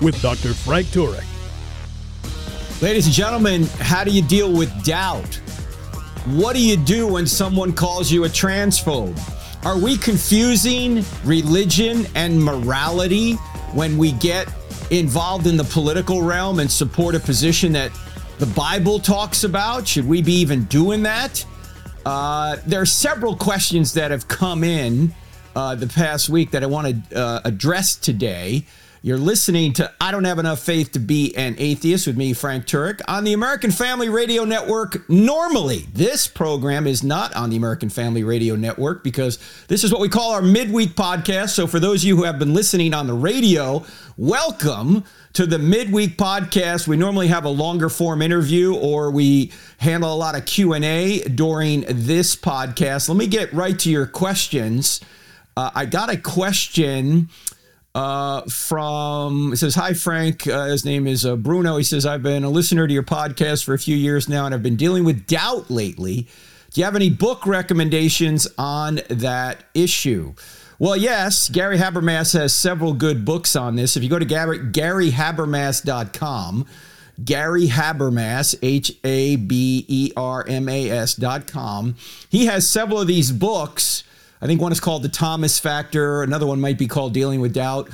with 0.00 0.20
Dr. 0.22 0.54
Frank 0.54 0.86
Turek. 0.88 1.24
Ladies 2.82 3.06
and 3.06 3.14
gentlemen, 3.14 3.64
how 3.80 4.04
do 4.04 4.10
you 4.10 4.22
deal 4.22 4.52
with 4.52 4.84
doubt? 4.84 5.40
What 6.26 6.54
do 6.54 6.62
you 6.62 6.76
do 6.76 7.06
when 7.06 7.26
someone 7.26 7.72
calls 7.72 8.10
you 8.10 8.24
a 8.24 8.28
transphobe? 8.28 9.18
Are 9.64 9.78
we 9.78 9.96
confusing 9.96 11.04
religion 11.24 12.06
and 12.14 12.42
morality 12.42 13.32
when 13.72 13.96
we 13.96 14.12
get 14.12 14.48
involved 14.90 15.46
in 15.46 15.56
the 15.56 15.64
political 15.64 16.22
realm 16.22 16.60
and 16.60 16.70
support 16.70 17.14
a 17.14 17.20
position 17.20 17.72
that 17.72 17.90
the 18.38 18.46
Bible 18.46 18.98
talks 18.98 19.44
about? 19.44 19.88
Should 19.88 20.06
we 20.06 20.22
be 20.22 20.34
even 20.34 20.64
doing 20.64 21.02
that? 21.04 21.44
Uh, 22.04 22.56
there 22.66 22.80
are 22.80 22.86
several 22.86 23.34
questions 23.34 23.94
that 23.94 24.10
have 24.10 24.28
come 24.28 24.62
in 24.62 25.14
uh, 25.56 25.74
the 25.74 25.86
past 25.86 26.28
week 26.28 26.50
that 26.52 26.62
I 26.62 26.66
want 26.66 27.10
to 27.10 27.18
uh, 27.18 27.40
address 27.44 27.96
today. 27.96 28.64
You're 29.06 29.18
listening 29.18 29.72
to 29.74 29.92
I 30.00 30.10
Don't 30.10 30.24
Have 30.24 30.40
Enough 30.40 30.58
Faith 30.58 30.90
to 30.94 30.98
Be 30.98 31.32
an 31.36 31.54
Atheist 31.58 32.08
with 32.08 32.16
me, 32.16 32.32
Frank 32.32 32.66
Turek, 32.66 33.00
on 33.06 33.22
the 33.22 33.34
American 33.34 33.70
Family 33.70 34.08
Radio 34.08 34.42
Network. 34.42 35.08
Normally, 35.08 35.86
this 35.92 36.26
program 36.26 36.88
is 36.88 37.04
not 37.04 37.32
on 37.36 37.50
the 37.50 37.56
American 37.56 37.88
Family 37.88 38.24
Radio 38.24 38.56
Network 38.56 39.04
because 39.04 39.38
this 39.68 39.84
is 39.84 39.92
what 39.92 40.00
we 40.00 40.08
call 40.08 40.32
our 40.32 40.42
midweek 40.42 40.96
podcast. 40.96 41.50
So, 41.50 41.68
for 41.68 41.78
those 41.78 42.02
of 42.02 42.08
you 42.08 42.16
who 42.16 42.24
have 42.24 42.40
been 42.40 42.52
listening 42.52 42.94
on 42.94 43.06
the 43.06 43.14
radio, 43.14 43.84
welcome 44.16 45.04
to 45.34 45.46
the 45.46 45.60
midweek 45.60 46.18
podcast. 46.18 46.88
We 46.88 46.96
normally 46.96 47.28
have 47.28 47.44
a 47.44 47.48
longer 47.48 47.88
form 47.88 48.22
interview 48.22 48.74
or 48.74 49.12
we 49.12 49.52
handle 49.78 50.12
a 50.12 50.18
lot 50.18 50.36
of 50.36 50.46
Q&A 50.46 51.20
during 51.20 51.84
this 51.88 52.34
podcast. 52.34 53.08
Let 53.08 53.16
me 53.16 53.28
get 53.28 53.52
right 53.52 53.78
to 53.78 53.88
your 53.88 54.08
questions. 54.08 55.00
Uh, 55.56 55.70
I 55.76 55.86
got 55.86 56.10
a 56.10 56.16
question 56.16 57.28
uh, 57.96 58.42
from 58.42 59.56
says 59.56 59.74
hi 59.74 59.94
frank. 59.94 60.46
Uh, 60.46 60.66
his 60.66 60.84
name 60.84 61.06
is 61.06 61.24
uh, 61.24 61.34
bruno. 61.34 61.78
He 61.78 61.82
says 61.82 62.04
i've 62.04 62.22
been 62.22 62.44
a 62.44 62.50
listener 62.50 62.86
to 62.86 62.92
your 62.92 63.02
podcast 63.02 63.64
for 63.64 63.72
a 63.72 63.78
few 63.78 63.96
years 63.96 64.28
now 64.28 64.44
and 64.44 64.54
i've 64.54 64.62
been 64.62 64.76
dealing 64.76 65.04
with 65.04 65.26
doubt 65.26 65.70
lately. 65.70 66.28
Do 66.72 66.80
you 66.80 66.84
have 66.84 66.94
any 66.94 67.08
book 67.08 67.46
recommendations 67.46 68.46
on 68.58 69.00
that 69.08 69.64
issue? 69.72 70.34
Well 70.78 70.94
yes 70.94 71.48
gary 71.48 71.78
habermas 71.78 72.38
has 72.38 72.54
several 72.54 72.92
good 72.92 73.24
books 73.24 73.56
on 73.56 73.76
this. 73.76 73.96
If 73.96 74.02
you 74.02 74.10
go 74.10 74.18
to 74.18 74.26
gary, 74.26 74.58
garyhabermas.com 74.58 76.66
Gary 77.24 77.68
Habermas, 77.68 78.58
H 78.60 78.92
A 79.02 79.36
B 79.36 79.86
E 79.88 80.12
R 80.18 80.44
M 80.46 80.68
A 80.68 80.90
S 80.90 81.14
dot 81.14 81.46
com. 81.46 81.96
He 82.28 82.44
has 82.44 82.68
several 82.68 83.00
of 83.00 83.06
these 83.06 83.32
books 83.32 84.04
I 84.40 84.46
think 84.46 84.60
one 84.60 84.72
is 84.72 84.80
called 84.80 85.02
The 85.02 85.08
Thomas 85.08 85.58
Factor. 85.58 86.22
Another 86.22 86.46
one 86.46 86.60
might 86.60 86.78
be 86.78 86.86
called 86.86 87.14
Dealing 87.14 87.40
with 87.40 87.54
Doubt. 87.54 87.88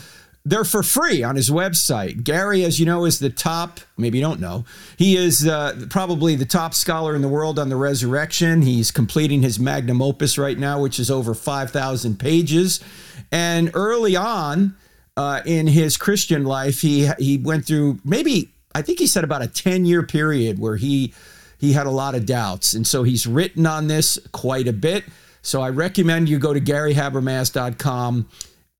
They're 0.44 0.64
for 0.64 0.82
free 0.82 1.22
on 1.22 1.36
his 1.36 1.50
website. 1.50 2.24
Gary, 2.24 2.64
as 2.64 2.80
you 2.80 2.86
know, 2.86 3.04
is 3.04 3.20
the 3.20 3.30
top, 3.30 3.78
maybe 3.96 4.18
you 4.18 4.24
don't 4.24 4.40
know, 4.40 4.64
he 4.96 5.16
is 5.16 5.46
uh, 5.46 5.86
probably 5.88 6.34
the 6.34 6.44
top 6.44 6.74
scholar 6.74 7.14
in 7.14 7.22
the 7.22 7.28
world 7.28 7.60
on 7.60 7.68
the 7.68 7.76
resurrection. 7.76 8.62
He's 8.62 8.90
completing 8.90 9.42
his 9.42 9.60
magnum 9.60 10.02
opus 10.02 10.38
right 10.38 10.58
now, 10.58 10.80
which 10.80 10.98
is 10.98 11.12
over 11.12 11.32
5,000 11.32 12.18
pages. 12.18 12.80
And 13.30 13.70
early 13.74 14.16
on 14.16 14.74
uh, 15.16 15.42
in 15.46 15.68
his 15.68 15.96
Christian 15.96 16.44
life, 16.44 16.80
he, 16.80 17.08
he 17.20 17.38
went 17.38 17.64
through 17.64 18.00
maybe, 18.04 18.50
I 18.74 18.82
think 18.82 18.98
he 18.98 19.06
said 19.06 19.22
about 19.22 19.42
a 19.42 19.46
10 19.46 19.84
year 19.84 20.02
period 20.02 20.58
where 20.58 20.76
he, 20.76 21.14
he 21.60 21.72
had 21.72 21.86
a 21.86 21.90
lot 21.90 22.16
of 22.16 22.26
doubts. 22.26 22.74
And 22.74 22.84
so 22.84 23.04
he's 23.04 23.28
written 23.28 23.64
on 23.64 23.86
this 23.86 24.18
quite 24.32 24.66
a 24.66 24.72
bit. 24.72 25.04
So 25.42 25.60
I 25.60 25.70
recommend 25.70 26.28
you 26.28 26.38
go 26.38 26.54
to 26.54 26.60
garyhabermas.com 26.60 28.28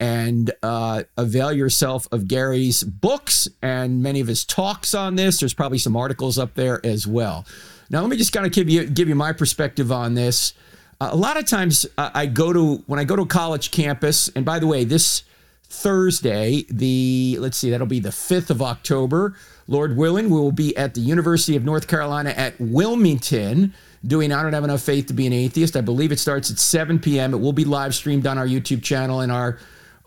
and 0.00 0.50
uh, 0.62 1.02
avail 1.16 1.52
yourself 1.52 2.08
of 2.10 2.26
Gary's 2.26 2.82
books 2.82 3.46
and 3.60 4.02
many 4.02 4.20
of 4.20 4.26
his 4.26 4.44
talks 4.44 4.94
on 4.94 5.16
this. 5.16 5.40
There's 5.40 5.54
probably 5.54 5.78
some 5.78 5.96
articles 5.96 6.38
up 6.38 6.54
there 6.54 6.84
as 6.84 7.06
well. 7.06 7.44
Now, 7.90 8.00
let 8.00 8.10
me 8.10 8.16
just 8.16 8.32
kind 8.32 8.46
of 8.46 8.52
give 8.52 8.68
you 8.68 8.86
give 8.86 9.08
you 9.08 9.14
my 9.14 9.32
perspective 9.32 9.92
on 9.92 10.14
this. 10.14 10.54
Uh, 11.00 11.10
a 11.12 11.16
lot 11.16 11.36
of 11.36 11.46
times, 11.46 11.84
uh, 11.98 12.10
I 12.14 12.26
go 12.26 12.52
to 12.52 12.76
when 12.86 12.98
I 12.98 13.04
go 13.04 13.16
to 13.16 13.22
a 13.22 13.26
college 13.26 13.70
campus, 13.70 14.28
and 14.34 14.44
by 14.44 14.58
the 14.58 14.66
way, 14.66 14.84
this 14.84 15.24
Thursday, 15.64 16.64
the 16.70 17.36
let's 17.38 17.56
see, 17.56 17.70
that'll 17.70 17.86
be 17.86 18.00
the 18.00 18.12
fifth 18.12 18.50
of 18.50 18.62
October. 18.62 19.36
Lord 19.68 19.96
willing, 19.96 20.30
we 20.30 20.38
will 20.40 20.52
be 20.52 20.76
at 20.76 20.94
the 20.94 21.00
University 21.00 21.56
of 21.56 21.64
North 21.64 21.86
Carolina 21.86 22.30
at 22.30 22.54
Wilmington 22.58 23.74
doing 24.06 24.32
I 24.32 24.42
Don't 24.42 24.52
Have 24.52 24.64
Enough 24.64 24.82
Faith 24.82 25.06
to 25.06 25.14
Be 25.14 25.26
an 25.26 25.32
Atheist. 25.32 25.76
I 25.76 25.80
believe 25.80 26.12
it 26.12 26.18
starts 26.18 26.50
at 26.50 26.58
7 26.58 26.98
p.m. 26.98 27.34
It 27.34 27.38
will 27.38 27.52
be 27.52 27.64
live 27.64 27.94
streamed 27.94 28.26
on 28.26 28.38
our 28.38 28.46
YouTube 28.46 28.82
channel 28.82 29.20
and 29.20 29.30
our 29.30 29.58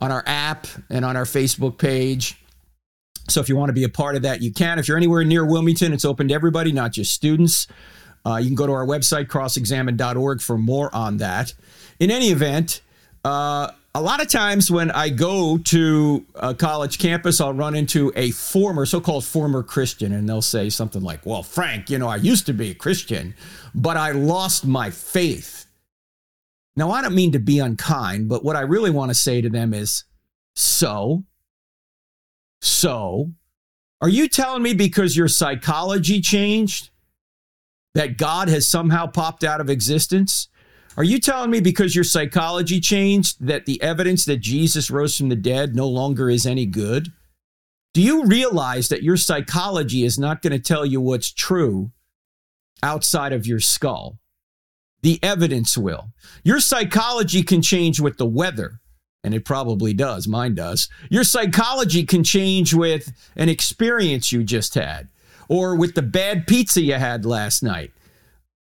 on 0.02 0.12
our 0.12 0.24
app 0.28 0.68
and 0.90 1.06
on 1.06 1.16
our 1.16 1.24
Facebook 1.24 1.78
page. 1.78 2.38
So 3.30 3.40
if 3.40 3.50
you 3.50 3.56
want 3.56 3.70
to 3.70 3.74
be 3.74 3.86
a 3.86 3.90
part 3.90 4.16
of 4.16 4.24
that, 4.24 4.42
you 4.42 4.52
can. 4.52 4.78
If 4.78 4.88
you're 4.88 4.98
anywhere 4.98 5.24
near 5.24 5.46
Wilmington, 5.46 5.94
it's 5.94 6.06
open 6.06 6.28
to 6.28 6.34
everybody, 6.34 6.72
not 6.72 6.92
just 6.92 7.14
students. 7.14 7.68
Uh, 8.26 8.38
you 8.38 8.48
can 8.48 8.56
go 8.56 8.68
to 8.68 8.74
our 8.74 8.86
website, 8.86 9.28
crossexamined.org, 9.28 10.42
for 10.42 10.58
more 10.58 10.94
on 10.94 11.18
that. 11.18 11.54
In 12.00 12.12
any 12.12 12.30
event, 12.30 12.82
uh, 13.24 13.72
a 13.96 14.02
lot 14.02 14.22
of 14.22 14.28
times 14.28 14.70
when 14.70 14.92
I 14.92 15.08
go 15.08 15.58
to 15.58 16.26
a 16.36 16.54
college 16.54 17.00
campus, 17.00 17.40
I'll 17.40 17.54
run 17.54 17.76
into 17.76 18.12
a 18.18 18.32
former, 18.32 18.86
so 18.86 19.00
called 19.00 19.24
former 19.24 19.64
Christian, 19.64 20.12
and 20.12 20.28
they'll 20.28 20.42
say 20.42 20.70
something 20.70 21.02
like, 21.02 21.26
Well, 21.26 21.44
Frank, 21.44 21.90
you 21.90 21.98
know, 21.98 22.10
I 22.10 22.18
used 22.18 22.46
to 22.48 22.54
be 22.54 22.72
a 22.72 22.76
Christian, 22.76 23.34
but 23.74 23.96
I 23.96 24.12
lost 24.12 24.66
my 24.66 24.90
faith. 24.90 25.66
Now, 26.76 26.92
I 26.92 27.02
don't 27.02 27.16
mean 27.16 27.32
to 27.32 27.40
be 27.40 27.60
unkind, 27.60 28.28
but 28.28 28.44
what 28.44 28.58
I 28.58 28.62
really 28.62 28.90
want 28.92 29.12
to 29.12 29.16
say 29.16 29.40
to 29.40 29.50
them 29.50 29.74
is, 29.74 30.04
So? 30.56 31.24
So? 32.62 33.32
Are 34.02 34.10
you 34.10 34.28
telling 34.28 34.62
me 34.62 34.74
because 34.74 35.16
your 35.16 35.30
psychology 35.30 36.20
changed 36.20 36.90
that 37.94 38.18
God 38.18 38.50
has 38.50 38.68
somehow 38.68 39.08
popped 39.08 39.46
out 39.46 39.62
of 39.62 39.70
existence? 39.70 40.50
Are 40.98 41.04
you 41.04 41.20
telling 41.20 41.52
me 41.52 41.60
because 41.60 41.94
your 41.94 42.06
psychology 42.06 42.80
changed 42.80 43.46
that 43.46 43.66
the 43.66 43.82
evidence 43.82 44.24
that 44.26 44.38
Jesus 44.38 44.90
rose 44.90 45.18
from 45.18 45.28
the 45.28 45.36
dead 45.36 45.76
no 45.76 45.88
longer 45.88 46.30
is 46.30 46.46
any 46.46 46.66
good? 46.66 47.12
Do 47.94 48.02
you 48.02 48.26
realize 48.26 48.88
that 48.90 49.04
your 49.04 49.18
psychology 49.18 50.06
is 50.06 50.18
not 50.18 50.42
going 50.42 50.54
to 50.54 50.60
tell 50.60 50.86
you 50.86 51.02
what's 51.02 51.32
true 51.32 51.92
outside 52.82 53.34
of 53.34 53.46
your 53.46 53.60
skull? 53.60 54.20
The 55.02 55.20
evidence 55.22 55.78
will. 55.78 56.12
Your 56.44 56.60
psychology 56.60 57.44
can 57.44 57.62
change 57.62 58.00
with 58.00 58.18
the 58.18 58.26
weather, 58.26 58.80
and 59.24 59.34
it 59.34 59.46
probably 59.46 59.94
does. 59.94 60.28
Mine 60.28 60.56
does. 60.56 60.90
Your 61.10 61.24
psychology 61.26 62.06
can 62.06 62.24
change 62.24 62.74
with 62.74 63.12
an 63.36 63.50
experience 63.50 64.32
you 64.32 64.44
just 64.44 64.76
had 64.76 65.10
or 65.50 65.76
with 65.76 65.94
the 65.94 66.02
bad 66.02 66.48
pizza 66.48 66.82
you 66.82 66.94
had 66.94 67.26
last 67.26 67.64
night 67.64 67.92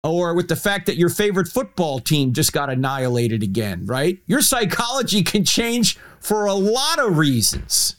or 0.03 0.33
with 0.33 0.47
the 0.47 0.55
fact 0.55 0.87
that 0.87 0.97
your 0.97 1.09
favorite 1.09 1.47
football 1.47 1.99
team 1.99 2.33
just 2.33 2.53
got 2.53 2.69
annihilated 2.69 3.43
again, 3.43 3.85
right? 3.85 4.19
Your 4.25 4.41
psychology 4.41 5.23
can 5.23 5.45
change 5.45 5.97
for 6.19 6.45
a 6.45 6.53
lot 6.53 6.99
of 6.99 7.17
reasons. 7.17 7.95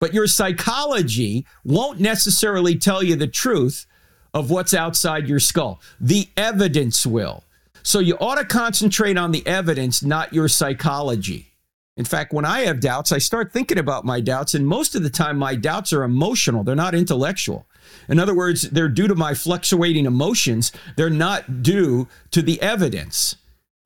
But 0.00 0.14
your 0.14 0.26
psychology 0.26 1.46
won't 1.62 2.00
necessarily 2.00 2.76
tell 2.76 3.02
you 3.02 3.16
the 3.16 3.26
truth 3.26 3.86
of 4.32 4.50
what's 4.50 4.72
outside 4.72 5.28
your 5.28 5.40
skull. 5.40 5.80
The 6.00 6.28
evidence 6.36 7.06
will. 7.06 7.44
So 7.82 7.98
you 7.98 8.16
ought 8.16 8.36
to 8.36 8.44
concentrate 8.44 9.18
on 9.18 9.32
the 9.32 9.46
evidence, 9.46 10.02
not 10.02 10.32
your 10.32 10.48
psychology. 10.48 11.48
In 11.96 12.04
fact, 12.04 12.32
when 12.32 12.46
I 12.46 12.60
have 12.60 12.80
doubts, 12.80 13.12
I 13.12 13.18
start 13.18 13.52
thinking 13.52 13.78
about 13.78 14.06
my 14.06 14.20
doubts, 14.20 14.54
and 14.54 14.66
most 14.66 14.94
of 14.94 15.02
the 15.02 15.10
time, 15.10 15.36
my 15.36 15.54
doubts 15.54 15.92
are 15.92 16.02
emotional, 16.02 16.64
they're 16.64 16.74
not 16.74 16.94
intellectual. 16.94 17.66
In 18.08 18.18
other 18.18 18.34
words, 18.34 18.62
they're 18.62 18.88
due 18.88 19.08
to 19.08 19.14
my 19.14 19.34
fluctuating 19.34 20.06
emotions, 20.06 20.72
they're 20.96 21.10
not 21.10 21.62
due 21.62 22.08
to 22.30 22.42
the 22.42 22.60
evidence. 22.62 23.36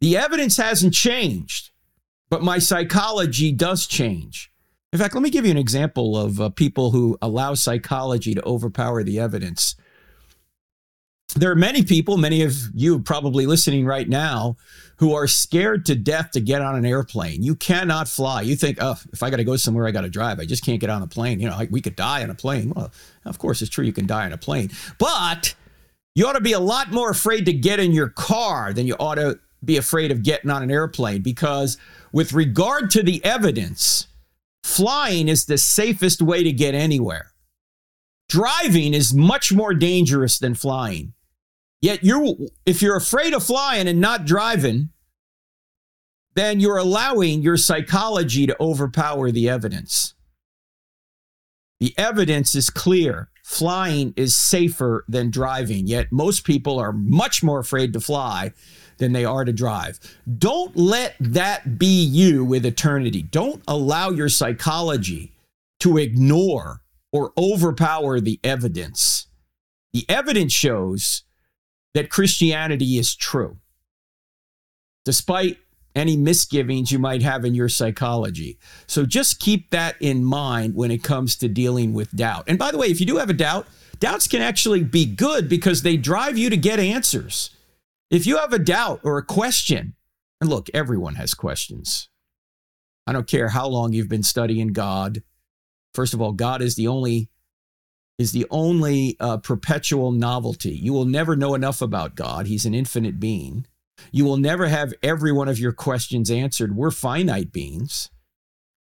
The 0.01 0.17
evidence 0.17 0.57
hasn't 0.57 0.95
changed, 0.95 1.71
but 2.31 2.43
my 2.43 2.59
psychology 2.59 3.53
does 3.53 3.87
change. 3.87 4.51
In 4.93 4.99
fact, 4.99 5.15
let 5.15 5.23
me 5.23 5.31
give 5.31 5.45
you 5.45 5.51
an 5.51 5.59
example 5.59 6.17
of 6.17 6.41
uh, 6.41 6.51
people 6.51 6.93
who 6.93 7.19
allow 7.21 7.55
psychology 7.55 8.35
to 8.35 8.45
overpower 8.45 9.03
the 9.03 9.19
evidence. 9.19 9.75
there 11.37 11.51
are 11.51 11.57
many 11.57 11.83
people, 11.83 12.17
many 12.17 12.43
of 12.43 12.55
you 12.75 13.01
probably 13.01 13.45
listening 13.45 13.85
right 13.85 14.09
now, 14.09 14.57
who 14.99 15.15
are 15.15 15.27
scared 15.27 15.87
to 15.87 15.95
death 15.95 16.31
to 16.33 16.41
get 16.41 16.63
on 16.63 16.77
an 16.77 16.87
airplane. 16.87 17.43
You 17.43 17.55
cannot 17.57 18.09
fly. 18.09 18.43
You 18.43 18.57
think, 18.57 18.79
oh, 18.81 18.97
if 19.13 19.23
I 19.23 19.31
got 19.31 19.37
to 19.37 19.45
go 19.45 19.57
somewhere, 19.57 19.87
I 19.87 19.91
got 19.91 20.03
to 20.03 20.09
drive. 20.09 20.41
I 20.41 20.45
just 20.45 20.65
can't 20.65 20.81
get 20.81 20.91
on 20.91 21.03
a 21.03 21.07
plane. 21.07 21.41
You 21.41 21.49
know, 21.49 21.61
we 21.71 21.81
could 21.81 21.97
die 21.97 22.23
on 22.23 22.31
a 22.31 22.35
plane. 22.35 22.73
Well, 22.75 22.93
of 23.25 23.39
course, 23.39 23.63
it's 23.63 23.71
true 23.71 23.85
you 23.85 23.93
can 23.93 24.07
die 24.07 24.27
on 24.27 24.33
a 24.33 24.39
plane, 24.39 24.71
but 24.99 25.55
you 26.15 26.27
ought 26.27 26.35
to 26.35 26.41
be 26.41 26.53
a 26.53 26.61
lot 26.61 26.93
more 26.93 27.11
afraid 27.11 27.47
to 27.47 27.53
get 27.53 27.81
in 27.81 27.93
your 27.93 28.09
car 28.09 28.73
than 28.73 28.87
you 28.87 28.95
ought 29.01 29.17
to 29.17 29.41
be 29.65 29.77
afraid 29.77 30.13
of 30.13 30.23
getting 30.23 30.51
on 30.51 30.63
an 30.63 30.71
airplane 30.71 31.23
because, 31.23 31.79
with 32.13 32.33
regard 32.33 32.91
to 32.91 33.03
the 33.03 33.25
evidence, 33.25 34.07
flying 34.63 35.29
is 35.29 35.47
the 35.47 35.59
safest 35.59 36.23
way 36.23 36.45
to 36.45 36.53
get 36.53 36.75
anywhere. 36.75 37.33
Driving 38.29 38.95
is 38.95 39.13
much 39.15 39.53
more 39.53 39.75
dangerous 39.75 40.39
than 40.39 40.55
flying. 40.55 41.14
Yet 41.85 42.03
you 42.03 42.49
if 42.65 42.81
you're 42.81 42.97
afraid 42.97 43.35
of 43.35 43.45
flying 43.45 43.89
and 43.89 44.01
not 44.01 44.25
driving, 44.25 44.89
then 46.35 46.59
you're 46.59 46.79
allowing 46.79 47.43
your 47.43 47.59
psychology 47.59 48.47
to 48.47 48.57
overpower 48.59 49.31
the 49.31 49.51
evidence. 49.51 50.15
The 51.81 51.93
evidence 51.99 52.55
is 52.55 52.71
clear. 52.71 53.29
Flying 53.45 54.15
is 54.17 54.35
safer 54.35 55.05
than 55.09 55.31
driving, 55.31 55.87
yet 55.87 56.11
most 56.11 56.45
people 56.45 56.79
are 56.79 56.91
much 56.91 57.43
more 57.43 57.59
afraid 57.59 57.93
to 57.93 58.01
fly 58.01 58.55
than 58.97 59.13
they 59.13 59.27
are 59.27 59.45
to 59.45 59.53
drive. 59.53 60.01
Don't 60.39 60.75
let 60.75 61.17
that 61.21 61.79
be 61.79 62.03
you 62.03 62.47
with 62.47 62.65
eternity. 62.65 63.21
Don't 63.21 63.63
allow 63.69 64.09
your 64.09 64.31
psychology 64.31 65.33
to 65.81 65.99
ignore 65.99 66.81
or 67.13 67.35
overpower 67.37 68.21
the 68.21 68.41
evidence. 68.43 69.27
The 69.93 70.07
evidence 70.09 70.55
shows 70.55 71.25
that 71.95 72.11
Christianity 72.11 72.99
is 72.99 73.15
true, 73.15 73.59
despite 75.05 75.59
any 75.95 76.17
misgivings 76.17 76.91
you 76.91 76.99
might 76.99 77.23
have 77.23 77.45
in 77.45 77.55
your 77.55 77.69
psychology. 77.69 78.59
So 78.87 79.07
just 79.07 79.39
keep 79.39 79.71
that 79.71 79.95
in 80.01 80.25
mind 80.25 80.75
when 80.75 80.91
it 80.91 81.05
comes 81.05 81.37
to 81.37 81.49
dealing 81.49 81.93
with 81.93 82.11
doubt. 82.17 82.45
And 82.49 82.59
by 82.59 82.73
the 82.73 82.79
way, 82.79 82.89
if 82.89 82.99
you 82.99 83.07
do 83.07 83.17
have 83.19 83.31
a 83.31 83.35
doubt, 83.35 83.67
doubts 84.01 84.27
can 84.27 84.43
actually 84.43 84.83
be 84.83 85.07
good 85.07 85.49
because 85.49 85.83
they 85.83 85.97
drive 85.97 86.37
you 86.37 86.51
to 86.51 86.57
get 86.57 86.81
answers. 86.81 87.51
If 88.11 88.27
you 88.27 88.39
have 88.39 88.53
a 88.53 88.59
doubt 88.59 89.01
or 89.05 89.19
a 89.19 89.25
question, 89.25 89.95
and 90.41 90.51
look, 90.51 90.69
everyone 90.75 91.15
has 91.15 91.33
questions. 91.33 92.09
I 93.07 93.13
don't 93.13 93.29
care 93.29 93.49
how 93.51 93.69
long 93.69 93.93
you've 93.93 94.09
been 94.09 94.23
studying 94.23 94.69
God. 94.69 95.23
First 95.93 96.13
of 96.13 96.21
all, 96.21 96.33
God 96.33 96.61
is 96.61 96.75
the 96.75 96.89
only 96.89 97.29
is 98.19 98.33
the 98.33 98.47
only 98.51 99.17
uh, 99.21 99.39
perpetual 99.39 100.13
novelty. 100.13 100.71
You 100.75 100.93
will 100.93 101.05
never 101.05 101.37
know 101.37 101.55
enough 101.55 101.83
about 101.83 102.15
God. 102.15 102.47
He's 102.47 102.67
an 102.67 102.75
infinite 102.75 103.19
being. 103.19 103.67
You 104.13 104.25
will 104.25 104.37
never 104.37 104.69
have 104.69 104.95
every 105.03 105.33
one 105.33 105.49
of 105.49 105.59
your 105.59 105.73
questions 105.73 106.31
answered. 106.31 106.77
We're 106.77 106.91
finite 106.91 107.53
beings. 107.53 108.11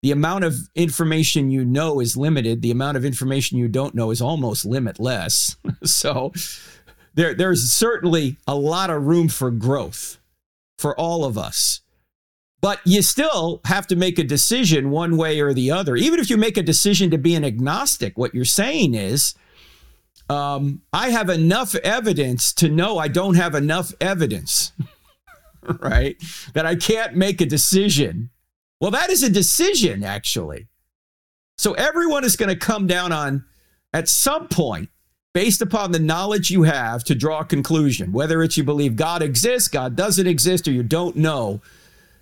The 0.04 0.12
amount 0.12 0.45
of 0.45 0.56
information 0.74 1.51
you 1.51 1.63
know 1.63 2.00
is 2.00 2.18
limited. 2.18 2.62
The 2.62 2.72
amount 2.72 2.98
of 2.98 3.06
information 3.06 3.57
you 3.57 3.68
don't 3.68 3.94
know 3.94 4.10
is 4.10 4.22
almost 4.22 4.66
limitless. 4.66 5.57
so 5.84 6.34
there, 7.13 7.34
there's 7.34 7.72
certainly 7.72 8.38
a 8.48 8.56
lot 8.56 8.89
of 8.89 9.04
room 9.04 9.30
for 9.30 9.51
growth 9.51 10.18
for 10.77 11.00
all 11.00 11.24
of 11.24 11.38
us. 11.38 11.81
But 12.62 12.80
you 12.86 13.02
still 13.02 13.60
have 13.66 13.88
to 13.88 13.96
make 13.96 14.19
a 14.19 14.24
decision 14.24 14.92
one 14.92 15.18
way 15.18 15.40
or 15.40 15.52
the 15.52 15.72
other. 15.72 15.96
Even 15.96 16.19
if 16.19 16.30
you 16.30 16.38
make 16.38 16.58
a 16.58 16.63
decision 16.63 17.10
to 17.10 17.18
be 17.18 17.34
an 17.34 17.44
agnostic, 17.44 18.18
what 18.18 18.36
you're 18.36 18.46
saying 18.46 18.94
is, 18.94 19.34
um, 20.30 20.84
I 20.94 21.10
have 21.10 21.30
enough 21.30 21.74
evidence 21.75 22.54
to 22.54 22.69
know 22.69 23.00
I 23.00 23.08
don't 23.08 23.36
have 23.36 23.56
enough 23.56 23.94
evidence, 24.00 24.72
right? 25.81 26.16
That 26.54 26.68
I 26.68 26.75
can't 26.75 27.16
make 27.16 27.42
a 27.42 27.48
decision. 27.48 28.30
Well, 28.80 28.92
that 28.92 29.10
is 29.10 29.24
a 29.24 29.30
decision, 29.30 30.04
actually. 30.04 30.68
So 31.58 31.74
everyone 31.74 32.24
is 32.24 32.36
going 32.36 32.50
to 32.50 32.56
come 32.56 32.88
down 32.88 33.12
on, 33.12 33.44
at 33.94 34.08
some 34.08 34.48
point, 34.48 34.90
based 35.34 35.62
upon 35.62 35.92
the 35.92 36.00
knowledge 36.00 36.52
you 36.52 36.63
have, 36.63 37.04
to 37.06 37.16
draw 37.16 37.40
a 37.40 37.46
conclusion. 37.46 38.12
Whether 38.12 38.42
it's 38.44 38.56
you 38.56 38.63
believe 38.63 38.96
God 38.96 39.22
exists, 39.22 39.68
God 39.68 39.96
doesn't 39.96 40.28
exist, 40.28 40.68
or 40.68 40.72
you 40.72 40.84
don't 40.84 41.16
know 41.16 41.62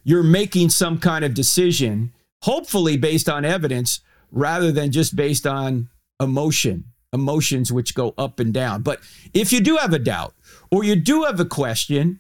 you're 0.04 0.24
making 0.24 0.70
some 0.70 1.00
kind 1.00 1.26
of 1.26 1.34
decision, 1.34 2.14
hopefully 2.44 2.98
based 2.98 3.30
on 3.30 3.46
evidence 3.46 4.02
rather 4.32 4.72
than 4.72 4.92
just 4.92 5.16
based 5.16 5.46
on 5.46 5.90
emotion, 6.20 6.86
emotions 7.14 7.72
which 7.72 7.96
go 7.96 8.14
up 8.18 8.40
and 8.40 8.54
down. 8.54 8.82
But 8.82 9.00
if 9.34 9.52
you 9.52 9.60
do 9.60 9.78
have 9.78 9.94
a 9.94 10.00
doubt 10.00 10.34
or 10.72 10.84
you 10.84 10.96
do 10.96 11.24
have 11.24 11.40
a 11.40 11.46
question, 11.46 12.20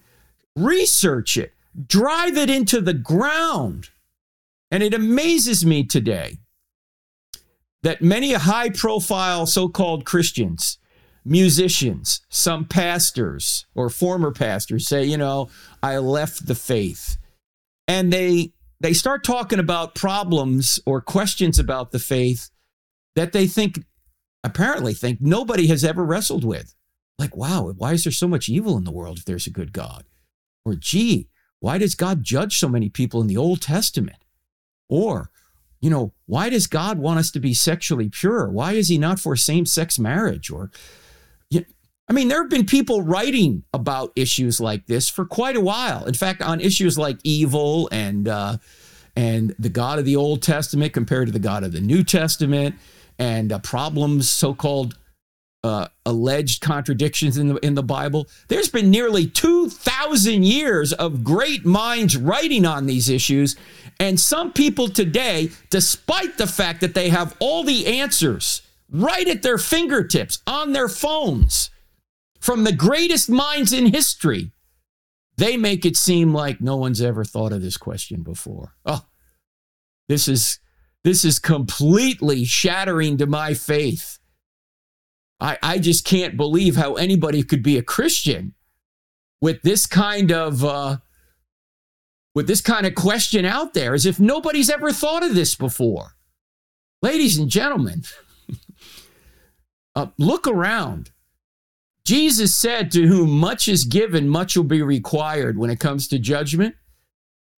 research 0.56 1.38
it, 1.38 1.54
drive 1.88 2.38
it 2.38 2.50
into 2.50 2.81
the 2.81 2.94
ground. 2.94 3.90
And 4.72 4.84
it 4.84 4.94
amazes 4.94 5.66
me 5.66 5.84
today 5.84 6.38
that 7.81 8.02
many 8.02 8.34
high 8.34 8.70
profile 8.70 9.46
so 9.46 9.70
called 9.70 10.06
Christians, 10.06 10.78
musicians, 11.26 12.22
some 12.30 12.66
pastors 12.66 13.66
or 13.74 13.90
former 13.90 14.31
pastors 14.31 14.88
say, 14.88 15.04
you 15.04 15.18
know, 15.18 15.50
I 15.81 15.98
left 15.98 16.46
the 16.46 16.56
faith 16.56 17.18
and 17.89 18.13
they 18.13 18.53
they 18.80 18.94
start 18.94 19.25
talking 19.25 19.59
about 19.59 19.95
problems 19.95 20.80
or 20.86 21.01
questions 21.01 21.59
about 21.59 21.91
the 21.91 22.00
faith 22.00 22.50
that 23.15 23.33
they 23.33 23.47
think 23.47 23.83
apparently 24.44 24.94
think 24.94 25.19
nobody 25.19 25.68
has 25.68 25.83
ever 25.83 26.06
wrestled 26.06 26.45
with. 26.45 26.75
Like 27.18 27.36
wow 27.36 27.74
why 27.75 27.94
is 27.94 28.06
there 28.06 28.13
so 28.13 28.27
much 28.27 28.47
evil 28.47 28.77
in 28.77 28.86
the 28.86 28.91
world 28.91 29.18
if 29.18 29.25
there's 29.25 29.47
a 29.47 29.51
good 29.51 29.74
god? 29.74 30.06
Or 30.63 30.75
gee 30.75 31.27
why 31.59 31.77
does 31.80 31.95
god 31.95 32.24
judge 32.24 32.57
so 32.57 32.69
many 32.69 32.88
people 32.88 33.19
in 33.19 33.27
the 33.27 33.38
old 33.38 33.62
testament? 33.62 34.24
Or 34.88 35.31
you 35.81 35.89
know 35.89 36.13
why 36.27 36.50
does 36.50 36.68
god 36.68 37.00
want 37.00 37.19
us 37.19 37.31
to 37.31 37.39
be 37.39 37.53
sexually 37.56 38.07
pure? 38.07 38.50
Why 38.50 38.74
is 38.74 38.88
he 38.88 39.00
not 39.00 39.19
for 39.19 39.35
same-sex 39.35 39.97
marriage? 39.97 40.51
Or 40.51 40.69
I 42.09 42.13
mean, 42.13 42.27
there 42.27 42.41
have 42.41 42.50
been 42.50 42.65
people 42.65 43.03
writing 43.03 43.63
about 43.71 44.11
issues 44.15 44.59
like 44.59 44.88
this 44.88 45.07
for 45.07 45.25
quite 45.25 45.56
a 45.56 45.61
while. 45.61 46.06
In 46.06 46.15
fact, 46.15 46.41
on 46.41 46.59
issues 46.59 46.97
like 46.97 47.19
evil 47.23 47.88
and 47.91 48.27
uh, 48.27 48.57
and 49.15 49.56
the 49.59 49.69
God 49.69 50.00
of 50.00 50.06
the 50.06 50.15
Old 50.15 50.41
Testament 50.41 50.91
compared 50.91 51.27
to 51.27 51.31
the 51.31 51.39
God 51.39 51.63
of 51.63 51.71
the 51.71 51.81
New 51.81 52.03
Testament, 52.03 52.75
and 53.19 53.51
uh, 53.51 53.59
problems, 53.59 54.27
so-called 54.27 54.97
uh, 55.63 55.88
alleged 56.06 56.61
contradictions 56.61 57.38
in 57.38 57.50
the 57.50 57.56
in 57.57 57.75
the 57.75 57.83
Bible. 57.83 58.27
There's 58.47 58.69
been 58.69 58.89
nearly 58.89 59.27
two 59.27 59.69
thousand 59.69 60.45
years 60.45 60.94
of 60.94 61.23
great 61.23 61.63
minds 61.63 62.17
writing 62.17 62.65
on 62.65 62.88
these 62.88 63.07
issues, 63.07 63.56
and 64.00 64.19
some 64.19 64.51
people 64.51 64.88
today, 64.88 65.51
despite 65.69 66.39
the 66.39 66.47
fact 66.47 66.81
that 66.81 66.95
they 66.95 67.09
have 67.09 67.35
all 67.39 67.63
the 67.63 67.85
answers 67.85 68.63
right 68.91 69.27
at 69.27 69.44
their 69.44 69.59
fingertips 69.59 70.42
on 70.47 70.73
their 70.73 70.87
phones 70.87 71.69
from 72.40 72.64
the 72.64 72.74
greatest 72.74 73.30
minds 73.30 73.74
in 73.74 73.88
history, 73.88 74.52
they 75.38 75.58
make 75.58 75.86
it 75.86 75.98
seem 75.98 76.34
like 76.34 76.62
no 76.62 76.76
one's 76.76 77.02
ever 77.02 77.24
thought 77.24 77.54
of 77.54 77.62
this 77.62 77.78
question 77.78 78.24
before. 78.24 78.76
Oh, 78.86 79.06
this 80.08 80.28
is 80.28 80.60
this 81.04 81.24
is 81.24 81.40
completely 81.40 82.44
shattering 82.44 83.18
to 83.18 83.26
my 83.26 83.54
faith. 83.54 84.19
I, 85.40 85.58
I 85.64 85.80
just 85.80 86.04
can't 86.04 86.36
believe 86.36 86.76
how 86.76 86.96
anybody 86.96 87.44
could 87.44 87.64
be 87.64 87.78
a 87.78 87.84
Christian 87.84 88.54
with 89.42 89.62
this 89.62 89.86
kind 89.86 90.31
of 90.31 90.66
uh, 90.66 90.98
with 92.36 92.48
this 92.48 92.62
kind 92.62 92.86
of 92.86 92.96
question 92.96 93.46
out 93.46 93.74
there, 93.74 93.94
as 93.94 94.06
if 94.06 94.19
nobody's 94.19 94.69
ever 94.69 94.92
thought 94.92 95.24
of 95.24 95.36
this 95.36 95.56
before. 95.56 96.16
Ladies 97.02 97.38
and 97.38 97.50
gentlemen, 97.50 98.04
uh, 99.96 100.08
look 100.18 100.48
around. 100.48 101.12
Jesus 102.09 102.56
said, 102.56 102.92
To 102.92 103.06
whom 103.06 103.30
much 103.30 103.68
is 103.68 103.83
given, 103.83 104.28
much 104.28 104.57
will 104.57 104.63
be 104.63 104.81
required 104.81 105.59
when 105.59 105.69
it 105.69 105.80
comes 105.80 106.07
to 106.07 106.18
judgment. 106.18 106.73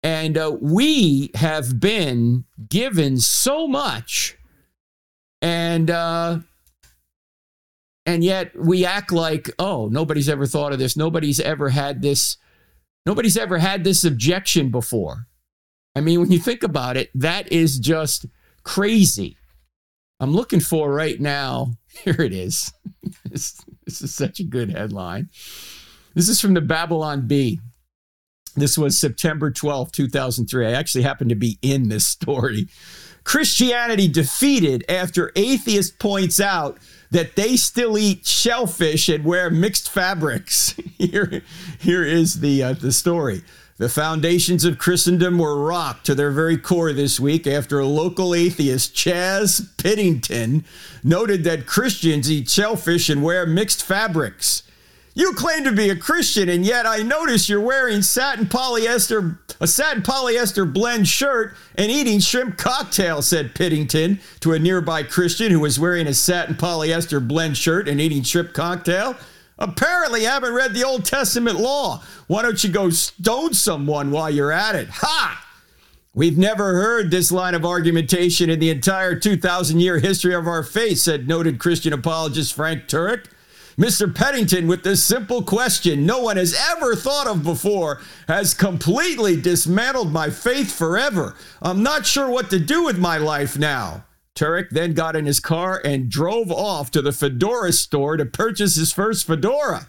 And 0.03 0.37
uh, 0.37 0.57
we 0.59 1.31
have 1.35 1.79
been 1.79 2.43
given 2.67 3.17
so 3.21 3.65
much, 3.65 4.37
and 5.41 5.89
uh, 5.89 6.39
and 8.05 8.25
yet 8.25 8.51
we 8.53 8.85
act 8.85 9.13
like, 9.13 9.49
oh, 9.57 9.87
nobody's 9.89 10.27
ever 10.27 10.45
thought 10.45 10.73
of 10.73 10.79
this. 10.79 10.97
Nobody's 10.97 11.39
ever 11.39 11.69
had 11.69 12.01
this. 12.01 12.35
Nobody's 13.05 13.37
ever 13.37 13.57
had 13.57 13.85
this 13.85 14.03
objection 14.03 14.69
before. 14.69 15.27
I 15.95 16.01
mean, 16.01 16.19
when 16.19 16.31
you 16.31 16.39
think 16.39 16.61
about 16.61 16.97
it, 16.97 17.09
that 17.15 17.49
is 17.53 17.79
just 17.79 18.25
crazy. 18.63 19.37
I'm 20.19 20.33
looking 20.33 20.59
for 20.59 20.93
right 20.93 21.21
now. 21.21 21.75
Here 22.03 22.19
it 22.19 22.33
is. 22.33 22.73
this, 23.85 24.01
is 24.01 24.13
such 24.13 24.39
a 24.39 24.43
good 24.43 24.71
headline. 24.71 25.29
This 26.13 26.29
is 26.29 26.41
from 26.41 26.53
the 26.53 26.61
Babylon 26.61 27.27
Bee. 27.27 27.59
This 28.55 28.77
was 28.77 28.99
September 28.99 29.49
12, 29.49 29.91
2003. 29.91 30.67
I 30.67 30.71
actually 30.71 31.03
happened 31.03 31.29
to 31.29 31.35
be 31.35 31.57
in 31.61 31.89
this 31.89 32.05
story. 32.05 32.67
Christianity 33.23 34.07
defeated 34.07 34.83
after 34.89 35.31
atheist 35.35 35.99
points 35.99 36.39
out 36.39 36.77
that 37.11 37.35
they 37.35 37.55
still 37.55 37.97
eat 37.97 38.25
shellfish 38.25 39.07
and 39.09 39.23
wear 39.23 39.49
mixed 39.49 39.89
fabrics. 39.89 40.71
here, 40.97 41.43
here 41.79 42.03
is 42.03 42.39
the 42.39 42.63
uh, 42.63 42.73
the 42.73 42.91
story. 42.91 43.43
The 43.81 43.89
foundations 43.89 44.63
of 44.63 44.77
Christendom 44.77 45.39
were 45.39 45.59
rocked 45.59 46.05
to 46.05 46.13
their 46.13 46.29
very 46.29 46.55
core 46.55 46.93
this 46.93 47.19
week 47.19 47.47
after 47.47 47.79
a 47.79 47.87
local 47.87 48.35
atheist, 48.35 48.93
Chaz 48.93 49.75
Pittington, 49.77 50.65
noted 51.03 51.43
that 51.45 51.65
Christians 51.65 52.31
eat 52.31 52.47
shellfish 52.47 53.09
and 53.09 53.23
wear 53.23 53.47
mixed 53.47 53.83
fabrics. 53.83 54.61
You 55.15 55.33
claim 55.33 55.63
to 55.63 55.71
be 55.71 55.89
a 55.89 55.95
Christian, 55.95 56.47
and 56.47 56.63
yet 56.63 56.85
I 56.85 56.97
notice 56.97 57.49
you're 57.49 57.59
wearing 57.59 58.03
satin 58.03 58.45
polyester, 58.45 59.39
a 59.59 59.65
satin 59.65 60.03
polyester 60.03 60.71
blend 60.71 61.07
shirt 61.07 61.55
and 61.73 61.91
eating 61.91 62.19
shrimp 62.19 62.59
cocktail, 62.59 63.23
said 63.23 63.55
Pittington 63.55 64.19
to 64.41 64.53
a 64.53 64.59
nearby 64.59 65.01
Christian 65.01 65.51
who 65.51 65.59
was 65.59 65.79
wearing 65.79 66.05
a 66.05 66.13
satin 66.13 66.53
polyester 66.53 67.27
blend 67.27 67.57
shirt 67.57 67.89
and 67.89 67.99
eating 67.99 68.21
shrimp 68.21 68.53
cocktail. 68.53 69.17
Apparently, 69.61 70.23
haven't 70.23 70.55
read 70.55 70.73
the 70.73 70.83
Old 70.83 71.05
Testament 71.05 71.59
law. 71.59 72.01
Why 72.25 72.41
don't 72.41 72.63
you 72.63 72.71
go 72.71 72.89
stone 72.89 73.53
someone 73.53 74.09
while 74.09 74.31
you're 74.31 74.51
at 74.51 74.73
it? 74.73 74.89
Ha! 74.89 75.47
We've 76.15 76.37
never 76.37 76.73
heard 76.73 77.11
this 77.11 77.31
line 77.31 77.53
of 77.53 77.63
argumentation 77.63 78.49
in 78.49 78.59
the 78.59 78.71
entire 78.71 79.15
2,000 79.15 79.79
year 79.79 79.99
history 79.99 80.33
of 80.33 80.47
our 80.47 80.63
faith, 80.63 80.97
said 80.97 81.27
noted 81.27 81.59
Christian 81.59 81.93
apologist 81.93 82.55
Frank 82.55 82.87
Turek. 82.87 83.27
Mr. 83.77 84.11
Pittington, 84.11 84.67
with 84.67 84.83
this 84.83 85.03
simple 85.03 85.43
question 85.43 86.07
no 86.07 86.19
one 86.23 86.37
has 86.37 86.59
ever 86.71 86.95
thought 86.95 87.27
of 87.27 87.43
before, 87.43 88.01
has 88.27 88.55
completely 88.55 89.39
dismantled 89.39 90.11
my 90.11 90.31
faith 90.31 90.75
forever. 90.75 91.35
I'm 91.61 91.83
not 91.83 92.07
sure 92.07 92.29
what 92.31 92.49
to 92.49 92.59
do 92.59 92.83
with 92.83 92.97
my 92.97 93.17
life 93.17 93.59
now. 93.59 94.05
Turek 94.35 94.69
then 94.69 94.93
got 94.93 95.15
in 95.15 95.25
his 95.25 95.39
car 95.39 95.81
and 95.83 96.09
drove 96.09 96.51
off 96.51 96.89
to 96.91 97.01
the 97.01 97.11
fedora 97.11 97.73
store 97.73 98.17
to 98.17 98.25
purchase 98.25 98.75
his 98.75 98.93
first 98.93 99.27
fedora. 99.27 99.87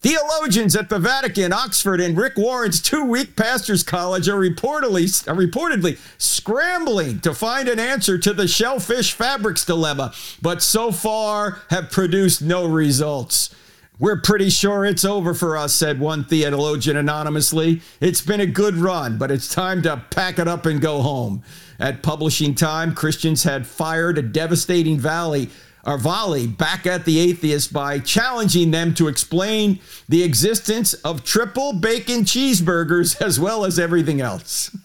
Theologians 0.00 0.74
at 0.74 0.88
the 0.88 0.98
Vatican, 0.98 1.52
Oxford, 1.52 2.00
and 2.00 2.16
Rick 2.16 2.36
Warren's 2.36 2.82
two 2.82 3.04
week 3.04 3.36
pastors' 3.36 3.84
college 3.84 4.28
are 4.28 4.38
reportedly, 4.38 5.28
are 5.28 5.36
reportedly 5.36 5.96
scrambling 6.18 7.20
to 7.20 7.32
find 7.32 7.68
an 7.68 7.78
answer 7.78 8.18
to 8.18 8.32
the 8.32 8.48
shellfish 8.48 9.12
fabrics 9.12 9.64
dilemma, 9.64 10.12
but 10.42 10.60
so 10.60 10.90
far 10.90 11.62
have 11.70 11.90
produced 11.90 12.42
no 12.42 12.66
results. 12.66 13.54
We're 14.02 14.20
pretty 14.20 14.50
sure 14.50 14.84
it's 14.84 15.04
over 15.04 15.32
for 15.32 15.56
us, 15.56 15.72
said 15.72 16.00
one 16.00 16.24
theologian 16.24 16.96
anonymously. 16.96 17.82
It's 18.00 18.20
been 18.20 18.40
a 18.40 18.46
good 18.46 18.74
run, 18.74 19.16
but 19.16 19.30
it's 19.30 19.46
time 19.46 19.80
to 19.82 20.02
pack 20.10 20.40
it 20.40 20.48
up 20.48 20.66
and 20.66 20.80
go 20.80 21.02
home. 21.02 21.44
At 21.78 22.02
publishing 22.02 22.56
time, 22.56 22.96
Christians 22.96 23.44
had 23.44 23.64
fired 23.64 24.18
a 24.18 24.22
devastating 24.22 24.98
valley 24.98 25.50
or 25.86 25.98
volley 25.98 26.48
back 26.48 26.84
at 26.84 27.04
the 27.04 27.20
atheists 27.20 27.70
by 27.70 28.00
challenging 28.00 28.72
them 28.72 28.92
to 28.94 29.06
explain 29.06 29.78
the 30.08 30.24
existence 30.24 30.94
of 30.94 31.22
triple 31.22 31.72
bacon 31.72 32.22
cheeseburgers 32.22 33.20
as 33.24 33.38
well 33.38 33.64
as 33.64 33.78
everything 33.78 34.20
else. 34.20 34.76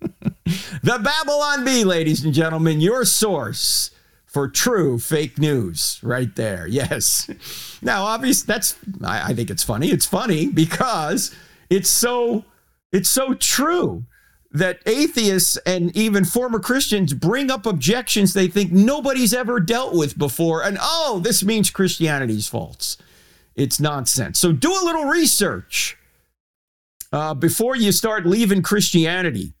the 0.00 1.00
Babylon 1.02 1.64
Bee, 1.64 1.82
ladies 1.82 2.24
and 2.24 2.32
gentlemen, 2.32 2.80
your 2.80 3.04
source 3.04 3.90
for 4.34 4.48
true 4.48 4.98
fake 4.98 5.38
news 5.38 6.00
right 6.02 6.34
there. 6.34 6.66
Yes. 6.66 7.30
Now, 7.80 8.04
obviously, 8.04 8.52
that's 8.52 8.74
I, 9.02 9.30
I 9.30 9.34
think 9.34 9.48
it's 9.48 9.62
funny. 9.62 9.88
It's 9.90 10.06
funny 10.06 10.48
because 10.48 11.34
it's 11.70 11.88
so 11.88 12.44
it's 12.92 13.08
so 13.08 13.34
true 13.34 14.04
that 14.50 14.80
atheists 14.86 15.56
and 15.66 15.96
even 15.96 16.24
former 16.24 16.58
Christians 16.58 17.14
bring 17.14 17.50
up 17.50 17.64
objections 17.64 18.34
they 18.34 18.48
think 18.48 18.72
nobody's 18.72 19.32
ever 19.32 19.60
dealt 19.60 19.94
with 19.94 20.18
before. 20.18 20.64
And 20.64 20.78
oh, 20.80 21.20
this 21.22 21.44
means 21.44 21.70
Christianity's 21.70 22.48
false. 22.48 22.96
It's 23.54 23.78
nonsense. 23.78 24.40
So 24.40 24.50
do 24.50 24.70
a 24.70 24.84
little 24.84 25.04
research 25.04 25.96
uh, 27.12 27.34
before 27.34 27.76
you 27.76 27.92
start 27.92 28.26
leaving 28.26 28.62
Christianity. 28.62 29.54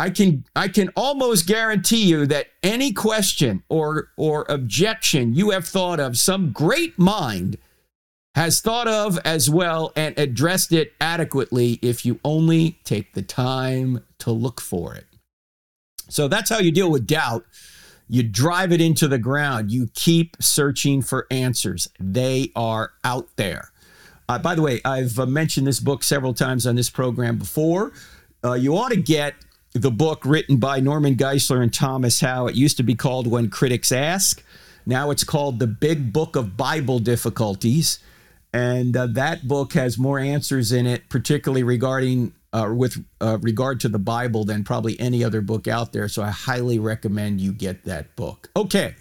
I 0.00 0.08
can 0.08 0.46
I 0.56 0.68
can 0.68 0.88
almost 0.96 1.46
guarantee 1.46 2.06
you 2.06 2.24
that 2.24 2.46
any 2.62 2.90
question 2.90 3.62
or 3.68 4.08
or 4.16 4.46
objection 4.48 5.34
you 5.34 5.50
have 5.50 5.66
thought 5.68 6.00
of, 6.00 6.16
some 6.16 6.52
great 6.52 6.98
mind 6.98 7.58
has 8.34 8.62
thought 8.62 8.88
of 8.88 9.18
as 9.26 9.50
well 9.50 9.92
and 9.94 10.18
addressed 10.18 10.72
it 10.72 10.94
adequately 11.02 11.78
if 11.82 12.06
you 12.06 12.18
only 12.24 12.78
take 12.82 13.12
the 13.12 13.20
time 13.20 14.02
to 14.20 14.30
look 14.30 14.58
for 14.58 14.94
it. 14.94 15.04
So 16.08 16.28
that's 16.28 16.48
how 16.48 16.60
you 16.60 16.72
deal 16.72 16.90
with 16.90 17.06
doubt. 17.06 17.44
You 18.08 18.22
drive 18.22 18.72
it 18.72 18.80
into 18.80 19.06
the 19.06 19.18
ground. 19.18 19.70
You 19.70 19.90
keep 19.92 20.34
searching 20.40 21.02
for 21.02 21.26
answers. 21.30 21.88
They 22.00 22.52
are 22.56 22.92
out 23.04 23.28
there. 23.36 23.70
Uh, 24.30 24.38
by 24.38 24.54
the 24.54 24.62
way, 24.62 24.80
I've 24.82 25.18
uh, 25.18 25.26
mentioned 25.26 25.66
this 25.66 25.78
book 25.78 26.02
several 26.02 26.32
times 26.32 26.66
on 26.66 26.74
this 26.74 26.88
program 26.88 27.36
before. 27.36 27.92
Uh, 28.42 28.54
you 28.54 28.74
ought 28.78 28.92
to 28.92 28.96
get 28.96 29.34
the 29.72 29.90
book 29.90 30.24
written 30.24 30.56
by 30.56 30.80
Norman 30.80 31.14
Geisler 31.14 31.62
and 31.62 31.72
Thomas 31.72 32.20
Howe. 32.20 32.46
It 32.46 32.56
used 32.56 32.76
to 32.78 32.82
be 32.82 32.94
called 32.94 33.26
When 33.26 33.50
Critics 33.50 33.92
Ask. 33.92 34.42
Now 34.84 35.10
it's 35.10 35.24
called 35.24 35.58
The 35.58 35.66
Big 35.66 36.12
Book 36.12 36.36
of 36.36 36.56
Bible 36.56 36.98
Difficulties. 36.98 38.00
And 38.52 38.96
uh, 38.96 39.06
that 39.08 39.46
book 39.46 39.74
has 39.74 39.96
more 39.96 40.18
answers 40.18 40.72
in 40.72 40.86
it, 40.86 41.08
particularly 41.08 41.62
regarding 41.62 42.32
uh, 42.52 42.72
with 42.74 43.04
uh, 43.20 43.38
regard 43.42 43.78
to 43.80 43.88
the 43.88 43.98
Bible 43.98 44.44
than 44.44 44.64
probably 44.64 44.98
any 44.98 45.22
other 45.22 45.40
book 45.40 45.68
out 45.68 45.92
there. 45.92 46.08
So 46.08 46.22
I 46.22 46.30
highly 46.30 46.80
recommend 46.80 47.40
you 47.40 47.52
get 47.52 47.84
that 47.84 48.16
book. 48.16 48.50
Okay. 48.56 48.96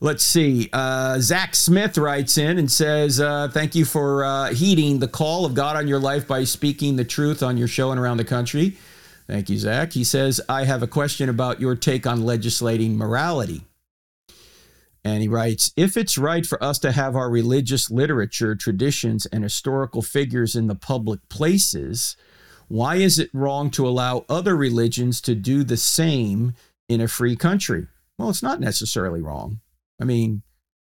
Let's 0.00 0.24
see. 0.24 0.68
Uh, 0.72 1.20
Zach 1.20 1.54
Smith 1.54 1.96
writes 1.96 2.36
in 2.36 2.58
and 2.58 2.68
says, 2.68 3.20
uh, 3.20 3.48
Thank 3.52 3.74
you 3.74 3.84
for 3.84 4.24
uh, 4.24 4.52
heeding 4.52 4.98
the 4.98 5.06
call 5.06 5.44
of 5.44 5.54
God 5.54 5.76
on 5.76 5.86
your 5.86 6.00
life 6.00 6.26
by 6.26 6.42
speaking 6.44 6.96
the 6.96 7.04
truth 7.04 7.42
on 7.42 7.56
your 7.56 7.68
show 7.68 7.92
and 7.92 8.00
around 8.00 8.16
the 8.16 8.24
country. 8.24 8.76
Thank 9.32 9.48
you, 9.48 9.56
Zach. 9.56 9.94
He 9.94 10.04
says, 10.04 10.42
I 10.46 10.64
have 10.64 10.82
a 10.82 10.86
question 10.86 11.30
about 11.30 11.58
your 11.58 11.74
take 11.74 12.06
on 12.06 12.22
legislating 12.22 12.98
morality. 12.98 13.62
And 15.04 15.22
he 15.22 15.28
writes 15.28 15.72
If 15.74 15.96
it's 15.96 16.18
right 16.18 16.44
for 16.44 16.62
us 16.62 16.78
to 16.80 16.92
have 16.92 17.16
our 17.16 17.30
religious 17.30 17.90
literature, 17.90 18.54
traditions, 18.54 19.24
and 19.24 19.42
historical 19.42 20.02
figures 20.02 20.54
in 20.54 20.66
the 20.66 20.74
public 20.74 21.26
places, 21.30 22.14
why 22.68 22.96
is 22.96 23.18
it 23.18 23.30
wrong 23.32 23.70
to 23.70 23.88
allow 23.88 24.26
other 24.28 24.54
religions 24.54 25.22
to 25.22 25.34
do 25.34 25.64
the 25.64 25.78
same 25.78 26.52
in 26.86 27.00
a 27.00 27.08
free 27.08 27.34
country? 27.34 27.86
Well, 28.18 28.28
it's 28.28 28.42
not 28.42 28.60
necessarily 28.60 29.22
wrong. 29.22 29.60
I 29.98 30.04
mean, 30.04 30.42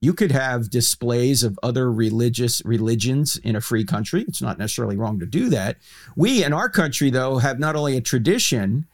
you 0.02 0.14
could 0.14 0.32
have 0.32 0.70
displays 0.70 1.44
of 1.44 1.60
other 1.62 1.92
religious 1.92 2.62
religions 2.64 3.38
in 3.38 3.56
a 3.56 3.62
free 3.62 3.84
country. 3.84 4.24
It's 4.28 4.42
not 4.42 4.58
necessarily 4.58 4.96
wrong 4.96 5.20
to 5.20 5.26
do 5.26 5.50
that. 5.50 5.78
We 6.16 6.44
in 6.44 6.54
our 6.54 6.70
country, 6.70 7.10
though, 7.10 7.38
have 7.38 7.60
not 7.60 7.76
only 7.76 7.98
a 7.98 8.02
tradition, 8.02 8.86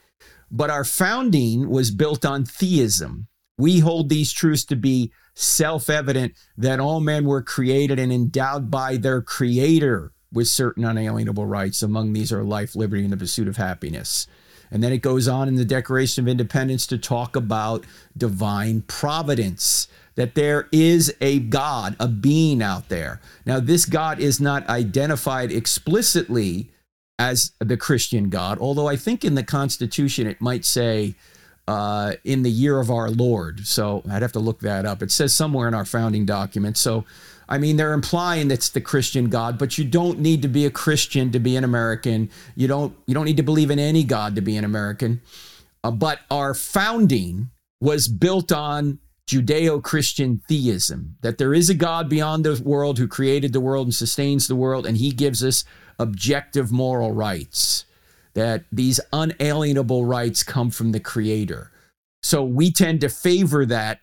but 0.50 0.70
our 0.70 0.84
founding 0.84 1.70
was 1.70 1.92
built 1.92 2.26
on 2.26 2.46
theism. 2.46 3.28
We 3.58 3.80
hold 3.80 4.10
these 4.10 4.32
truths 4.32 4.66
to 4.66 4.76
be 4.76 5.12
self 5.36 5.90
evident 5.90 6.34
that 6.58 6.80
all 6.80 7.00
men 7.00 7.26
were 7.26 7.42
created 7.42 8.00
and 8.00 8.12
endowed 8.12 8.72
by 8.72 8.98
their 8.98 9.22
creator 9.22 10.12
with 10.32 10.48
certain 10.48 10.84
unalienable 10.84 11.46
rights. 11.46 11.82
Among 11.82 12.14
these 12.14 12.32
are 12.32 12.44
life, 12.44 12.76
liberty, 12.76 13.04
and 13.04 13.14
the 13.14 13.18
pursuit 13.18 13.48
of 13.48 13.58
happiness. 13.58 14.28
And 14.72 14.84
then 14.84 14.92
it 14.92 14.98
goes 14.98 15.28
on 15.28 15.48
in 15.48 15.56
the 15.56 15.66
Declaration 15.66 16.24
of 16.24 16.28
Independence 16.28 16.88
to 16.88 16.98
talk 16.98 17.36
about 17.36 17.86
divine 18.18 18.82
providence, 18.82 19.88
that 20.15 20.36
there 20.36 20.67
is 20.72 21.13
a 21.22 21.39
God, 21.39 21.95
a 22.00 22.07
being 22.07 22.62
out 22.62 22.89
there. 22.89 23.19
Now, 23.45 23.60
this 23.60 23.86
God 23.86 24.19
is 24.19 24.39
not 24.39 24.67
identified 24.69 25.51
explicitly 25.51 26.69
as 27.19 27.51
the 27.60 27.77
Christian 27.77 28.29
God, 28.29 28.57
although 28.60 28.88
I 28.88 28.95
think 28.95 29.24
in 29.24 29.36
the 29.36 29.43
Constitution 29.43 30.27
it 30.27 30.41
might 30.41 30.65
say, 30.65 31.15
uh, 31.67 32.13
in 32.24 32.43
the 32.43 32.51
year 32.51 32.79
of 32.79 32.91
our 32.91 33.10
Lord. 33.10 33.65
So 33.65 34.03
I'd 34.10 34.22
have 34.22 34.31
to 34.34 34.39
look 34.39 34.60
that 34.60 34.86
up. 34.86 35.01
It 35.01 35.12
says 35.12 35.34
somewhere 35.34 35.67
in 35.67 35.74
our 35.74 35.86
founding 35.86 36.25
document. 36.25 36.77
So, 36.77 37.05
I 37.50 37.57
mean, 37.57 37.77
they're 37.77 37.93
implying 37.93 38.51
it's 38.51 38.69
the 38.69 38.81
Christian 38.81 39.29
God, 39.29 39.57
but 39.57 39.77
you 39.77 39.86
don't 39.86 40.19
need 40.19 40.41
to 40.43 40.48
be 40.48 40.65
a 40.65 40.72
Christian 40.72 41.31
to 41.31 41.39
be 41.39 41.55
an 41.55 41.63
American. 41.63 42.29
You 42.55 42.67
don't. 42.67 42.95
You 43.05 43.13
don't 43.13 43.25
need 43.25 43.38
to 43.38 43.43
believe 43.43 43.72
in 43.72 43.79
any 43.79 44.03
God 44.03 44.36
to 44.36 44.41
be 44.41 44.57
an 44.57 44.63
American. 44.63 45.22
Uh, 45.84 45.91
but 45.91 46.19
our 46.31 46.53
founding 46.53 47.50
was 47.81 48.07
built 48.07 48.51
on 48.51 49.00
Judeo-Christian 49.27 50.41
theism 50.48 51.17
that 51.22 51.38
there 51.38 51.53
is 51.53 51.70
a 51.70 51.74
God 51.74 52.10
beyond 52.10 52.46
the 52.46 52.62
world 52.63 53.00
who 53.00 53.08
created 53.08 53.53
the 53.53 53.60
world 53.60 53.88
and 53.88 53.96
sustains 53.96 54.48
the 54.48 54.55
world, 54.55 54.86
and 54.86 54.98
He 54.98 55.12
gives 55.12 55.44
us 55.44 55.63
objective 55.98 56.72
moral 56.72 57.12
rights 57.12 57.86
that 58.36 58.65
these 58.72 59.00
unalienable 59.13 60.05
rights 60.05 60.44
come 60.44 60.70
from 60.70 60.91
the 60.91 61.00
creator. 61.00 61.72
So 62.22 62.44
we 62.44 62.72
tend 62.72 63.01
to 63.01 63.10
favor 63.10 63.65
that 63.65 64.01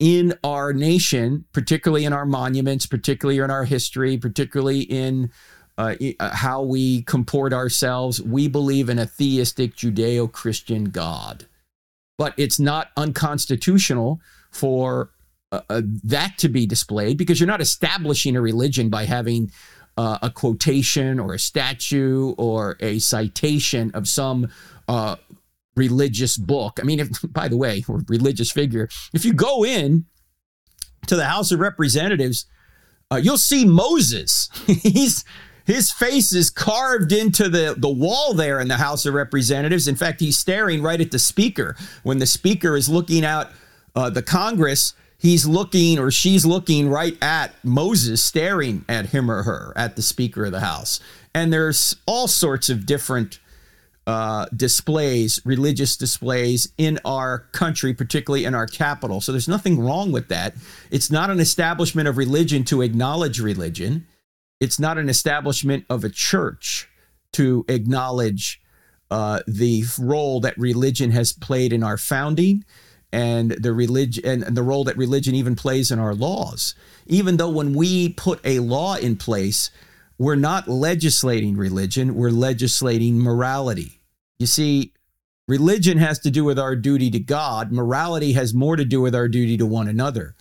in 0.00 0.34
our 0.42 0.72
nation, 0.72 1.44
particularly 1.52 2.04
in 2.04 2.12
our 2.12 2.26
monuments, 2.26 2.86
particularly 2.86 3.38
in 3.38 3.50
our 3.50 3.64
history, 3.64 4.16
particularly 4.16 4.80
in 4.80 5.30
uh, 5.76 5.94
uh 6.18 6.34
how 6.34 6.62
we 6.62 7.02
comport 7.02 7.52
ourselves. 7.52 8.20
We 8.20 8.48
believe 8.48 8.88
in 8.88 8.98
a 8.98 9.06
theistic 9.06 9.76
Judeo 9.76 10.30
Christian 10.30 10.86
God. 10.86 11.46
But 12.16 12.34
it's 12.36 12.60
not 12.60 12.90
unconstitutional 12.96 14.20
for 14.54 15.10
uh, 15.52 15.60
uh, 15.68 15.82
that 16.02 16.38
to 16.38 16.48
be 16.48 16.66
displayed 16.66 17.16
because 17.16 17.38
you're 17.38 17.46
not 17.46 17.60
establishing 17.60 18.36
a 18.36 18.40
religion 18.40 18.88
by 18.88 19.04
having 19.04 19.50
uh, 19.96 20.18
a 20.22 20.30
quotation 20.30 21.20
or 21.20 21.34
a 21.34 21.38
statue 21.38 22.34
or 22.36 22.76
a 22.80 22.98
citation 22.98 23.90
of 23.94 24.08
some 24.08 24.48
uh, 24.88 25.16
religious 25.76 26.36
book. 26.36 26.78
I 26.80 26.84
mean, 26.84 27.00
if, 27.00 27.08
by 27.32 27.48
the 27.48 27.56
way, 27.56 27.84
or 27.88 28.02
religious 28.08 28.50
figure, 28.50 28.88
if 29.12 29.24
you 29.24 29.32
go 29.32 29.64
in 29.64 30.06
to 31.06 31.16
the 31.16 31.26
House 31.26 31.52
of 31.52 31.60
Representatives, 31.60 32.46
uh, 33.12 33.16
you'll 33.16 33.38
see 33.38 33.64
Moses. 33.64 34.48
He's 34.66 35.24
his 35.66 35.90
face 35.90 36.34
is 36.34 36.50
carved 36.50 37.10
into 37.10 37.48
the, 37.48 37.74
the 37.78 37.88
wall 37.88 38.34
there 38.34 38.60
in 38.60 38.68
the 38.68 38.76
House 38.76 39.06
of 39.06 39.14
Representatives. 39.14 39.88
In 39.88 39.96
fact, 39.96 40.20
he's 40.20 40.36
staring 40.36 40.82
right 40.82 41.00
at 41.00 41.10
the 41.10 41.18
speaker. 41.18 41.74
When 42.02 42.18
the 42.18 42.26
speaker 42.26 42.76
is 42.76 42.88
looking 42.88 43.24
out 43.24 43.50
uh, 43.94 44.10
the 44.10 44.22
Congress, 44.22 44.94
he's 45.18 45.46
looking 45.46 45.98
or 45.98 46.10
she's 46.10 46.44
looking 46.44 46.88
right 46.88 47.16
at 47.22 47.54
Moses, 47.64 48.22
staring 48.22 48.84
at 48.88 49.06
him 49.06 49.30
or 49.30 49.42
her, 49.42 49.72
at 49.76 49.96
the 49.96 50.02
Speaker 50.02 50.46
of 50.46 50.52
the 50.52 50.60
House. 50.60 51.00
And 51.34 51.52
there's 51.52 51.96
all 52.06 52.28
sorts 52.28 52.68
of 52.68 52.86
different 52.86 53.40
uh, 54.06 54.46
displays, 54.54 55.40
religious 55.44 55.96
displays 55.96 56.72
in 56.76 56.98
our 57.04 57.40
country, 57.52 57.94
particularly 57.94 58.44
in 58.44 58.54
our 58.54 58.66
capital. 58.66 59.20
So 59.20 59.32
there's 59.32 59.48
nothing 59.48 59.80
wrong 59.80 60.12
with 60.12 60.28
that. 60.28 60.54
It's 60.90 61.10
not 61.10 61.30
an 61.30 61.40
establishment 61.40 62.06
of 62.06 62.18
religion 62.18 62.64
to 62.64 62.82
acknowledge 62.82 63.40
religion, 63.40 64.06
it's 64.60 64.78
not 64.78 64.98
an 64.98 65.08
establishment 65.08 65.84
of 65.90 66.04
a 66.04 66.08
church 66.08 66.88
to 67.32 67.64
acknowledge 67.68 68.60
uh, 69.10 69.40
the 69.46 69.84
role 69.98 70.40
that 70.40 70.56
religion 70.56 71.10
has 71.10 71.32
played 71.32 71.72
in 71.72 71.82
our 71.82 71.98
founding 71.98 72.64
and 73.14 73.52
the 73.52 73.72
religion 73.72 74.42
and 74.42 74.56
the 74.56 74.62
role 74.62 74.82
that 74.84 74.96
religion 74.96 75.36
even 75.36 75.54
plays 75.54 75.92
in 75.92 76.00
our 76.00 76.14
laws. 76.14 76.74
Even 77.06 77.36
though 77.36 77.48
when 77.48 77.72
we 77.72 78.08
put 78.08 78.40
a 78.44 78.58
law 78.58 78.96
in 78.96 79.14
place, 79.14 79.70
we're 80.18 80.34
not 80.34 80.66
legislating 80.66 81.56
religion, 81.56 82.16
we're 82.16 82.30
legislating 82.30 83.20
morality. 83.20 84.00
You 84.40 84.46
see, 84.46 84.92
religion 85.46 85.98
has 85.98 86.18
to 86.20 86.30
do 86.30 86.42
with 86.42 86.58
our 86.58 86.74
duty 86.74 87.08
to 87.12 87.20
God, 87.20 87.70
morality 87.70 88.32
has 88.32 88.52
more 88.52 88.74
to 88.74 88.84
do 88.84 89.00
with 89.00 89.14
our 89.14 89.28
duty 89.28 89.56
to 89.58 89.66
one 89.66 89.86
another. 89.86 90.34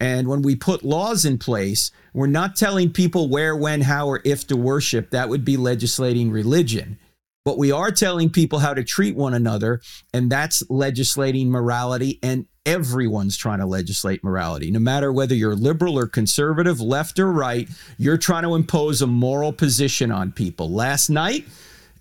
And 0.00 0.26
when 0.28 0.42
we 0.42 0.56
put 0.56 0.84
laws 0.84 1.24
in 1.24 1.38
place, 1.38 1.90
we're 2.12 2.26
not 2.26 2.56
telling 2.56 2.92
people 2.92 3.28
where, 3.28 3.56
when, 3.56 3.80
how, 3.80 4.08
or 4.08 4.20
if 4.24 4.46
to 4.48 4.56
worship. 4.56 5.10
That 5.10 5.30
would 5.30 5.44
be 5.44 5.56
legislating 5.56 6.30
religion. 6.30 6.98
But 7.46 7.58
we 7.58 7.70
are 7.70 7.92
telling 7.92 8.30
people 8.30 8.58
how 8.58 8.74
to 8.74 8.82
treat 8.82 9.14
one 9.14 9.32
another, 9.32 9.80
and 10.12 10.28
that's 10.28 10.68
legislating 10.68 11.48
morality. 11.48 12.18
And 12.20 12.46
everyone's 12.66 13.36
trying 13.36 13.60
to 13.60 13.66
legislate 13.66 14.24
morality. 14.24 14.72
No 14.72 14.80
matter 14.80 15.12
whether 15.12 15.32
you're 15.32 15.54
liberal 15.54 15.96
or 15.96 16.08
conservative, 16.08 16.80
left 16.80 17.20
or 17.20 17.30
right, 17.30 17.68
you're 17.98 18.18
trying 18.18 18.42
to 18.42 18.56
impose 18.56 19.00
a 19.00 19.06
moral 19.06 19.52
position 19.52 20.10
on 20.10 20.32
people. 20.32 20.72
Last 20.72 21.08
night, 21.08 21.46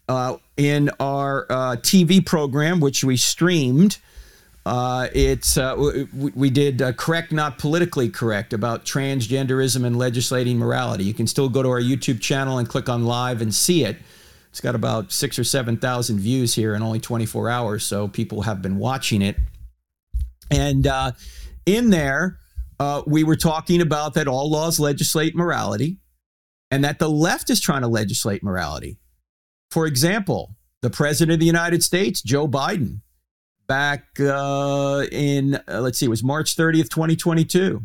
uh, 0.09 0.37
in 0.57 0.89
our 0.99 1.45
uh, 1.51 1.75
TV 1.75 2.25
program, 2.25 2.79
which 2.79 3.03
we 3.03 3.15
streamed, 3.15 3.99
uh, 4.65 5.09
it's 5.13 5.59
uh, 5.59 5.75
we, 6.11 6.31
we, 6.31 6.49
did 6.49 6.81
uh, 6.81 6.91
correct, 6.93 7.31
not 7.31 7.59
politically 7.59 8.09
correct 8.09 8.51
about 8.51 8.83
transgenderism 8.83 9.85
and 9.85 9.95
legislating 9.95 10.57
morality. 10.57 11.03
You 11.03 11.13
can 11.13 11.27
still 11.27 11.49
go 11.49 11.61
to 11.61 11.69
our 11.69 11.81
YouTube 11.81 12.19
channel 12.19 12.57
and 12.57 12.67
click 12.67 12.89
on 12.89 13.05
live 13.05 13.43
and 13.43 13.53
see 13.53 13.83
it. 13.83 13.97
It's 14.55 14.61
got 14.61 14.73
about 14.73 15.11
six 15.11 15.37
or 15.37 15.43
7,000 15.43 16.17
views 16.17 16.55
here 16.55 16.75
in 16.75 16.81
only 16.81 17.01
24 17.01 17.49
hours. 17.49 17.85
So 17.85 18.07
people 18.07 18.43
have 18.43 18.61
been 18.61 18.77
watching 18.77 19.21
it. 19.21 19.35
And 20.49 20.87
uh, 20.87 21.11
in 21.65 21.89
there, 21.89 22.39
uh, 22.79 23.01
we 23.05 23.25
were 23.25 23.35
talking 23.35 23.81
about 23.81 24.13
that 24.13 24.29
all 24.29 24.49
laws 24.49 24.79
legislate 24.79 25.35
morality 25.35 25.97
and 26.71 26.85
that 26.85 26.99
the 26.99 27.09
left 27.09 27.49
is 27.49 27.59
trying 27.59 27.81
to 27.81 27.89
legislate 27.89 28.43
morality. 28.43 28.95
For 29.71 29.87
example, 29.87 30.55
the 30.81 30.89
president 30.89 31.33
of 31.33 31.41
the 31.41 31.45
United 31.45 31.83
States, 31.83 32.21
Joe 32.21 32.47
Biden, 32.47 33.01
back 33.67 34.05
uh, 34.21 35.03
in, 35.11 35.55
uh, 35.67 35.81
let's 35.81 35.99
see, 35.99 36.05
it 36.05 36.09
was 36.09 36.23
March 36.23 36.55
30th, 36.55 36.87
2022, 36.87 37.81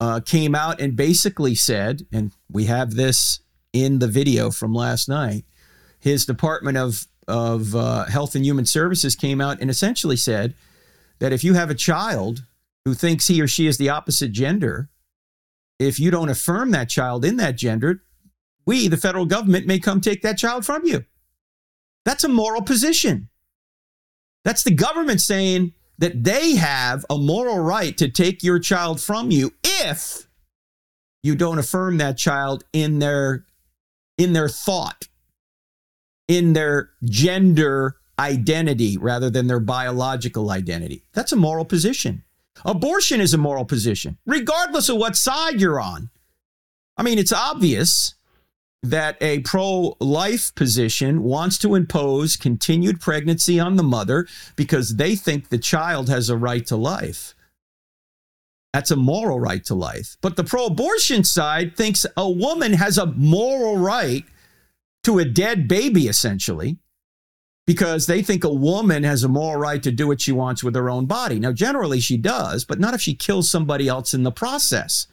uh, 0.00 0.18
came 0.26 0.56
out 0.56 0.80
and 0.80 0.96
basically 0.96 1.54
said, 1.54 2.04
and 2.12 2.32
we 2.50 2.64
have 2.64 2.94
this 2.94 3.42
in 3.84 3.98
the 3.98 4.08
video 4.08 4.50
from 4.50 4.74
last 4.74 5.08
night, 5.08 5.44
his 5.98 6.26
Department 6.26 6.76
of 6.76 7.06
of 7.28 7.74
uh, 7.74 8.04
Health 8.04 8.36
and 8.36 8.44
Human 8.44 8.66
Services 8.66 9.16
came 9.16 9.40
out 9.40 9.60
and 9.60 9.68
essentially 9.68 10.16
said 10.16 10.54
that 11.18 11.32
if 11.32 11.42
you 11.42 11.54
have 11.54 11.70
a 11.70 11.74
child 11.74 12.44
who 12.84 12.94
thinks 12.94 13.26
he 13.26 13.42
or 13.42 13.48
she 13.48 13.66
is 13.66 13.78
the 13.78 13.88
opposite 13.88 14.30
gender, 14.30 14.88
if 15.80 15.98
you 15.98 16.12
don't 16.12 16.28
affirm 16.28 16.70
that 16.70 16.88
child 16.88 17.24
in 17.24 17.36
that 17.38 17.56
gender, 17.56 18.02
we, 18.64 18.86
the 18.86 18.96
federal 18.96 19.26
government, 19.26 19.66
may 19.66 19.80
come 19.80 20.00
take 20.00 20.22
that 20.22 20.38
child 20.38 20.64
from 20.64 20.86
you. 20.86 21.04
That's 22.04 22.22
a 22.24 22.28
moral 22.28 22.62
position. 22.62 23.28
That's 24.44 24.62
the 24.62 24.70
government 24.70 25.20
saying 25.20 25.72
that 25.98 26.22
they 26.22 26.54
have 26.54 27.04
a 27.10 27.18
moral 27.18 27.58
right 27.58 27.96
to 27.98 28.08
take 28.08 28.44
your 28.44 28.60
child 28.60 29.00
from 29.00 29.32
you 29.32 29.52
if 29.64 30.28
you 31.22 31.34
don't 31.34 31.58
affirm 31.58 31.98
that 31.98 32.16
child 32.16 32.62
in 32.72 33.00
their 33.00 33.44
in 34.18 34.32
their 34.32 34.48
thought, 34.48 35.08
in 36.28 36.52
their 36.52 36.90
gender 37.04 37.96
identity 38.18 38.96
rather 38.96 39.30
than 39.30 39.46
their 39.46 39.60
biological 39.60 40.50
identity. 40.50 41.02
That's 41.12 41.32
a 41.32 41.36
moral 41.36 41.64
position. 41.64 42.24
Abortion 42.64 43.20
is 43.20 43.34
a 43.34 43.38
moral 43.38 43.66
position, 43.66 44.16
regardless 44.24 44.88
of 44.88 44.96
what 44.96 45.16
side 45.16 45.60
you're 45.60 45.80
on. 45.80 46.10
I 46.96 47.02
mean, 47.02 47.18
it's 47.18 47.32
obvious 47.32 48.14
that 48.82 49.16
a 49.20 49.40
pro 49.40 49.96
life 50.00 50.54
position 50.54 51.22
wants 51.22 51.58
to 51.58 51.74
impose 51.74 52.36
continued 52.36 53.00
pregnancy 53.00 53.60
on 53.60 53.76
the 53.76 53.82
mother 53.82 54.26
because 54.54 54.96
they 54.96 55.16
think 55.16 55.48
the 55.48 55.58
child 55.58 56.08
has 56.08 56.30
a 56.30 56.36
right 56.36 56.64
to 56.66 56.76
life. 56.76 57.34
That's 58.72 58.90
a 58.90 58.96
moral 58.96 59.40
right 59.40 59.64
to 59.66 59.74
life. 59.74 60.16
But 60.20 60.36
the 60.36 60.44
pro 60.44 60.66
abortion 60.66 61.24
side 61.24 61.76
thinks 61.76 62.04
a 62.16 62.30
woman 62.30 62.74
has 62.74 62.98
a 62.98 63.06
moral 63.06 63.78
right 63.78 64.24
to 65.04 65.18
a 65.18 65.24
dead 65.24 65.66
baby, 65.68 66.08
essentially, 66.08 66.78
because 67.66 68.06
they 68.06 68.22
think 68.22 68.44
a 68.44 68.52
woman 68.52 69.02
has 69.02 69.24
a 69.24 69.28
moral 69.28 69.60
right 69.60 69.82
to 69.82 69.92
do 69.92 70.06
what 70.08 70.20
she 70.20 70.32
wants 70.32 70.62
with 70.62 70.74
her 70.74 70.90
own 70.90 71.06
body. 71.06 71.38
Now, 71.38 71.52
generally, 71.52 72.00
she 72.00 72.16
does, 72.16 72.64
but 72.64 72.78
not 72.78 72.92
if 72.92 73.00
she 73.00 73.14
kills 73.14 73.50
somebody 73.50 73.88
else 73.88 74.14
in 74.14 74.24
the 74.24 74.32
process. 74.32 75.06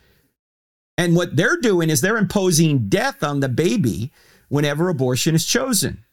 And 0.98 1.16
what 1.16 1.36
they're 1.36 1.60
doing 1.60 1.90
is 1.90 2.02
they're 2.02 2.18
imposing 2.18 2.90
death 2.90 3.24
on 3.24 3.40
the 3.40 3.50
baby 3.50 4.12
whenever 4.50 4.90
abortion 4.90 5.36
is 5.36 5.46
chosen. 5.46 6.04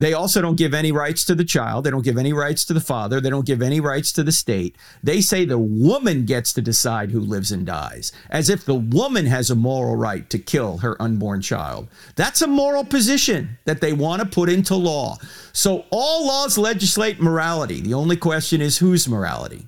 They 0.00 0.12
also 0.12 0.40
don't 0.40 0.56
give 0.56 0.74
any 0.74 0.92
rights 0.92 1.24
to 1.24 1.34
the 1.34 1.44
child. 1.44 1.82
They 1.82 1.90
don't 1.90 2.04
give 2.04 2.18
any 2.18 2.32
rights 2.32 2.64
to 2.66 2.72
the 2.72 2.80
father. 2.80 3.20
They 3.20 3.30
don't 3.30 3.46
give 3.46 3.60
any 3.60 3.80
rights 3.80 4.12
to 4.12 4.22
the 4.22 4.30
state. 4.30 4.76
They 5.02 5.20
say 5.20 5.44
the 5.44 5.58
woman 5.58 6.24
gets 6.24 6.52
to 6.52 6.62
decide 6.62 7.10
who 7.10 7.18
lives 7.18 7.50
and 7.50 7.66
dies, 7.66 8.12
as 8.30 8.48
if 8.48 8.64
the 8.64 8.76
woman 8.76 9.26
has 9.26 9.50
a 9.50 9.56
moral 9.56 9.96
right 9.96 10.30
to 10.30 10.38
kill 10.38 10.78
her 10.78 11.00
unborn 11.02 11.42
child. 11.42 11.88
That's 12.14 12.42
a 12.42 12.46
moral 12.46 12.84
position 12.84 13.58
that 13.64 13.80
they 13.80 13.92
want 13.92 14.22
to 14.22 14.28
put 14.28 14.48
into 14.48 14.76
law. 14.76 15.18
So 15.52 15.84
all 15.90 16.28
laws 16.28 16.56
legislate 16.56 17.20
morality. 17.20 17.80
The 17.80 17.94
only 17.94 18.16
question 18.16 18.60
is 18.60 18.78
whose 18.78 19.08
morality? 19.08 19.66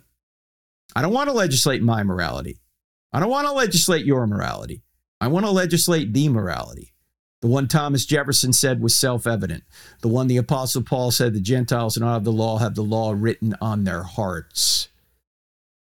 I 0.94 1.02
don't 1.02 1.12
want 1.12 1.28
to 1.28 1.34
legislate 1.34 1.82
my 1.82 2.04
morality. 2.04 2.60
I 3.12 3.18
don't 3.18 3.30
want 3.30 3.48
to 3.48 3.52
legislate 3.52 4.06
your 4.06 4.28
morality. 4.28 4.82
I 5.20 5.26
want 5.26 5.44
to 5.44 5.50
legislate 5.50 6.12
the 6.12 6.28
morality. 6.28 6.92
The 7.40 7.48
one 7.48 7.68
Thomas 7.68 8.04
Jefferson 8.04 8.52
said 8.52 8.82
was 8.82 8.94
self 8.94 9.26
evident. 9.26 9.64
The 10.02 10.08
one 10.08 10.26
the 10.26 10.36
Apostle 10.36 10.82
Paul 10.82 11.10
said 11.10 11.32
the 11.32 11.40
Gentiles 11.40 11.96
and 11.96 12.04
not 12.04 12.16
of 12.16 12.24
the 12.24 12.32
law 12.32 12.58
have 12.58 12.74
the 12.74 12.82
law 12.82 13.14
written 13.16 13.54
on 13.60 13.84
their 13.84 14.02
hearts. 14.02 14.88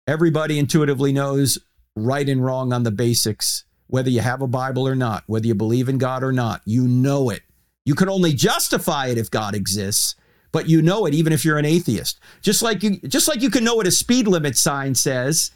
Everybody 0.06 0.58
intuitively 0.58 1.12
knows 1.12 1.58
right 1.96 2.28
and 2.28 2.44
wrong 2.44 2.72
on 2.72 2.82
the 2.82 2.90
basics, 2.90 3.64
whether 3.88 4.10
you 4.10 4.20
have 4.20 4.42
a 4.42 4.46
Bible 4.46 4.88
or 4.88 4.94
not, 4.94 5.24
whether 5.26 5.46
you 5.46 5.54
believe 5.54 5.88
in 5.88 5.98
God 5.98 6.22
or 6.22 6.32
not. 6.32 6.62
You 6.64 6.88
know 6.88 7.30
it. 7.30 7.42
You 7.84 7.94
can 7.94 8.08
only 8.08 8.32
justify 8.32 9.08
it 9.08 9.18
if 9.18 9.30
God 9.30 9.54
exists, 9.54 10.14
but 10.50 10.68
you 10.68 10.80
know 10.80 11.04
it 11.04 11.14
even 11.14 11.32
if 11.32 11.44
you're 11.44 11.58
an 11.58 11.66
atheist. 11.66 12.20
Just 12.40 12.62
like 12.62 12.82
you 12.82 12.96
just 13.00 13.28
like 13.28 13.42
you 13.42 13.50
can 13.50 13.64
know 13.64 13.74
what 13.74 13.86
a 13.86 13.90
speed 13.90 14.26
limit 14.26 14.56
sign 14.56 14.94
says 14.94 15.50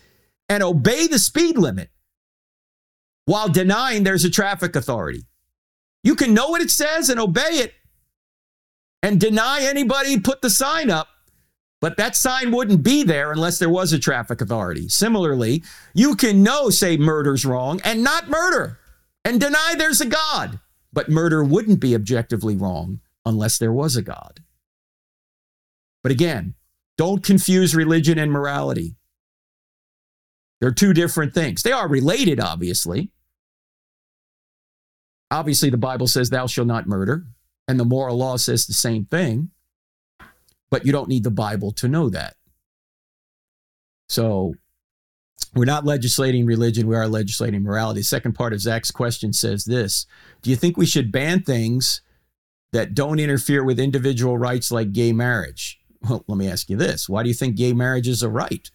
and 0.50 0.62
obey 0.62 1.06
the 1.06 1.18
speed 1.18 1.56
limit 1.56 1.88
while 3.24 3.48
denying 3.48 4.04
there's 4.04 4.24
a 4.24 4.30
traffic 4.30 4.76
authority. 4.76 5.27
You 6.08 6.16
can 6.16 6.32
know 6.32 6.48
what 6.48 6.62
it 6.62 6.70
says 6.70 7.10
and 7.10 7.20
obey 7.20 7.58
it 7.58 7.74
and 9.02 9.20
deny 9.20 9.60
anybody 9.60 10.18
put 10.18 10.40
the 10.40 10.48
sign 10.48 10.88
up, 10.88 11.08
but 11.82 11.98
that 11.98 12.16
sign 12.16 12.50
wouldn't 12.50 12.82
be 12.82 13.02
there 13.02 13.30
unless 13.30 13.58
there 13.58 13.68
was 13.68 13.92
a 13.92 13.98
traffic 13.98 14.40
authority. 14.40 14.88
Similarly, 14.88 15.62
you 15.92 16.16
can 16.16 16.42
know, 16.42 16.70
say, 16.70 16.96
murder's 16.96 17.44
wrong 17.44 17.82
and 17.84 18.02
not 18.02 18.30
murder 18.30 18.78
and 19.22 19.38
deny 19.38 19.74
there's 19.76 20.00
a 20.00 20.06
God, 20.06 20.58
but 20.94 21.10
murder 21.10 21.44
wouldn't 21.44 21.78
be 21.78 21.94
objectively 21.94 22.56
wrong 22.56 23.00
unless 23.26 23.58
there 23.58 23.70
was 23.70 23.94
a 23.94 24.00
God. 24.00 24.42
But 26.02 26.10
again, 26.10 26.54
don't 26.96 27.22
confuse 27.22 27.76
religion 27.76 28.18
and 28.18 28.32
morality. 28.32 28.96
They're 30.62 30.72
two 30.72 30.94
different 30.94 31.34
things. 31.34 31.62
They 31.62 31.72
are 31.72 31.86
related, 31.86 32.40
obviously. 32.40 33.10
Obviously, 35.30 35.70
the 35.70 35.76
Bible 35.76 36.06
says, 36.06 36.30
Thou 36.30 36.46
shalt 36.46 36.66
not 36.66 36.86
murder, 36.86 37.26
and 37.66 37.78
the 37.78 37.84
moral 37.84 38.16
law 38.16 38.36
says 38.36 38.66
the 38.66 38.72
same 38.72 39.04
thing, 39.04 39.50
but 40.70 40.86
you 40.86 40.92
don't 40.92 41.08
need 41.08 41.24
the 41.24 41.30
Bible 41.30 41.72
to 41.72 41.88
know 41.88 42.08
that. 42.10 42.34
So, 44.08 44.54
we're 45.54 45.64
not 45.64 45.84
legislating 45.84 46.46
religion, 46.46 46.86
we 46.86 46.96
are 46.96 47.08
legislating 47.08 47.62
morality. 47.62 48.00
The 48.00 48.04
second 48.04 48.32
part 48.34 48.52
of 48.52 48.60
Zach's 48.60 48.90
question 48.90 49.32
says 49.32 49.64
this 49.64 50.06
Do 50.42 50.50
you 50.50 50.56
think 50.56 50.76
we 50.76 50.86
should 50.86 51.12
ban 51.12 51.42
things 51.42 52.00
that 52.72 52.94
don't 52.94 53.18
interfere 53.18 53.64
with 53.64 53.80
individual 53.80 54.38
rights 54.38 54.70
like 54.70 54.92
gay 54.92 55.12
marriage? 55.12 55.80
Well, 56.08 56.24
let 56.28 56.38
me 56.38 56.48
ask 56.48 56.70
you 56.70 56.76
this 56.76 57.08
why 57.08 57.24
do 57.24 57.28
you 57.28 57.34
think 57.34 57.56
gay 57.56 57.72
marriage 57.72 58.06
is 58.06 58.22
a 58.22 58.28
right? 58.28 58.70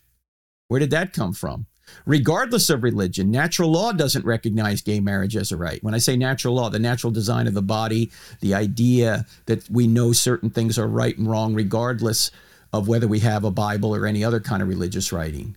Where 0.68 0.80
did 0.80 0.92
that 0.92 1.14
come 1.14 1.34
from? 1.34 1.68
Regardless 2.06 2.70
of 2.70 2.84
religion, 2.84 3.32
natural 3.32 3.72
law 3.72 3.92
doesn't 3.92 4.26
recognize 4.26 4.82
gay 4.82 5.00
marriage 5.00 5.36
as 5.36 5.52
a 5.52 5.58
right. 5.58 5.84
When 5.84 5.94
I 5.94 6.00
say 6.00 6.18
natural 6.18 6.56
law, 6.56 6.70
the 6.70 6.80
natural 6.80 7.12
design 7.12 7.48
of 7.48 7.54
the 7.54 7.62
body, 7.62 8.12
the 8.42 8.54
idea 8.54 9.26
that 9.46 9.70
we 9.70 9.88
know 9.88 10.12
certain 10.12 10.50
things 10.50 10.78
are 10.78 10.88
right 10.88 11.18
and 11.18 11.30
wrong, 11.30 11.54
regardless 11.54 12.32
of 12.72 12.88
whether 12.88 13.08
we 13.08 13.20
have 13.20 13.44
a 13.44 13.52
Bible 13.52 13.96
or 13.96 14.06
any 14.06 14.24
other 14.24 14.40
kind 14.40 14.62
of 14.62 14.68
religious 14.68 15.12
writing. 15.12 15.56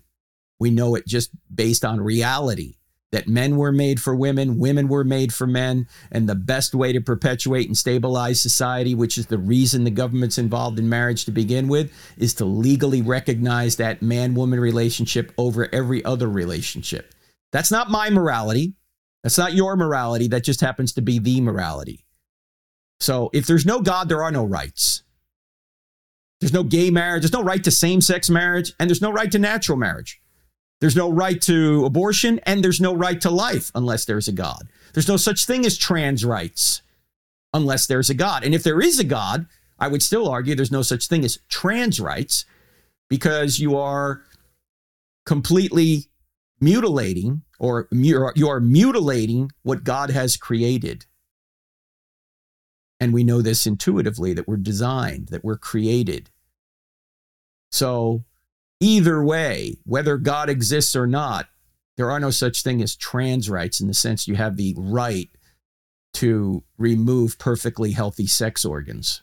We 0.58 0.70
know 0.70 0.94
it 0.94 1.06
just 1.06 1.30
based 1.54 1.84
on 1.84 2.00
reality 2.00 2.76
that 3.12 3.28
men 3.28 3.56
were 3.56 3.72
made 3.72 4.00
for 4.00 4.14
women, 4.14 4.58
women 4.58 4.88
were 4.88 5.04
made 5.04 5.32
for 5.32 5.46
men, 5.46 5.86
and 6.10 6.28
the 6.28 6.34
best 6.34 6.74
way 6.74 6.92
to 6.92 7.00
perpetuate 7.00 7.66
and 7.66 7.76
stabilize 7.76 8.40
society, 8.40 8.94
which 8.94 9.16
is 9.16 9.26
the 9.26 9.38
reason 9.38 9.84
the 9.84 9.90
government's 9.90 10.38
involved 10.38 10.78
in 10.78 10.88
marriage 10.88 11.24
to 11.24 11.30
begin 11.30 11.68
with, 11.68 11.92
is 12.16 12.34
to 12.34 12.44
legally 12.44 13.02
recognize 13.02 13.76
that 13.76 14.02
man 14.02 14.34
woman 14.34 14.58
relationship 14.58 15.32
over 15.38 15.72
every 15.72 16.04
other 16.04 16.28
relationship. 16.28 17.14
That's 17.52 17.70
not 17.70 17.90
my 17.90 18.10
morality. 18.10 18.74
That's 19.22 19.38
not 19.38 19.54
your 19.54 19.76
morality. 19.76 20.28
That 20.28 20.44
just 20.44 20.60
happens 20.60 20.92
to 20.94 21.02
be 21.02 21.18
the 21.18 21.40
morality. 21.40 22.04
So 23.00 23.30
if 23.32 23.46
there's 23.46 23.66
no 23.66 23.80
God, 23.80 24.08
there 24.08 24.22
are 24.22 24.32
no 24.32 24.44
rights. 24.44 25.02
There's 26.40 26.52
no 26.52 26.64
gay 26.64 26.90
marriage, 26.90 27.22
there's 27.22 27.32
no 27.32 27.42
right 27.42 27.64
to 27.64 27.70
same 27.70 28.02
sex 28.02 28.28
marriage, 28.28 28.72
and 28.78 28.90
there's 28.90 29.00
no 29.00 29.10
right 29.10 29.32
to 29.32 29.38
natural 29.38 29.78
marriage. 29.78 30.20
There's 30.80 30.96
no 30.96 31.10
right 31.10 31.40
to 31.42 31.84
abortion 31.84 32.38
and 32.40 32.62
there's 32.62 32.80
no 32.80 32.94
right 32.94 33.20
to 33.22 33.30
life 33.30 33.70
unless 33.74 34.04
there's 34.04 34.28
a 34.28 34.32
God. 34.32 34.68
There's 34.92 35.08
no 35.08 35.16
such 35.16 35.46
thing 35.46 35.64
as 35.64 35.78
trans 35.78 36.24
rights 36.24 36.82
unless 37.54 37.86
there's 37.86 38.10
a 38.10 38.14
God. 38.14 38.44
And 38.44 38.54
if 38.54 38.62
there 38.62 38.80
is 38.80 38.98
a 38.98 39.04
God, 39.04 39.46
I 39.78 39.88
would 39.88 40.02
still 40.02 40.28
argue 40.28 40.54
there's 40.54 40.70
no 40.70 40.82
such 40.82 41.08
thing 41.08 41.24
as 41.24 41.38
trans 41.48 42.00
rights 42.00 42.44
because 43.08 43.58
you 43.58 43.76
are 43.76 44.22
completely 45.24 46.06
mutilating 46.60 47.42
or 47.58 47.88
you 47.90 48.48
are 48.48 48.60
mutilating 48.60 49.50
what 49.62 49.84
God 49.84 50.10
has 50.10 50.36
created. 50.36 51.06
And 53.00 53.12
we 53.12 53.24
know 53.24 53.42
this 53.42 53.66
intuitively 53.66 54.32
that 54.34 54.48
we're 54.48 54.56
designed, 54.56 55.28
that 55.28 55.44
we're 55.44 55.58
created. 55.58 56.30
So 57.70 58.24
Either 58.80 59.24
way, 59.24 59.76
whether 59.84 60.18
God 60.18 60.50
exists 60.50 60.94
or 60.94 61.06
not, 61.06 61.48
there 61.96 62.10
are 62.10 62.20
no 62.20 62.30
such 62.30 62.62
thing 62.62 62.82
as 62.82 62.94
trans 62.94 63.48
rights 63.48 63.80
in 63.80 63.88
the 63.88 63.94
sense 63.94 64.28
you 64.28 64.34
have 64.34 64.56
the 64.56 64.74
right 64.76 65.30
to 66.14 66.62
remove 66.78 67.38
perfectly 67.38 67.92
healthy 67.92 68.26
sex 68.26 68.64
organs, 68.64 69.22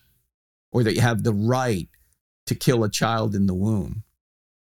or 0.71 0.83
that 0.83 0.95
you 0.95 1.01
have 1.01 1.23
the 1.23 1.33
right 1.33 1.87
to 2.45 2.55
kill 2.55 2.83
a 2.83 2.89
child 2.89 3.35
in 3.35 3.45
the 3.45 3.53
womb, 3.53 4.03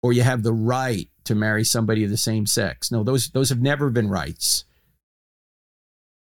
or 0.02 0.12
you 0.12 0.22
have 0.22 0.42
the 0.42 0.52
right 0.52 1.08
to 1.24 1.34
marry 1.34 1.64
somebody 1.64 2.04
of 2.04 2.10
the 2.10 2.16
same 2.16 2.46
sex. 2.46 2.92
No, 2.92 3.02
those, 3.02 3.30
those 3.30 3.48
have 3.48 3.60
never 3.60 3.90
been 3.90 4.08
rights 4.08 4.64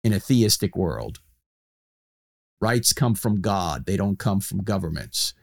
in 0.03 0.13
a 0.13 0.19
theistic 0.19 0.75
world. 0.75 1.19
Rights 2.59 2.93
come 2.93 3.13
from 3.13 3.41
God, 3.41 3.85
they 3.85 3.97
don't 3.97 4.17
come 4.17 4.39
from 4.39 4.63
governments. 4.63 5.33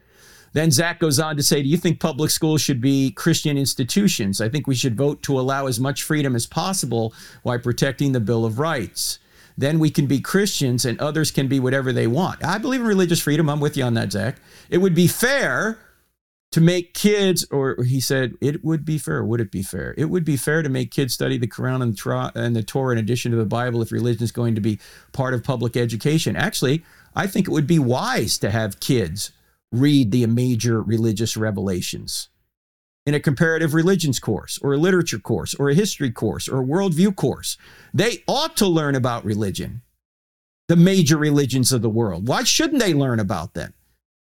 Then 0.54 0.70
Zach 0.70 1.00
goes 1.00 1.18
on 1.18 1.36
to 1.36 1.42
say, 1.42 1.62
Do 1.62 1.68
you 1.68 1.76
think 1.76 2.00
public 2.00 2.30
schools 2.30 2.62
should 2.62 2.80
be 2.80 3.10
Christian 3.10 3.58
institutions? 3.58 4.40
I 4.40 4.48
think 4.48 4.66
we 4.66 4.74
should 4.74 4.96
vote 4.96 5.22
to 5.24 5.38
allow 5.38 5.66
as 5.66 5.78
much 5.78 6.02
freedom 6.02 6.34
as 6.34 6.46
possible 6.46 7.12
while 7.42 7.58
protecting 7.58 8.12
the 8.12 8.20
Bill 8.20 8.44
of 8.44 8.58
Rights. 8.58 9.18
Then 9.58 9.78
we 9.78 9.90
can 9.90 10.06
be 10.06 10.20
Christians 10.20 10.84
and 10.84 10.98
others 11.00 11.30
can 11.30 11.48
be 11.48 11.60
whatever 11.60 11.92
they 11.92 12.06
want. 12.06 12.44
I 12.44 12.58
believe 12.58 12.80
in 12.80 12.86
religious 12.86 13.20
freedom. 13.20 13.50
I'm 13.50 13.60
with 13.60 13.76
you 13.76 13.84
on 13.84 13.94
that, 13.94 14.12
Zach. 14.12 14.36
It 14.70 14.78
would 14.78 14.94
be 14.94 15.06
fair 15.06 15.78
to 16.52 16.60
make 16.60 16.94
kids, 16.94 17.44
or 17.50 17.82
he 17.82 18.00
said, 18.00 18.34
it 18.40 18.64
would 18.64 18.84
be 18.84 18.96
fair. 18.96 19.24
Would 19.24 19.40
it 19.40 19.50
be 19.50 19.62
fair? 19.62 19.92
It 19.98 20.04
would 20.04 20.24
be 20.24 20.36
fair 20.36 20.62
to 20.62 20.68
make 20.68 20.92
kids 20.92 21.14
study 21.14 21.36
the 21.36 21.48
Quran 21.48 21.82
and, 21.82 21.96
the, 21.96 22.32
and 22.36 22.54
the 22.54 22.62
Torah 22.62 22.92
in 22.92 22.98
addition 22.98 23.32
to 23.32 23.36
the 23.36 23.44
Bible 23.44 23.82
if 23.82 23.90
religion 23.90 24.22
is 24.22 24.30
going 24.30 24.54
to 24.54 24.60
be 24.60 24.78
part 25.12 25.34
of 25.34 25.42
public 25.42 25.76
education. 25.76 26.36
Actually, 26.36 26.84
I 27.16 27.26
think 27.26 27.48
it 27.48 27.50
would 27.50 27.66
be 27.66 27.80
wise 27.80 28.38
to 28.38 28.50
have 28.50 28.78
kids 28.78 29.32
read 29.74 30.10
the 30.10 30.26
major 30.26 30.82
religious 30.82 31.36
revelations 31.36 32.28
in 33.06 33.14
a 33.14 33.20
comparative 33.20 33.74
religions 33.74 34.18
course 34.18 34.58
or 34.62 34.72
a 34.72 34.78
literature 34.78 35.18
course 35.18 35.54
or 35.54 35.68
a 35.68 35.74
history 35.74 36.10
course 36.10 36.48
or 36.48 36.60
a 36.60 36.64
worldview 36.64 37.14
course. 37.14 37.56
They 37.92 38.22
ought 38.26 38.56
to 38.58 38.66
learn 38.66 38.94
about 38.94 39.24
religion, 39.24 39.82
the 40.68 40.76
major 40.76 41.16
religions 41.16 41.72
of 41.72 41.82
the 41.82 41.90
world. 41.90 42.28
Why 42.28 42.44
shouldn't 42.44 42.80
they 42.80 42.94
learn 42.94 43.20
about 43.20 43.54
them? 43.54 43.74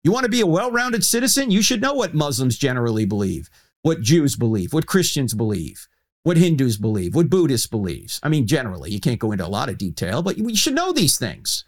You 0.03 0.11
want 0.11 0.25
to 0.25 0.31
be 0.31 0.41
a 0.41 0.47
well 0.47 0.73
rounded 0.73 1.05
citizen? 1.05 1.51
You 1.51 1.63
should 1.63 1.81
know 1.81 1.95
what 1.95 2.15
Muslims 2.15 2.59
generally 2.59 3.05
believe, 3.05 3.49
what 3.83 4.01
Jews 4.01 4.35
believe, 4.35 4.73
what 4.73 4.87
Christians 4.87 5.35
believe, 5.35 5.87
what 6.25 6.37
Hindus 6.37 6.77
believe, 6.77 7.15
what 7.15 7.31
Buddhists 7.31 7.69
believe. 7.69 8.19
I 8.23 8.29
mean, 8.29 8.47
generally, 8.47 8.91
you 8.91 9.01
can't 9.01 9.21
go 9.21 9.31
into 9.31 9.47
a 9.47 9.49
lot 9.49 9.69
of 9.69 9.79
detail, 9.79 10.23
but 10.23 10.39
you 10.39 10.57
should 10.57 10.75
know 10.75 10.93
these 10.93 11.19
things. 11.19 11.65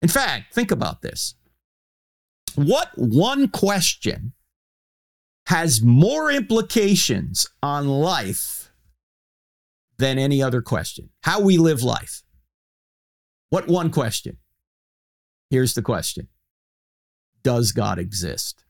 In 0.00 0.08
fact, 0.08 0.54
think 0.54 0.70
about 0.70 1.02
this. 1.02 1.34
What 2.54 2.90
one 2.96 3.48
question 3.48 4.32
has 5.46 5.82
more 5.82 6.30
implications 6.30 7.46
on 7.62 7.88
life 7.88 8.70
than 9.98 10.18
any 10.18 10.42
other 10.42 10.62
question? 10.62 11.10
How 11.22 11.40
we 11.40 11.58
live 11.58 11.82
life. 11.82 12.22
What 13.50 13.68
one 13.68 13.90
question? 13.90 14.38
Here's 15.50 15.74
the 15.74 15.82
question 15.82 16.28
Does 17.42 17.72
God 17.72 17.98
exist? 17.98 18.64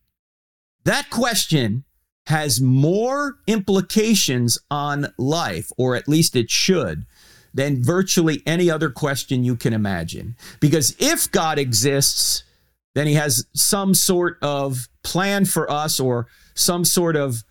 That 0.85 1.11
question 1.11 1.85
has 2.27 2.61
more 2.61 3.37
implications 3.47 4.59
on 4.71 5.13
life, 5.19 5.71
or 5.77 5.97
at 5.97 6.09
least 6.09 6.37
it 6.37 6.51
should, 6.51 7.07
than 7.55 7.83
virtually 7.83 8.43
any 8.47 8.71
other 8.71 8.91
question 8.91 9.45
you 9.45 9.57
can 9.57 9.73
imagine. 9.73 10.37
Because 10.61 10.97
if 10.99 11.31
God 11.31 11.59
exists, 11.59 12.45
then 12.95 13.07
he 13.07 13.15
has 13.15 13.47
some 13.55 13.95
sort 13.95 14.39
of 14.43 14.89
plan 15.03 15.45
for 15.45 15.71
us 15.71 15.99
or 15.99 16.27
some 16.55 16.85
sort 16.85 17.17
of 17.17 17.43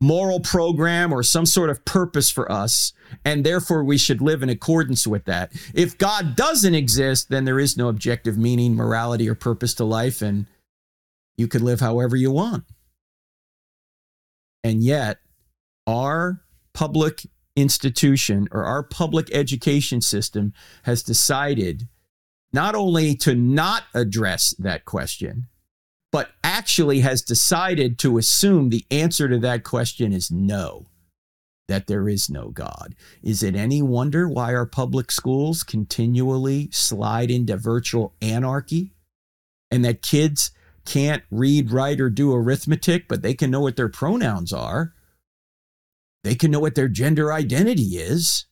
moral 0.00 0.40
program 0.40 1.12
or 1.12 1.22
some 1.22 1.44
sort 1.44 1.70
of 1.70 1.84
purpose 1.84 2.30
for 2.30 2.50
us, 2.50 2.92
and 3.24 3.44
therefore 3.44 3.84
we 3.84 3.98
should 3.98 4.22
live 4.22 4.42
in 4.42 4.48
accordance 4.48 5.06
with 5.06 5.24
that. 5.26 5.52
If 5.74 5.98
God 5.98 6.36
doesn't 6.36 6.74
exist, 6.74 7.28
then 7.28 7.44
there 7.44 7.60
is 7.60 7.76
no 7.76 7.88
objective 7.88 8.38
meaning, 8.38 8.74
morality, 8.74 9.28
or 9.28 9.34
purpose 9.34 9.74
to 9.74 9.84
life, 9.84 10.22
and 10.22 10.46
you 11.36 11.46
can 11.48 11.62
live 11.62 11.80
however 11.80 12.16
you 12.16 12.30
want. 12.30 12.64
And 14.64 14.82
yet, 14.82 15.18
our 15.86 16.42
public 16.72 17.26
institution 17.56 18.48
or 18.52 18.64
our 18.64 18.82
public 18.82 19.28
education 19.34 20.00
system 20.00 20.52
has 20.84 21.02
decided 21.02 21.88
not 22.52 22.74
only 22.74 23.14
to 23.16 23.34
not 23.34 23.84
address 23.94 24.54
that 24.58 24.84
question, 24.84 25.46
but 26.12 26.30
actually 26.42 27.00
has 27.00 27.22
decided 27.22 27.98
to 27.98 28.18
assume 28.18 28.68
the 28.68 28.84
answer 28.90 29.28
to 29.28 29.38
that 29.38 29.62
question 29.62 30.12
is 30.12 30.30
no, 30.30 30.86
that 31.68 31.86
there 31.86 32.08
is 32.08 32.28
no 32.28 32.48
God. 32.48 32.96
Is 33.22 33.42
it 33.42 33.54
any 33.54 33.80
wonder 33.80 34.28
why 34.28 34.54
our 34.54 34.66
public 34.66 35.12
schools 35.12 35.62
continually 35.62 36.68
slide 36.72 37.30
into 37.30 37.56
virtual 37.56 38.14
anarchy 38.20 38.92
and 39.70 39.84
that 39.84 40.02
kids 40.02 40.50
can't 40.84 41.22
read, 41.30 41.70
write, 41.70 42.00
or 42.00 42.10
do 42.10 42.34
arithmetic, 42.34 43.06
but 43.06 43.22
they 43.22 43.34
can 43.34 43.50
know 43.50 43.60
what 43.60 43.76
their 43.76 43.88
pronouns 43.88 44.52
are? 44.52 44.94
They 46.24 46.34
can 46.34 46.50
know 46.50 46.60
what 46.60 46.74
their 46.74 46.88
gender 46.88 47.32
identity 47.32 47.96
is. 47.96 48.46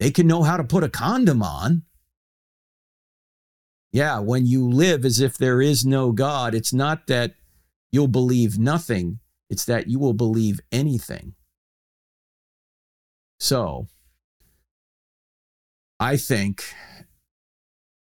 They 0.00 0.10
can 0.10 0.26
know 0.26 0.42
how 0.42 0.56
to 0.56 0.64
put 0.64 0.82
a 0.82 0.88
condom 0.88 1.42
on. 1.42 1.82
Yeah, 3.94 4.18
when 4.18 4.44
you 4.44 4.68
live 4.68 5.04
as 5.04 5.20
if 5.20 5.38
there 5.38 5.62
is 5.62 5.86
no 5.86 6.10
God, 6.10 6.52
it's 6.52 6.72
not 6.72 7.06
that 7.06 7.34
you'll 7.92 8.08
believe 8.08 8.58
nothing, 8.58 9.20
it's 9.48 9.64
that 9.66 9.86
you 9.86 10.00
will 10.00 10.14
believe 10.14 10.58
anything. 10.72 11.34
So, 13.38 13.86
I 16.00 16.16
think 16.16 16.64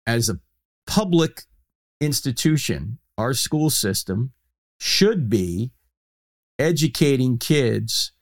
as 0.07 0.29
a 0.29 0.39
public 0.87 1.43
institution, 2.01 2.97
our 3.15 3.35
school 3.35 3.69
system 3.69 4.31
should 4.79 5.29
be 5.29 5.73
educating 6.57 7.37
kids 7.37 8.13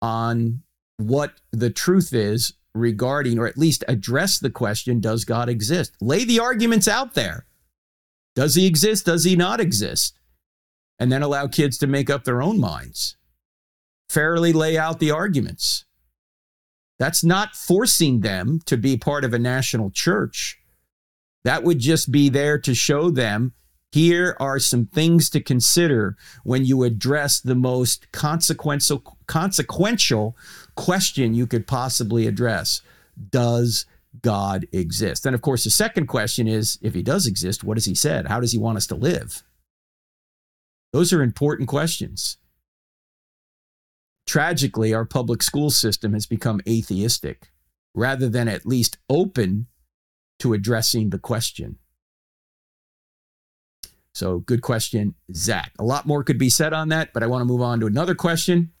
on 0.00 0.62
what 0.96 1.40
the 1.50 1.70
truth 1.70 2.14
is 2.14 2.52
regarding, 2.78 3.38
or 3.38 3.46
at 3.46 3.58
least 3.58 3.84
address 3.88 4.38
the 4.38 4.50
question 4.50 5.00
Does 5.00 5.24
God 5.24 5.48
exist? 5.48 5.96
Lay 6.00 6.24
the 6.24 6.40
arguments 6.40 6.88
out 6.88 7.14
there. 7.14 7.46
Does 8.34 8.54
he 8.54 8.66
exist? 8.66 9.06
Does 9.06 9.24
he 9.24 9.36
not 9.36 9.60
exist? 9.60 10.18
And 10.98 11.10
then 11.10 11.22
allow 11.22 11.46
kids 11.46 11.78
to 11.78 11.86
make 11.86 12.10
up 12.10 12.24
their 12.24 12.42
own 12.42 12.58
minds. 12.58 13.16
Fairly 14.08 14.52
lay 14.52 14.78
out 14.78 15.00
the 15.00 15.10
arguments. 15.10 15.84
That's 16.98 17.22
not 17.22 17.54
forcing 17.54 18.20
them 18.20 18.60
to 18.66 18.76
be 18.76 18.96
part 18.96 19.24
of 19.24 19.32
a 19.32 19.38
national 19.38 19.90
church. 19.90 20.58
That 21.44 21.62
would 21.62 21.78
just 21.78 22.10
be 22.10 22.28
there 22.28 22.58
to 22.58 22.74
show 22.74 23.10
them 23.10 23.52
here 23.90 24.36
are 24.38 24.58
some 24.58 24.86
things 24.86 25.30
to 25.30 25.40
consider 25.40 26.16
when 26.44 26.64
you 26.64 26.82
address 26.82 27.40
the 27.40 27.54
most 27.54 28.10
consequential 28.12 29.16
consequential 29.26 30.36
question 30.78 31.34
you 31.34 31.44
could 31.44 31.66
possibly 31.66 32.28
address. 32.28 32.82
Does 33.30 33.84
God 34.22 34.68
exist? 34.70 35.26
And 35.26 35.34
of 35.34 35.42
course, 35.42 35.64
the 35.64 35.70
second 35.70 36.06
question 36.06 36.46
is 36.46 36.78
if 36.80 36.94
he 36.94 37.02
does 37.02 37.26
exist, 37.26 37.64
what 37.64 37.76
has 37.76 37.84
he 37.84 37.96
said? 37.96 38.28
How 38.28 38.38
does 38.38 38.52
he 38.52 38.58
want 38.58 38.76
us 38.76 38.86
to 38.86 38.94
live? 38.94 39.42
Those 40.92 41.12
are 41.12 41.20
important 41.20 41.68
questions. 41.68 42.36
Tragically, 44.24 44.94
our 44.94 45.04
public 45.04 45.42
school 45.42 45.70
system 45.70 46.12
has 46.12 46.26
become 46.26 46.60
atheistic 46.68 47.50
rather 47.92 48.28
than 48.28 48.46
at 48.46 48.64
least 48.64 48.98
open 49.10 49.66
to 50.38 50.52
addressing 50.52 51.10
the 51.10 51.18
question. 51.18 51.78
So, 54.14 54.38
good 54.38 54.62
question, 54.62 55.16
Zach. 55.34 55.72
A 55.78 55.84
lot 55.84 56.06
more 56.06 56.22
could 56.22 56.38
be 56.38 56.50
said 56.50 56.72
on 56.72 56.90
that, 56.90 57.12
but 57.12 57.24
I 57.24 57.26
want 57.26 57.40
to 57.40 57.46
move 57.46 57.62
on 57.62 57.80
to 57.80 57.86
another 57.86 58.14
question. 58.14 58.72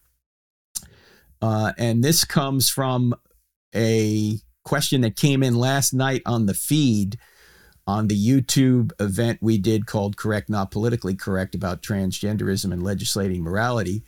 Uh, 1.40 1.72
and 1.78 2.02
this 2.02 2.24
comes 2.24 2.68
from 2.68 3.14
a 3.74 4.38
question 4.64 5.00
that 5.02 5.16
came 5.16 5.42
in 5.42 5.56
last 5.56 5.92
night 5.92 6.22
on 6.26 6.46
the 6.46 6.54
feed 6.54 7.18
on 7.86 8.08
the 8.08 8.26
YouTube 8.26 8.92
event 9.00 9.38
we 9.40 9.56
did 9.56 9.86
called 9.86 10.18
Correct 10.18 10.50
Not 10.50 10.70
Politically 10.70 11.14
Correct 11.14 11.54
about 11.54 11.80
transgenderism 11.82 12.70
and 12.70 12.82
legislating 12.82 13.42
morality. 13.42 14.04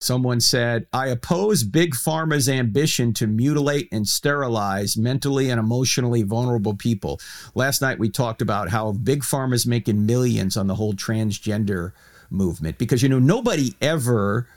Someone 0.00 0.40
said, 0.40 0.86
I 0.94 1.08
oppose 1.08 1.62
Big 1.62 1.94
Pharma's 1.94 2.48
ambition 2.48 3.12
to 3.14 3.26
mutilate 3.26 3.88
and 3.92 4.08
sterilize 4.08 4.96
mentally 4.96 5.50
and 5.50 5.58
emotionally 5.58 6.22
vulnerable 6.22 6.74
people. 6.74 7.20
Last 7.54 7.82
night 7.82 7.98
we 7.98 8.08
talked 8.08 8.40
about 8.40 8.70
how 8.70 8.92
Big 8.92 9.22
Pharma's 9.22 9.66
making 9.66 10.06
millions 10.06 10.56
on 10.56 10.66
the 10.66 10.76
whole 10.76 10.94
transgender 10.94 11.92
movement 12.30 12.78
because, 12.78 13.02
you 13.02 13.10
know, 13.10 13.18
nobody 13.18 13.74
ever 13.82 14.48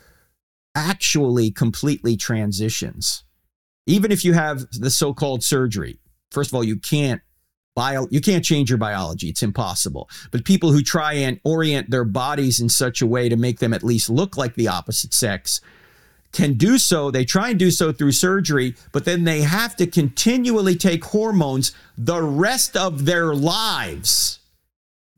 actually 0.75 1.51
completely 1.51 2.15
transitions. 2.15 3.23
Even 3.87 4.11
if 4.11 4.23
you 4.23 4.33
have 4.33 4.65
the 4.71 4.89
so 4.89 5.13
called 5.13 5.43
surgery, 5.43 5.99
first 6.31 6.51
of 6.51 6.55
all, 6.55 6.63
you 6.63 6.77
can't 6.77 7.21
bio 7.75 8.07
you 8.11 8.21
can't 8.21 8.43
change 8.43 8.69
your 8.69 8.77
biology. 8.77 9.29
It's 9.29 9.43
impossible. 9.43 10.09
But 10.31 10.45
people 10.45 10.71
who 10.71 10.81
try 10.81 11.13
and 11.13 11.39
orient 11.43 11.89
their 11.89 12.03
bodies 12.03 12.59
in 12.59 12.69
such 12.69 13.01
a 13.01 13.07
way 13.07 13.29
to 13.29 13.35
make 13.35 13.59
them 13.59 13.73
at 13.73 13.83
least 13.83 14.09
look 14.09 14.37
like 14.37 14.55
the 14.55 14.67
opposite 14.67 15.13
sex 15.13 15.61
can 16.31 16.53
do 16.53 16.77
so. 16.77 17.11
They 17.11 17.25
try 17.25 17.49
and 17.49 17.59
do 17.59 17.71
so 17.71 17.91
through 17.91 18.13
surgery 18.13 18.75
but 18.91 19.05
then 19.05 19.23
they 19.23 19.41
have 19.41 19.75
to 19.77 19.87
continually 19.87 20.75
take 20.75 21.03
hormones 21.03 21.73
the 21.97 22.21
rest 22.21 22.77
of 22.77 23.05
their 23.05 23.33
lives. 23.33 24.39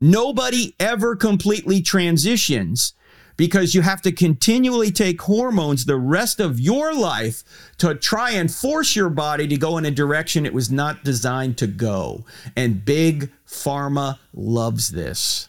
Nobody 0.00 0.74
ever 0.78 1.16
completely 1.16 1.80
transitions 1.80 2.94
because 3.36 3.74
you 3.74 3.82
have 3.82 4.02
to 4.02 4.12
continually 4.12 4.90
take 4.90 5.20
hormones 5.22 5.84
the 5.84 5.96
rest 5.96 6.40
of 6.40 6.60
your 6.60 6.94
life 6.94 7.42
to 7.78 7.94
try 7.94 8.30
and 8.30 8.52
force 8.52 8.94
your 8.94 9.10
body 9.10 9.46
to 9.48 9.56
go 9.56 9.78
in 9.78 9.84
a 9.84 9.90
direction 9.90 10.46
it 10.46 10.54
was 10.54 10.70
not 10.70 11.04
designed 11.04 11.58
to 11.58 11.66
go. 11.66 12.24
And 12.56 12.84
big 12.84 13.30
pharma 13.46 14.18
loves 14.32 14.90
this. 14.90 15.48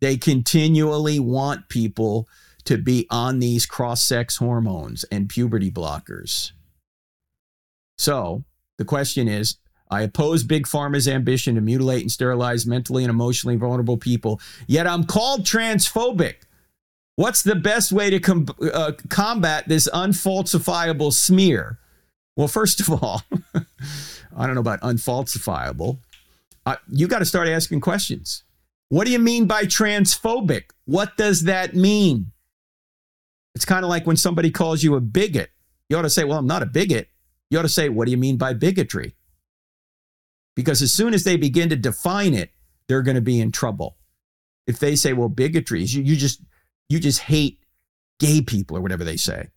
They 0.00 0.16
continually 0.16 1.18
want 1.18 1.68
people 1.68 2.28
to 2.64 2.78
be 2.78 3.06
on 3.10 3.38
these 3.38 3.66
cross 3.66 4.02
sex 4.02 4.36
hormones 4.36 5.04
and 5.04 5.28
puberty 5.28 5.70
blockers. 5.70 6.52
So 7.96 8.44
the 8.76 8.84
question 8.84 9.28
is 9.28 9.58
I 9.90 10.02
oppose 10.02 10.42
Big 10.42 10.66
Pharma's 10.66 11.06
ambition 11.06 11.54
to 11.54 11.60
mutilate 11.60 12.00
and 12.00 12.10
sterilize 12.10 12.66
mentally 12.66 13.04
and 13.04 13.10
emotionally 13.10 13.56
vulnerable 13.56 13.96
people, 13.96 14.40
yet 14.66 14.86
I'm 14.86 15.04
called 15.04 15.44
transphobic. 15.44 16.36
What's 17.16 17.42
the 17.42 17.54
best 17.54 17.92
way 17.92 18.10
to 18.10 18.18
com- 18.18 18.48
uh, 18.60 18.92
combat 19.08 19.68
this 19.68 19.88
unfalsifiable 19.88 21.12
smear? 21.12 21.78
Well, 22.36 22.48
first 22.48 22.80
of 22.80 22.90
all, 22.90 23.22
I 23.54 24.46
don't 24.46 24.54
know 24.54 24.60
about 24.60 24.80
unfalsifiable. 24.80 25.98
Uh, 26.66 26.76
you 26.88 27.06
got 27.06 27.20
to 27.20 27.24
start 27.24 27.46
asking 27.46 27.80
questions. 27.80 28.42
What 28.88 29.06
do 29.06 29.12
you 29.12 29.18
mean 29.18 29.46
by 29.46 29.64
transphobic? 29.64 30.70
What 30.86 31.16
does 31.16 31.44
that 31.44 31.74
mean? 31.74 32.32
It's 33.54 33.64
kind 33.64 33.84
of 33.84 33.88
like 33.88 34.06
when 34.06 34.16
somebody 34.16 34.50
calls 34.50 34.82
you 34.82 34.96
a 34.96 35.00
bigot. 35.00 35.50
You 35.88 35.96
ought 35.96 36.02
to 36.02 36.10
say, 36.10 36.24
Well, 36.24 36.38
I'm 36.38 36.46
not 36.46 36.62
a 36.62 36.66
bigot. 36.66 37.08
You 37.50 37.58
ought 37.58 37.62
to 37.62 37.68
say, 37.68 37.88
What 37.88 38.06
do 38.06 38.10
you 38.10 38.16
mean 38.16 38.36
by 38.36 38.52
bigotry? 38.52 39.14
Because 40.56 40.82
as 40.82 40.92
soon 40.92 41.14
as 41.14 41.24
they 41.24 41.36
begin 41.36 41.68
to 41.68 41.76
define 41.76 42.34
it, 42.34 42.50
they're 42.88 43.02
going 43.02 43.16
to 43.16 43.20
be 43.20 43.40
in 43.40 43.52
trouble. 43.52 43.96
If 44.66 44.78
they 44.78 44.96
say, 44.96 45.12
Well, 45.12 45.28
bigotry 45.28 45.82
is 45.82 45.94
you, 45.94 46.02
you 46.02 46.16
just 46.16 46.40
you 46.88 47.00
just 47.00 47.20
hate 47.20 47.60
gay 48.18 48.40
people 48.40 48.76
or 48.76 48.80
whatever 48.80 49.04
they 49.04 49.16
say. 49.16 49.48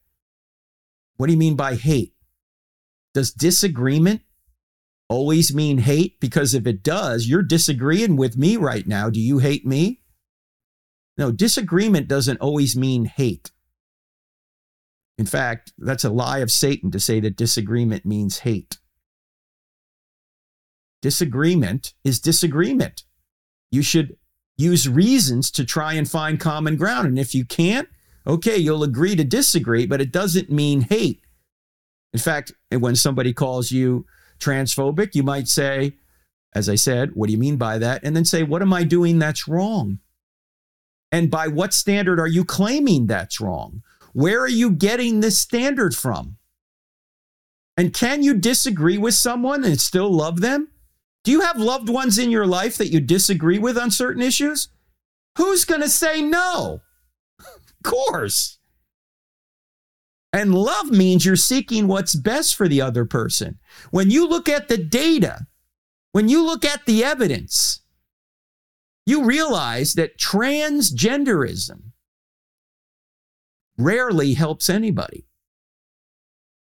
What 1.17 1.27
do 1.27 1.33
you 1.33 1.39
mean 1.39 1.55
by 1.55 1.75
hate? 1.75 2.13
Does 3.13 3.31
disagreement 3.31 4.21
always 5.09 5.53
mean 5.53 5.79
hate? 5.79 6.19
Because 6.19 6.53
if 6.53 6.67
it 6.67 6.83
does, 6.83 7.27
you're 7.27 7.41
disagreeing 7.43 8.15
with 8.15 8.37
me 8.37 8.57
right 8.57 8.85
now. 8.85 9.09
Do 9.09 9.19
you 9.19 9.39
hate 9.39 9.65
me? 9.65 10.01
No, 11.17 11.31
disagreement 11.31 12.07
doesn't 12.07 12.39
always 12.39 12.77
mean 12.77 13.05
hate. 13.05 13.51
In 15.17 15.25
fact, 15.25 15.73
that's 15.79 16.03
a 16.03 16.11
lie 16.11 16.39
of 16.39 16.51
Satan 16.51 16.91
to 16.91 16.99
say 16.99 17.19
that 17.19 17.35
disagreement 17.35 18.05
means 18.05 18.39
hate. 18.39 18.77
Disagreement 21.01 21.93
is 22.03 22.19
disagreement. 22.19 23.03
You 23.71 23.81
should 23.81 24.17
use 24.57 24.89
reasons 24.89 25.51
to 25.51 25.63
try 25.63 25.93
and 25.93 26.09
find 26.09 26.39
common 26.39 26.75
ground. 26.75 27.07
And 27.07 27.19
if 27.19 27.35
you 27.35 27.45
can't, 27.45 27.87
okay, 28.25 28.57
you'll 28.57 28.83
agree 28.83 29.15
to 29.15 29.23
disagree, 29.23 29.85
but 29.85 30.01
it 30.01 30.11
doesn't 30.11 30.49
mean 30.49 30.81
hate. 30.81 31.21
In 32.13 32.19
fact, 32.19 32.51
when 32.71 32.95
somebody 32.95 33.33
calls 33.33 33.71
you 33.71 34.05
transphobic, 34.39 35.13
you 35.13 35.23
might 35.23 35.47
say, 35.47 35.93
as 36.53 36.69
I 36.69 36.75
said, 36.75 37.11
what 37.13 37.27
do 37.27 37.33
you 37.33 37.37
mean 37.37 37.57
by 37.57 37.77
that? 37.77 38.03
And 38.03 38.15
then 38.15 38.25
say, 38.25 38.43
what 38.43 38.61
am 38.61 38.73
I 38.73 38.83
doing 38.83 39.19
that's 39.19 39.47
wrong? 39.47 39.99
And 41.11 41.29
by 41.29 41.47
what 41.47 41.73
standard 41.73 42.19
are 42.19 42.27
you 42.27 42.43
claiming 42.43 43.07
that's 43.07 43.39
wrong? 43.39 43.83
Where 44.13 44.41
are 44.41 44.49
you 44.49 44.71
getting 44.71 45.19
this 45.19 45.37
standard 45.37 45.95
from? 45.95 46.37
And 47.77 47.93
can 47.93 48.23
you 48.23 48.33
disagree 48.33 48.97
with 48.97 49.13
someone 49.13 49.63
and 49.63 49.79
still 49.79 50.11
love 50.11 50.41
them? 50.41 50.69
Do 51.27 51.33
you 51.33 51.41
have 51.41 51.59
loved 51.59 51.89
ones 51.89 52.17
in 52.17 52.31
your 52.31 52.47
life 52.47 52.77
that 52.77 52.87
you 52.87 53.01
disagree 53.01 53.59
with 53.59 53.77
on 53.77 53.91
certain 53.91 54.21
issues? 54.21 54.69
Who's 55.37 55.65
going 55.65 55.81
to 55.81 55.89
say 55.89 56.21
no? 56.21 56.79
of 57.39 57.73
course. 57.83 58.59
And 60.31 60.55
love 60.55 60.89
means 60.89 61.25
you're 61.25 61.35
seeking 61.35 61.89
what's 61.89 62.15
best 62.15 62.55
for 62.55 62.69
the 62.69 62.79
other 62.81 63.03
person. 63.03 63.59
When 63.91 64.09
you 64.09 64.25
look 64.25 64.47
at 64.47 64.69
the 64.69 64.77
data, 64.77 65.47
when 66.13 66.29
you 66.29 66.45
look 66.45 66.63
at 66.63 66.85
the 66.85 67.03
evidence, 67.03 67.81
you 69.05 69.25
realize 69.25 69.95
that 69.95 70.17
transgenderism 70.17 71.91
rarely 73.77 74.33
helps 74.35 74.69
anybody. 74.69 75.27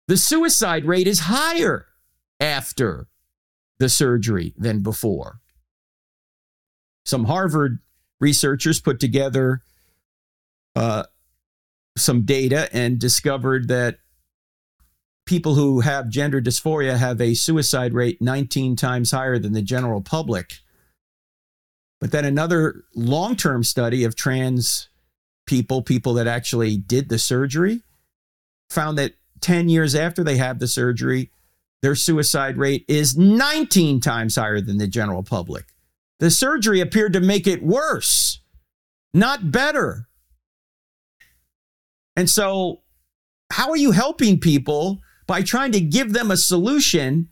The 0.06 0.16
suicide 0.16 0.86
rate 0.86 1.06
is 1.06 1.20
higher 1.20 1.84
after 2.40 3.08
the 3.78 3.88
surgery 3.88 4.54
than 4.56 4.82
before. 4.82 5.40
Some 7.04 7.24
Harvard 7.24 7.78
researchers 8.20 8.80
put 8.80 9.00
together 9.00 9.62
uh, 10.76 11.04
some 11.96 12.22
data 12.22 12.68
and 12.72 12.98
discovered 12.98 13.68
that 13.68 13.98
people 15.26 15.54
who 15.54 15.80
have 15.80 16.08
gender 16.08 16.40
dysphoria 16.40 16.96
have 16.96 17.20
a 17.20 17.34
suicide 17.34 17.92
rate 17.92 18.20
19 18.22 18.76
times 18.76 19.10
higher 19.10 19.38
than 19.38 19.52
the 19.52 19.62
general 19.62 20.00
public. 20.00 20.54
But 22.00 22.12
then 22.12 22.24
another 22.24 22.84
long 22.94 23.36
term 23.36 23.64
study 23.64 24.04
of 24.04 24.14
trans 24.14 24.88
people, 25.46 25.82
people 25.82 26.14
that 26.14 26.26
actually 26.26 26.76
did 26.76 27.08
the 27.08 27.18
surgery, 27.18 27.82
found 28.70 28.98
that 28.98 29.14
10 29.40 29.68
years 29.68 29.94
after 29.94 30.22
they 30.22 30.36
have 30.36 30.58
the 30.58 30.68
surgery, 30.68 31.30
their 31.82 31.94
suicide 31.94 32.56
rate 32.56 32.84
is 32.88 33.16
19 33.16 34.00
times 34.00 34.36
higher 34.36 34.60
than 34.60 34.78
the 34.78 34.86
general 34.86 35.22
public. 35.22 35.66
The 36.18 36.30
surgery 36.30 36.80
appeared 36.80 37.12
to 37.12 37.20
make 37.20 37.46
it 37.46 37.62
worse, 37.62 38.40
not 39.14 39.52
better. 39.52 40.08
And 42.16 42.28
so, 42.28 42.82
how 43.52 43.70
are 43.70 43.76
you 43.76 43.92
helping 43.92 44.40
people 44.40 45.00
by 45.26 45.42
trying 45.42 45.72
to 45.72 45.80
give 45.80 46.12
them 46.12 46.30
a 46.30 46.36
solution 46.36 47.28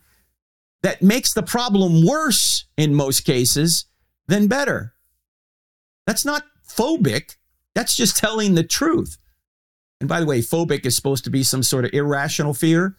that 0.81 1.01
makes 1.01 1.33
the 1.33 1.43
problem 1.43 2.05
worse 2.05 2.65
in 2.77 2.95
most 2.95 3.21
cases 3.21 3.85
than 4.27 4.47
better? 4.47 4.93
That's 6.05 6.23
not 6.23 6.43
phobic. 6.67 7.35
That's 7.75 7.95
just 7.95 8.17
telling 8.17 8.55
the 8.55 8.63
truth. 8.63 9.17
And 9.99 10.07
by 10.07 10.21
the 10.21 10.25
way, 10.25 10.39
phobic 10.39 10.85
is 10.85 10.95
supposed 10.95 11.25
to 11.25 11.29
be 11.29 11.43
some 11.43 11.63
sort 11.63 11.85
of 11.85 11.93
irrational 11.93 12.53
fear. 12.53 12.95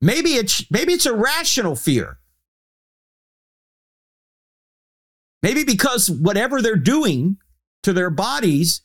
Maybe 0.00 0.30
it's 0.30 0.70
maybe 0.70 0.92
it's 0.92 1.06
a 1.06 1.14
rational 1.14 1.74
fear. 1.74 2.18
Maybe 5.42 5.64
because 5.64 6.10
whatever 6.10 6.60
they're 6.60 6.76
doing 6.76 7.38
to 7.82 7.92
their 7.92 8.10
bodies 8.10 8.82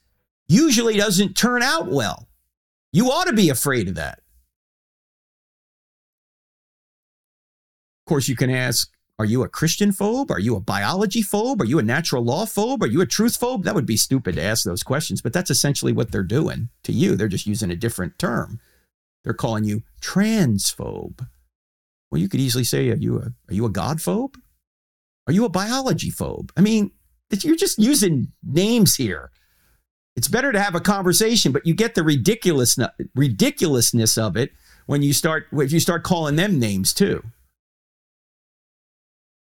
usually 0.48 0.98
doesn't 0.98 1.36
turn 1.36 1.64
out 1.64 1.88
well. 1.88 2.30
You 2.92 3.08
ought 3.08 3.28
to 3.28 3.34
be 3.34 3.50
afraid 3.50 3.88
of 3.88 3.96
that. 3.96 4.20
Of 8.02 8.10
course, 8.10 8.28
you 8.28 8.36
can 8.36 8.50
ask, 8.50 8.92
are 9.18 9.26
you 9.26 9.44
a 9.44 9.50
Christian 9.50 9.92
phobe? 9.92 10.30
Are 10.30 10.40
you 10.40 10.56
a 10.56 10.60
biology 10.60 11.24
phobe? 11.24 11.62
Are 11.62 11.66
you 11.66 11.80
a 11.80 11.84
natural 11.84 12.24
law 12.24 12.46
phobe? 12.46 12.82
Are 12.84 12.88
you 12.88 13.02
a 13.02 13.06
truth 13.06 13.40
phobe? 13.40 13.64
That 13.64 13.76
would 13.76 13.86
be 13.86 13.98
stupid 13.98 14.36
to 14.36 14.44
ask 14.44 14.66
those 14.66 14.84
questions, 14.84 15.22
but 15.22 15.34
that's 15.34 15.50
essentially 15.50 15.94
what 15.94 16.12
they're 16.12 16.24
doing 16.24 16.70
to 16.84 16.92
you. 16.92 17.16
They're 17.16 17.28
just 17.28 17.48
using 17.48 17.72
a 17.72 17.76
different 17.76 18.20
term. 18.20 18.60
They're 19.24 19.34
calling 19.34 19.64
you 19.64 19.84
transphobe. 20.02 21.28
Well, 22.12 22.22
you 22.22 22.30
could 22.30 22.40
easily 22.40 22.64
say, 22.64 22.90
are 22.92 22.96
you 22.96 23.18
a, 23.18 23.26
are 23.50 23.54
you 23.54 23.66
a 23.66 23.70
God 23.70 23.98
phobe? 23.98 24.36
Are 25.28 25.34
you 25.34 25.46
a 25.46 25.50
biology 25.50 26.12
phobe? 26.12 26.52
I 26.58 26.62
mean, 26.62 26.92
you're 27.42 27.56
just 27.56 27.80
using 27.80 28.32
names 28.44 28.96
here. 28.96 29.32
It's 30.16 30.28
better 30.28 30.52
to 30.52 30.62
have 30.62 30.76
a 30.76 30.80
conversation, 30.80 31.52
but 31.52 31.66
you 31.66 31.74
get 31.74 31.96
the 31.96 32.04
ridiculous 32.04 32.78
ridiculousness 33.16 34.18
of 34.18 34.38
it 34.38 34.52
when 34.86 35.02
you 35.02 35.14
start 35.14 35.48
if 35.52 35.72
you 35.72 35.80
start 35.80 36.04
calling 36.04 36.36
them 36.36 36.60
names 36.60 36.94
too. 36.94 37.24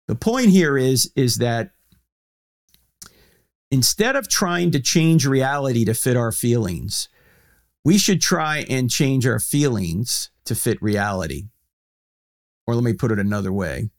The 0.07 0.15
point 0.15 0.49
here 0.49 0.77
is 0.77 1.11
is 1.15 1.37
that 1.37 1.71
instead 3.71 4.15
of 4.15 4.27
trying 4.27 4.69
to 4.71 4.79
change 4.79 5.25
reality 5.25 5.83
to 5.85 5.93
fit 5.95 6.17
our 6.17 6.31
feelings, 6.31 7.07
we 7.83 7.97
should 7.97 8.21
try 8.21 8.65
and 8.69 8.89
change 8.89 9.25
our 9.25 9.39
feelings 9.39 10.29
to 10.45 10.55
fit 10.55 10.81
reality. 10.81 11.49
Or 12.67 12.75
let 12.75 12.83
me 12.83 12.93
put 12.93 13.11
it 13.11 13.19
another 13.19 13.51
way. 13.51 13.89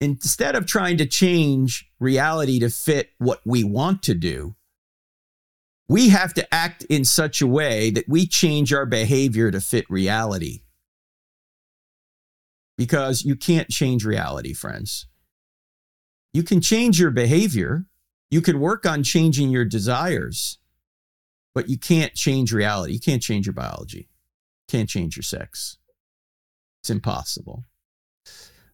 Instead 0.00 0.56
of 0.56 0.66
trying 0.66 0.96
to 0.96 1.06
change 1.06 1.88
reality 2.00 2.58
to 2.58 2.70
fit 2.70 3.10
what 3.18 3.40
we 3.46 3.62
want 3.62 4.02
to 4.04 4.14
do, 4.14 4.56
we 5.88 6.08
have 6.08 6.32
to 6.34 6.54
act 6.54 6.84
in 6.84 7.04
such 7.04 7.40
a 7.40 7.46
way 7.46 7.90
that 7.90 8.08
we 8.08 8.26
change 8.26 8.72
our 8.72 8.86
behavior 8.86 9.50
to 9.50 9.60
fit 9.60 9.84
reality. 9.90 10.62
Because 12.78 13.24
you 13.24 13.36
can't 13.36 13.68
change 13.68 14.04
reality, 14.04 14.54
friends. 14.54 15.06
You 16.32 16.42
can 16.42 16.62
change 16.62 16.98
your 16.98 17.10
behavior, 17.10 17.84
you 18.30 18.40
can 18.40 18.58
work 18.58 18.86
on 18.86 19.02
changing 19.02 19.50
your 19.50 19.66
desires, 19.66 20.58
but 21.54 21.68
you 21.68 21.78
can't 21.78 22.14
change 22.14 22.52
reality. 22.52 22.94
You 22.94 23.00
can't 23.00 23.22
change 23.22 23.46
your 23.46 23.54
biology, 23.54 24.08
can't 24.68 24.88
change 24.88 25.16
your 25.16 25.22
sex. 25.22 25.78
It's 26.82 26.90
impossible. 26.90 27.64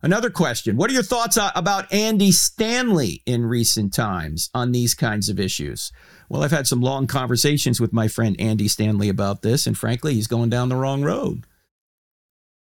Another 0.01 0.31
question 0.31 0.77
What 0.77 0.91
are 0.91 0.95
your 0.95 1.03
thoughts 1.03 1.37
about 1.55 1.93
Andy 1.93 2.31
Stanley 2.31 3.23
in 3.27 3.45
recent 3.45 3.93
times 3.93 4.49
on 4.55 4.73
these 4.73 4.95
kinds 4.95 5.29
of 5.29 5.41
issues? 5.41 5.93
Well, 6.29 6.45
I've 6.45 6.53
had 6.53 6.67
some 6.67 6.81
long 6.81 7.07
conversations 7.07 7.81
with 7.81 7.93
my 7.93 8.07
friend 8.07 8.41
Andy 8.41 8.69
Stanley 8.69 9.09
about 9.09 9.43
this, 9.43 9.67
and 9.67 9.77
frankly, 9.77 10.15
he's 10.15 10.27
going 10.27 10.51
down 10.51 10.69
the 10.69 10.77
wrong 10.77 11.03
road. 11.03 11.47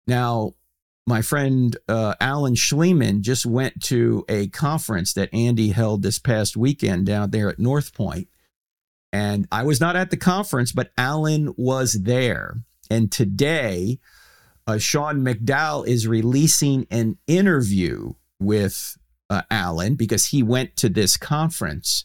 Now, 0.06 0.54
my 1.06 1.22
friend 1.22 1.76
uh, 1.88 2.14
Alan 2.20 2.54
Shlemon 2.54 3.20
just 3.20 3.44
went 3.44 3.82
to 3.84 4.24
a 4.28 4.48
conference 4.48 5.12
that 5.14 5.32
Andy 5.32 5.70
held 5.70 6.02
this 6.02 6.18
past 6.18 6.56
weekend 6.56 7.06
down 7.06 7.30
there 7.30 7.48
at 7.48 7.58
North 7.58 7.92
Point. 7.94 8.28
And 9.16 9.48
I 9.50 9.62
was 9.62 9.81
not 9.81 9.96
at 9.96 10.11
the 10.11 10.18
conference, 10.18 10.72
but 10.72 10.92
Alan 10.98 11.55
was 11.57 11.94
there. 12.02 12.59
And 12.90 13.11
today, 13.11 13.98
uh, 14.66 14.76
Sean 14.76 15.24
McDowell 15.24 15.87
is 15.87 16.07
releasing 16.07 16.87
an 16.90 17.16
interview 17.26 18.12
with 18.38 18.98
uh, 19.31 19.40
Alan 19.50 19.94
because 19.94 20.26
he 20.26 20.42
went 20.42 20.76
to 20.76 20.90
this 20.90 21.16
conference. 21.16 22.05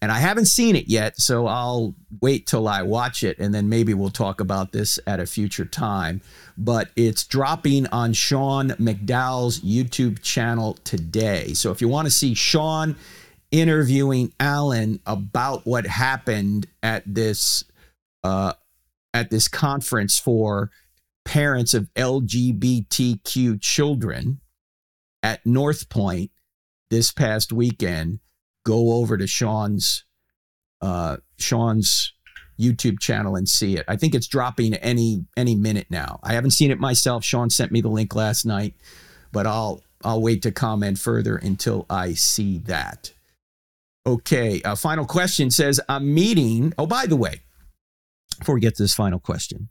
And 0.00 0.12
I 0.12 0.20
haven't 0.20 0.46
seen 0.46 0.76
it 0.76 0.86
yet, 0.86 1.20
so 1.20 1.48
I'll 1.48 1.96
wait 2.20 2.46
till 2.46 2.68
I 2.68 2.82
watch 2.82 3.24
it 3.24 3.40
and 3.40 3.52
then 3.52 3.68
maybe 3.68 3.92
we'll 3.92 4.10
talk 4.10 4.40
about 4.40 4.70
this 4.70 5.00
at 5.08 5.18
a 5.18 5.26
future 5.26 5.64
time. 5.64 6.20
But 6.56 6.90
it's 6.94 7.24
dropping 7.24 7.88
on 7.88 8.12
Sean 8.12 8.68
McDowell's 8.72 9.60
YouTube 9.62 10.22
channel 10.22 10.74
today. 10.84 11.52
So 11.54 11.72
if 11.72 11.80
you 11.80 11.88
want 11.88 12.06
to 12.06 12.12
see 12.12 12.34
Sean 12.34 12.94
interviewing 13.54 14.32
Alan 14.40 14.98
about 15.06 15.64
what 15.64 15.86
happened 15.86 16.66
at 16.82 17.02
this 17.06 17.64
uh, 18.24 18.54
at 19.12 19.30
this 19.30 19.46
conference 19.46 20.18
for 20.18 20.70
parents 21.24 21.72
of 21.72 21.88
LGBTQ 21.94 23.60
children 23.60 24.40
at 25.22 25.46
North 25.46 25.88
Point 25.88 26.32
this 26.90 27.12
past 27.12 27.52
weekend, 27.52 28.18
go 28.66 28.94
over 28.94 29.16
to 29.16 29.26
Sean's 29.26 30.04
uh, 30.82 31.18
Sean's 31.38 32.12
YouTube 32.58 32.98
channel 32.98 33.36
and 33.36 33.48
see 33.48 33.76
it. 33.76 33.84
I 33.86 33.96
think 33.96 34.16
it's 34.16 34.26
dropping 34.26 34.74
any 34.74 35.24
any 35.36 35.54
minute 35.54 35.86
now. 35.90 36.18
I 36.24 36.34
haven't 36.34 36.50
seen 36.50 36.72
it 36.72 36.80
myself. 36.80 37.24
Sean 37.24 37.50
sent 37.50 37.70
me 37.70 37.80
the 37.80 37.88
link 37.88 38.16
last 38.16 38.44
night, 38.44 38.74
but 39.30 39.46
I'll 39.46 39.80
I'll 40.04 40.20
wait 40.20 40.42
to 40.42 40.50
comment 40.50 40.98
further 40.98 41.36
until 41.36 41.86
I 41.88 42.14
see 42.14 42.58
that. 42.66 43.13
Okay, 44.06 44.60
a 44.64 44.76
final 44.76 45.06
question 45.06 45.50
says 45.50 45.80
I'm 45.88 46.12
meeting. 46.12 46.74
Oh, 46.76 46.86
by 46.86 47.06
the 47.06 47.16
way, 47.16 47.40
before 48.38 48.54
we 48.54 48.60
get 48.60 48.76
to 48.76 48.82
this 48.82 48.94
final 48.94 49.18
question, 49.18 49.70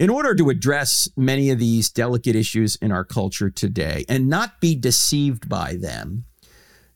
in 0.00 0.08
order 0.08 0.34
to 0.34 0.48
address 0.48 1.08
many 1.16 1.50
of 1.50 1.58
these 1.58 1.90
delicate 1.90 2.34
issues 2.34 2.76
in 2.76 2.92
our 2.92 3.04
culture 3.04 3.50
today 3.50 4.04
and 4.08 4.28
not 4.28 4.60
be 4.60 4.74
deceived 4.74 5.48
by 5.48 5.76
them, 5.76 6.24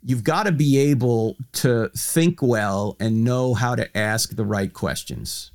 you've 0.03 0.25
got 0.25 0.45
to 0.45 0.53
be 0.53 0.79
able 0.79 1.37
to 1.53 1.91
think 1.97 2.41
well 2.41 2.97
and 2.99 3.23
know 3.23 3.53
how 3.53 3.75
to 3.75 3.97
ask 3.97 4.35
the 4.35 4.47
right 4.47 4.73
questions 4.73 5.53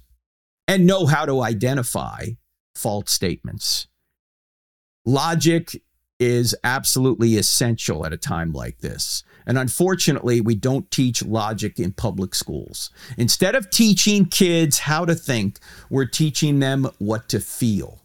and 0.68 0.86
know 0.86 1.08
how 1.08 1.26
to 1.26 1.42
identify 1.42 2.28
false 2.76 3.12
statements. 3.12 3.88
Logic 5.06 5.82
is 6.20 6.56
absolutely 6.64 7.38
essential 7.38 8.06
at 8.06 8.14
a 8.14 8.18
time 8.18 8.54
like 8.54 8.80
this. 8.80 9.24
And 9.46 9.58
unfortunately, 9.58 10.42
we 10.42 10.56
don't 10.56 10.90
teach 10.92 11.24
logic 11.24 11.80
in 11.80 11.92
public 11.92 12.36
schools. 12.36 12.90
Instead 13.18 13.56
of 13.56 13.70
teaching 13.70 14.26
kids 14.26 14.80
how 14.80 15.06
to 15.06 15.16
think, 15.16 15.60
we're 15.90 16.06
teaching 16.06 16.60
them 16.60 16.88
what 17.00 17.30
to 17.30 17.40
feel. 17.40 18.02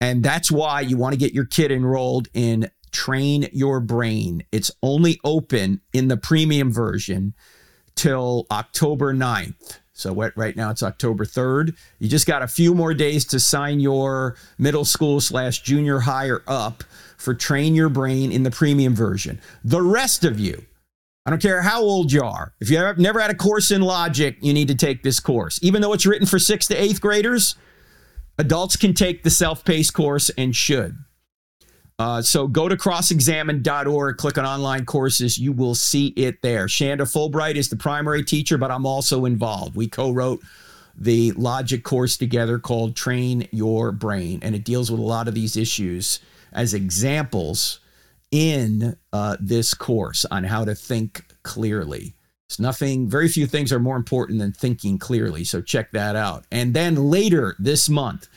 And 0.00 0.22
that's 0.22 0.50
why 0.50 0.80
you 0.80 0.96
want 0.96 1.14
to 1.14 1.18
get 1.18 1.34
your 1.34 1.44
kid 1.44 1.72
enrolled 1.72 2.28
in 2.32 2.70
Train 2.92 3.48
Your 3.52 3.80
Brain. 3.80 4.44
It's 4.52 4.70
only 4.82 5.20
open 5.24 5.80
in 5.92 6.08
the 6.08 6.16
premium 6.16 6.72
version 6.72 7.34
till 7.96 8.46
October 8.50 9.12
9th. 9.12 9.78
So 9.92 10.14
right 10.14 10.54
now 10.54 10.70
it's 10.70 10.84
October 10.84 11.24
3rd. 11.24 11.76
You 11.98 12.08
just 12.08 12.26
got 12.26 12.42
a 12.42 12.46
few 12.46 12.72
more 12.72 12.94
days 12.94 13.24
to 13.26 13.40
sign 13.40 13.80
your 13.80 14.36
middle 14.56 14.84
school 14.84 15.20
slash 15.20 15.62
junior 15.62 15.98
higher 15.98 16.42
up 16.46 16.84
for 17.18 17.34
Train 17.34 17.74
Your 17.74 17.88
Brain 17.88 18.32
in 18.32 18.42
the 18.42 18.50
premium 18.50 18.94
version. 18.94 19.40
The 19.64 19.82
rest 19.82 20.24
of 20.24 20.40
you, 20.40 20.64
I 21.26 21.30
don't 21.30 21.42
care 21.42 21.60
how 21.62 21.82
old 21.82 22.10
you 22.10 22.22
are, 22.22 22.54
if 22.60 22.70
you 22.70 22.78
have 22.78 22.98
never 22.98 23.20
had 23.20 23.30
a 23.30 23.34
course 23.34 23.70
in 23.70 23.82
logic, 23.82 24.38
you 24.40 24.52
need 24.54 24.68
to 24.68 24.74
take 24.74 25.02
this 25.02 25.20
course. 25.20 25.58
Even 25.62 25.82
though 25.82 25.92
it's 25.92 26.06
written 26.06 26.26
for 26.26 26.38
sixth 26.38 26.68
to 26.70 26.80
eighth 26.80 27.00
graders, 27.00 27.56
adults 28.38 28.76
can 28.76 28.94
take 28.94 29.22
the 29.22 29.30
self 29.30 29.64
paced 29.64 29.92
course 29.92 30.30
and 30.38 30.56
should. 30.56 30.96
Uh, 31.98 32.22
so 32.22 32.46
go 32.46 32.68
to 32.68 32.76
crossexamined.org, 32.76 34.16
click 34.16 34.38
on 34.38 34.46
online 34.46 34.84
courses. 34.84 35.36
You 35.36 35.52
will 35.52 35.74
see 35.74 36.08
it 36.08 36.40
there. 36.42 36.66
Shanda 36.66 37.00
Fulbright 37.00 37.56
is 37.56 37.68
the 37.68 37.76
primary 37.76 38.22
teacher, 38.22 38.56
but 38.56 38.70
I'm 38.70 38.86
also 38.86 39.24
involved. 39.24 39.74
We 39.74 39.88
co 39.88 40.12
wrote 40.12 40.40
the 40.96 41.32
logic 41.32 41.82
course 41.82 42.16
together 42.16 42.58
called 42.58 42.94
Train 42.94 43.48
Your 43.50 43.90
Brain, 43.90 44.38
and 44.42 44.54
it 44.54 44.64
deals 44.64 44.90
with 44.90 45.00
a 45.00 45.04
lot 45.04 45.26
of 45.26 45.34
these 45.34 45.56
issues 45.56 46.20
as 46.52 46.74
examples 46.74 47.80
in 48.30 48.96
uh, 49.12 49.36
this 49.40 49.74
course 49.74 50.24
on 50.30 50.44
how 50.44 50.64
to 50.64 50.74
think 50.74 51.24
clearly. 51.42 52.14
It's 52.48 52.58
nothing, 52.58 53.08
very 53.08 53.28
few 53.28 53.46
things 53.46 53.72
are 53.72 53.78
more 53.78 53.96
important 53.96 54.38
than 54.38 54.52
thinking 54.52 54.98
clearly. 54.98 55.44
So 55.44 55.60
check 55.60 55.92
that 55.92 56.16
out. 56.16 56.44
And 56.50 56.72
then 56.72 57.10
later 57.10 57.54
this 57.58 57.88
month, 57.88 58.28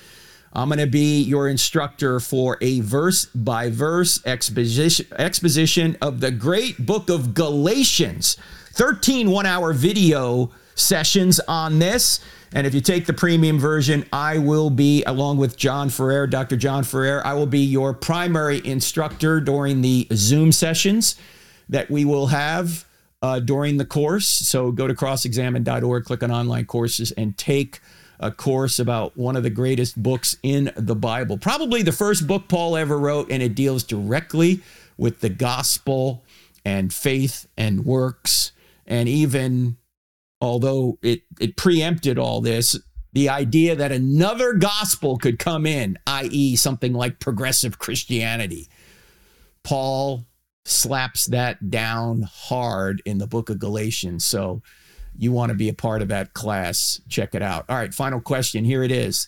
I'm 0.53 0.67
going 0.67 0.79
to 0.79 0.87
be 0.87 1.21
your 1.21 1.47
instructor 1.47 2.19
for 2.19 2.57
a 2.59 2.81
verse 2.81 3.25
by 3.27 3.69
verse 3.69 4.25
exposition, 4.25 5.07
exposition 5.17 5.97
of 6.01 6.19
the 6.19 6.31
great 6.31 6.85
book 6.85 7.09
of 7.09 7.33
Galatians. 7.33 8.35
13 8.73 9.29
one 9.29 9.45
hour 9.45 9.71
video 9.71 10.51
sessions 10.75 11.39
on 11.47 11.79
this. 11.79 12.19
And 12.53 12.67
if 12.67 12.73
you 12.73 12.81
take 12.81 13.05
the 13.05 13.13
premium 13.13 13.59
version, 13.59 14.05
I 14.11 14.37
will 14.37 14.69
be, 14.69 15.03
along 15.05 15.37
with 15.37 15.55
John 15.55 15.89
Ferrer, 15.89 16.27
Dr. 16.27 16.57
John 16.57 16.83
Ferrer, 16.83 17.25
I 17.25 17.33
will 17.33 17.45
be 17.45 17.59
your 17.59 17.93
primary 17.93 18.65
instructor 18.65 19.39
during 19.39 19.81
the 19.81 20.07
Zoom 20.13 20.51
sessions 20.51 21.15
that 21.69 21.89
we 21.89 22.03
will 22.03 22.27
have 22.27 22.85
uh, 23.21 23.39
during 23.39 23.77
the 23.77 23.85
course. 23.85 24.27
So 24.27 24.71
go 24.71 24.85
to 24.85 24.93
crossexamined.org, 24.93 26.03
click 26.03 26.23
on 26.23 26.31
online 26.31 26.65
courses, 26.65 27.11
and 27.13 27.37
take 27.37 27.79
a 28.19 28.31
course 28.31 28.79
about 28.79 29.17
one 29.17 29.35
of 29.35 29.43
the 29.43 29.49
greatest 29.49 30.01
books 30.01 30.35
in 30.43 30.71
the 30.75 30.95
Bible. 30.95 31.37
Probably 31.37 31.81
the 31.81 31.91
first 31.91 32.27
book 32.27 32.49
Paul 32.49 32.75
ever 32.75 32.97
wrote, 32.97 33.31
and 33.31 33.41
it 33.41 33.55
deals 33.55 33.83
directly 33.83 34.61
with 34.97 35.21
the 35.21 35.29
gospel 35.29 36.23
and 36.65 36.93
faith 36.93 37.47
and 37.57 37.85
works. 37.85 38.51
And 38.85 39.07
even 39.07 39.77
although 40.41 40.97
it, 41.01 41.21
it 41.39 41.55
preempted 41.55 42.17
all 42.17 42.41
this, 42.41 42.77
the 43.13 43.29
idea 43.29 43.75
that 43.75 43.91
another 43.91 44.53
gospel 44.53 45.17
could 45.17 45.37
come 45.37 45.65
in, 45.65 45.97
i.e., 46.07 46.55
something 46.55 46.93
like 46.93 47.19
progressive 47.19 47.77
Christianity. 47.77 48.69
Paul 49.63 50.25
slaps 50.65 51.27
that 51.27 51.69
down 51.69 52.23
hard 52.23 53.01
in 53.05 53.17
the 53.17 53.27
book 53.27 53.49
of 53.49 53.59
Galatians. 53.59 54.25
So 54.25 54.61
you 55.17 55.31
want 55.31 55.49
to 55.51 55.57
be 55.57 55.69
a 55.69 55.73
part 55.73 56.01
of 56.01 56.07
that 56.07 56.33
class, 56.33 57.01
check 57.09 57.35
it 57.35 57.41
out. 57.41 57.65
All 57.69 57.75
right, 57.75 57.93
final 57.93 58.21
question. 58.21 58.63
Here 58.63 58.83
it 58.83 58.91
is. 58.91 59.27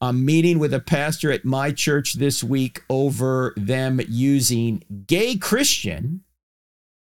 I'm 0.00 0.24
meeting 0.24 0.58
with 0.58 0.72
a 0.72 0.80
pastor 0.80 1.30
at 1.30 1.44
my 1.44 1.72
church 1.72 2.14
this 2.14 2.42
week 2.42 2.82
over 2.88 3.52
them 3.56 4.00
using 4.08 4.82
gay 5.06 5.36
Christian. 5.36 6.22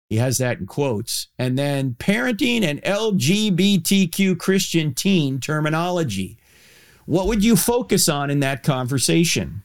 He 0.10 0.18
has 0.18 0.40
that 0.40 0.58
in 0.60 0.66
quotes. 0.66 1.28
And 1.38 1.58
then 1.58 1.94
parenting 1.94 2.64
and 2.64 2.82
LGBTQ 2.82 4.40
Christian 4.40 4.94
teen 4.94 5.40
terminology. 5.40 6.38
What 7.06 7.28
would 7.28 7.44
you 7.44 7.56
focus 7.56 8.10
on 8.10 8.30
in 8.30 8.40
that 8.40 8.64
conversation? 8.64 9.64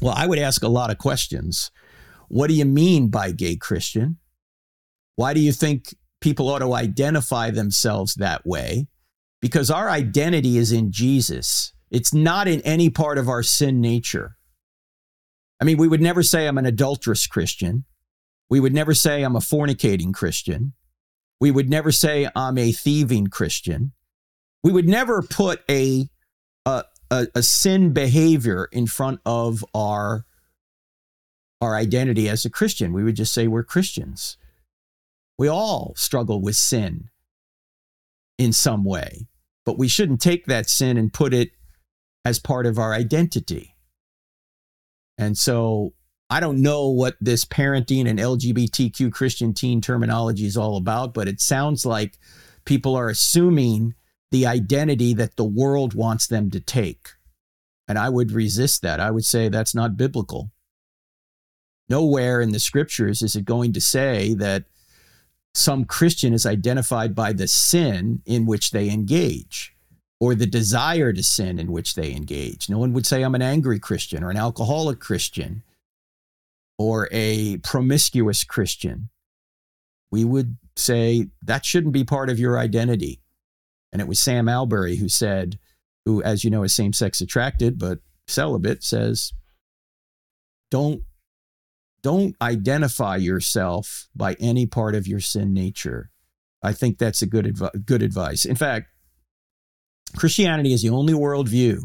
Well, 0.00 0.14
I 0.16 0.26
would 0.26 0.38
ask 0.38 0.62
a 0.62 0.68
lot 0.68 0.90
of 0.90 0.98
questions. 0.98 1.70
What 2.28 2.48
do 2.48 2.54
you 2.54 2.66
mean 2.66 3.08
by 3.08 3.32
gay 3.32 3.56
Christian? 3.56 4.18
Why 5.16 5.34
do 5.34 5.40
you 5.40 5.52
think 5.52 5.94
people 6.20 6.48
ought 6.48 6.60
to 6.60 6.74
identify 6.74 7.50
themselves 7.50 8.14
that 8.14 8.46
way? 8.46 8.86
Because 9.40 9.70
our 9.70 9.88
identity 9.88 10.58
is 10.58 10.72
in 10.72 10.92
Jesus, 10.92 11.72
it's 11.90 12.12
not 12.12 12.48
in 12.48 12.60
any 12.62 12.90
part 12.90 13.18
of 13.18 13.28
our 13.28 13.42
sin 13.42 13.80
nature. 13.80 14.36
I 15.60 15.64
mean, 15.64 15.78
we 15.78 15.88
would 15.88 16.02
never 16.02 16.22
say 16.22 16.46
I'm 16.46 16.58
an 16.58 16.66
adulterous 16.66 17.26
Christian. 17.26 17.84
We 18.50 18.60
would 18.60 18.74
never 18.74 18.94
say 18.94 19.22
I'm 19.22 19.36
a 19.36 19.40
fornicating 19.40 20.14
Christian. 20.14 20.72
We 21.40 21.50
would 21.50 21.68
never 21.68 21.92
say 21.92 22.28
I'm 22.34 22.58
a 22.58 22.72
thieving 22.72 23.28
Christian. 23.28 23.92
We 24.64 24.72
would 24.72 24.88
never 24.88 25.22
put 25.22 25.62
a, 25.70 26.08
a, 26.66 26.84
a, 27.10 27.26
a 27.34 27.42
sin 27.42 27.92
behavior 27.92 28.68
in 28.72 28.86
front 28.86 29.20
of 29.24 29.64
our 29.74 30.24
our 31.60 31.74
identity 31.74 32.28
as 32.28 32.44
a 32.44 32.50
Christian. 32.50 32.92
We 32.92 33.02
would 33.02 33.16
just 33.16 33.34
say 33.34 33.48
we're 33.48 33.64
Christians. 33.64 34.36
We 35.38 35.48
all 35.48 35.92
struggle 35.96 36.40
with 36.40 36.54
sin 36.54 37.10
in 38.38 38.52
some 38.52 38.84
way, 38.84 39.26
but 39.66 39.76
we 39.76 39.88
shouldn't 39.88 40.20
take 40.20 40.46
that 40.46 40.70
sin 40.70 40.96
and 40.96 41.12
put 41.12 41.34
it 41.34 41.50
as 42.24 42.38
part 42.38 42.64
of 42.66 42.78
our 42.78 42.92
identity. 42.92 43.74
And 45.16 45.36
so 45.36 45.94
I 46.30 46.40
don't 46.40 46.60
know 46.60 46.88
what 46.88 47.16
this 47.20 47.44
parenting 47.44 48.06
and 48.06 48.18
LGBTQ 48.18 49.10
Christian 49.12 49.54
teen 49.54 49.80
terminology 49.80 50.44
is 50.44 50.56
all 50.56 50.76
about, 50.76 51.14
but 51.14 51.26
it 51.26 51.40
sounds 51.40 51.86
like 51.86 52.18
people 52.66 52.94
are 52.94 53.08
assuming 53.08 53.94
the 54.30 54.46
identity 54.46 55.14
that 55.14 55.36
the 55.36 55.44
world 55.44 55.94
wants 55.94 56.26
them 56.26 56.50
to 56.50 56.60
take. 56.60 57.08
And 57.86 57.98
I 57.98 58.10
would 58.10 58.30
resist 58.30 58.82
that. 58.82 59.00
I 59.00 59.10
would 59.10 59.24
say 59.24 59.48
that's 59.48 59.74
not 59.74 59.96
biblical. 59.96 60.50
Nowhere 61.88 62.42
in 62.42 62.52
the 62.52 62.60
scriptures 62.60 63.22
is 63.22 63.34
it 63.34 63.46
going 63.46 63.72
to 63.72 63.80
say 63.80 64.34
that 64.34 64.64
some 65.54 65.86
Christian 65.86 66.34
is 66.34 66.44
identified 66.44 67.14
by 67.14 67.32
the 67.32 67.48
sin 67.48 68.20
in 68.26 68.44
which 68.44 68.72
they 68.72 68.90
engage 68.90 69.74
or 70.20 70.34
the 70.34 70.46
desire 70.46 71.12
to 71.14 71.22
sin 71.22 71.58
in 71.58 71.72
which 71.72 71.94
they 71.94 72.12
engage. 72.12 72.68
No 72.68 72.78
one 72.78 72.92
would 72.92 73.06
say, 73.06 73.22
I'm 73.22 73.34
an 73.34 73.40
angry 73.40 73.78
Christian 73.78 74.22
or 74.22 74.30
an 74.30 74.36
alcoholic 74.36 75.00
Christian 75.00 75.62
or 76.78 77.08
a 77.10 77.58
promiscuous 77.58 78.44
Christian. 78.44 79.10
We 80.10 80.24
would 80.24 80.56
say 80.76 81.26
that 81.42 81.66
shouldn't 81.66 81.92
be 81.92 82.04
part 82.04 82.30
of 82.30 82.38
your 82.38 82.58
identity. 82.58 83.20
And 83.92 84.00
it 84.00 84.08
was 84.08 84.20
Sam 84.20 84.48
Allberry 84.48 84.96
who 84.96 85.08
said, 85.08 85.58
who, 86.04 86.22
as 86.22 86.44
you 86.44 86.50
know, 86.50 86.62
is 86.62 86.74
same 86.74 86.92
sex 86.92 87.20
attracted 87.20 87.78
but 87.78 87.98
celibate, 88.26 88.84
says, 88.84 89.32
don't 90.70 91.02
don't 92.02 92.36
identify 92.40 93.16
yourself 93.16 94.08
by 94.14 94.36
any 94.38 94.66
part 94.66 94.94
of 94.94 95.08
your 95.08 95.20
sin 95.20 95.52
nature. 95.52 96.10
I 96.62 96.72
think 96.72 96.98
that's 96.98 97.22
a 97.22 97.26
good 97.26 97.58
good 97.84 98.02
advice. 98.02 98.44
In 98.44 98.56
fact, 98.56 98.88
Christianity 100.16 100.72
is 100.72 100.82
the 100.82 100.90
only 100.90 101.12
worldview 101.12 101.82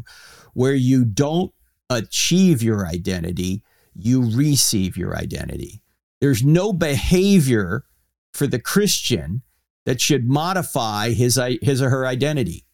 where 0.54 0.74
you 0.74 1.04
don't 1.04 1.52
achieve 1.90 2.62
your 2.62 2.86
identity, 2.86 3.64
you 3.96 4.30
receive 4.32 4.98
your 4.98 5.16
identity. 5.16 5.82
There's 6.22 6.44
no 6.44 6.74
behavior 6.74 7.86
for 8.34 8.48
the 8.48 8.60
Christian 8.60 9.42
that 9.86 10.02
should 10.02 10.28
modify 10.28 11.12
his, 11.12 11.40
his 11.62 11.82
or 11.82 11.90
her 11.90 12.08
identity. 12.08 12.66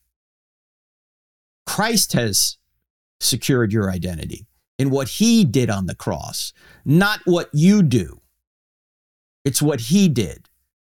Christ 1.65 2.13
has 2.13 2.57
secured 3.19 3.73
your 3.73 3.91
identity 3.91 4.47
in 4.77 4.89
what 4.89 5.09
he 5.09 5.43
did 5.43 5.69
on 5.69 5.87
the 5.87 5.95
cross, 5.95 6.53
not 6.85 7.19
what 7.25 7.49
you 7.53 7.83
do. 7.83 8.21
It's 9.43 9.61
what 9.61 9.81
he 9.81 10.07
did. 10.07 10.47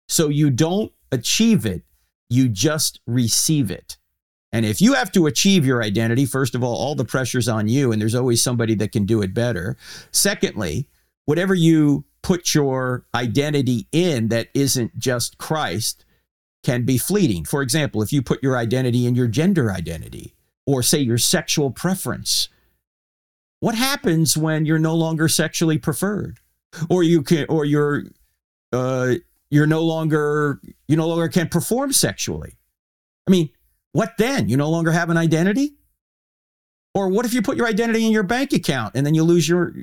So 0.08 0.28
you 0.28 0.50
don't 0.50 0.92
achieve 1.12 1.64
it, 1.64 1.82
you 2.28 2.48
just 2.48 3.00
receive 3.06 3.70
it. 3.70 3.96
And 4.52 4.66
if 4.66 4.80
you 4.80 4.94
have 4.94 5.12
to 5.12 5.26
achieve 5.26 5.64
your 5.64 5.82
identity, 5.82 6.26
first 6.26 6.54
of 6.54 6.64
all, 6.64 6.74
all 6.74 6.94
the 6.94 7.04
pressure's 7.04 7.48
on 7.48 7.68
you, 7.68 7.92
and 7.92 8.00
there's 8.00 8.14
always 8.16 8.42
somebody 8.42 8.74
that 8.76 8.92
can 8.92 9.06
do 9.06 9.22
it 9.22 9.32
better. 9.32 9.76
Secondly, 10.10 10.88
whatever 11.24 11.54
you 11.54 12.04
put 12.22 12.54
your 12.54 13.04
identity 13.14 13.86
in 13.92 14.28
that 14.28 14.48
isn't 14.54 14.98
just 14.98 15.38
Christ 15.38 16.04
can 16.62 16.84
be 16.84 16.98
fleeting. 16.98 17.44
For 17.44 17.62
example, 17.62 18.02
if 18.02 18.12
you 18.12 18.22
put 18.22 18.42
your 18.42 18.56
identity 18.56 19.06
in 19.06 19.14
your 19.14 19.28
gender 19.28 19.72
identity, 19.72 20.34
or 20.66 20.82
say 20.82 20.98
your 20.98 21.18
sexual 21.18 21.70
preference, 21.70 22.48
what 23.60 23.74
happens 23.74 24.36
when 24.36 24.66
you're 24.66 24.78
no 24.78 24.94
longer 24.94 25.28
sexually 25.28 25.78
preferred, 25.78 26.38
or 26.88 27.02
you 27.02 27.22
can, 27.22 27.46
or 27.48 27.64
you're, 27.64 28.04
uh, 28.72 29.14
you're 29.50 29.66
no 29.66 29.82
longer, 29.82 30.60
you 30.86 30.96
no 30.96 31.08
longer 31.08 31.28
can 31.28 31.48
perform 31.48 31.92
sexually? 31.92 32.56
I 33.26 33.30
mean, 33.30 33.50
what 33.92 34.16
then? 34.18 34.48
You 34.48 34.56
no 34.56 34.70
longer 34.70 34.92
have 34.92 35.10
an 35.10 35.16
identity? 35.16 35.74
Or 36.94 37.08
what 37.08 37.24
if 37.24 37.32
you 37.32 37.42
put 37.42 37.56
your 37.56 37.66
identity 37.66 38.04
in 38.04 38.12
your 38.12 38.22
bank 38.22 38.52
account 38.52 38.94
and 38.94 39.06
then 39.06 39.14
you 39.14 39.22
lose 39.22 39.48
your 39.48 39.74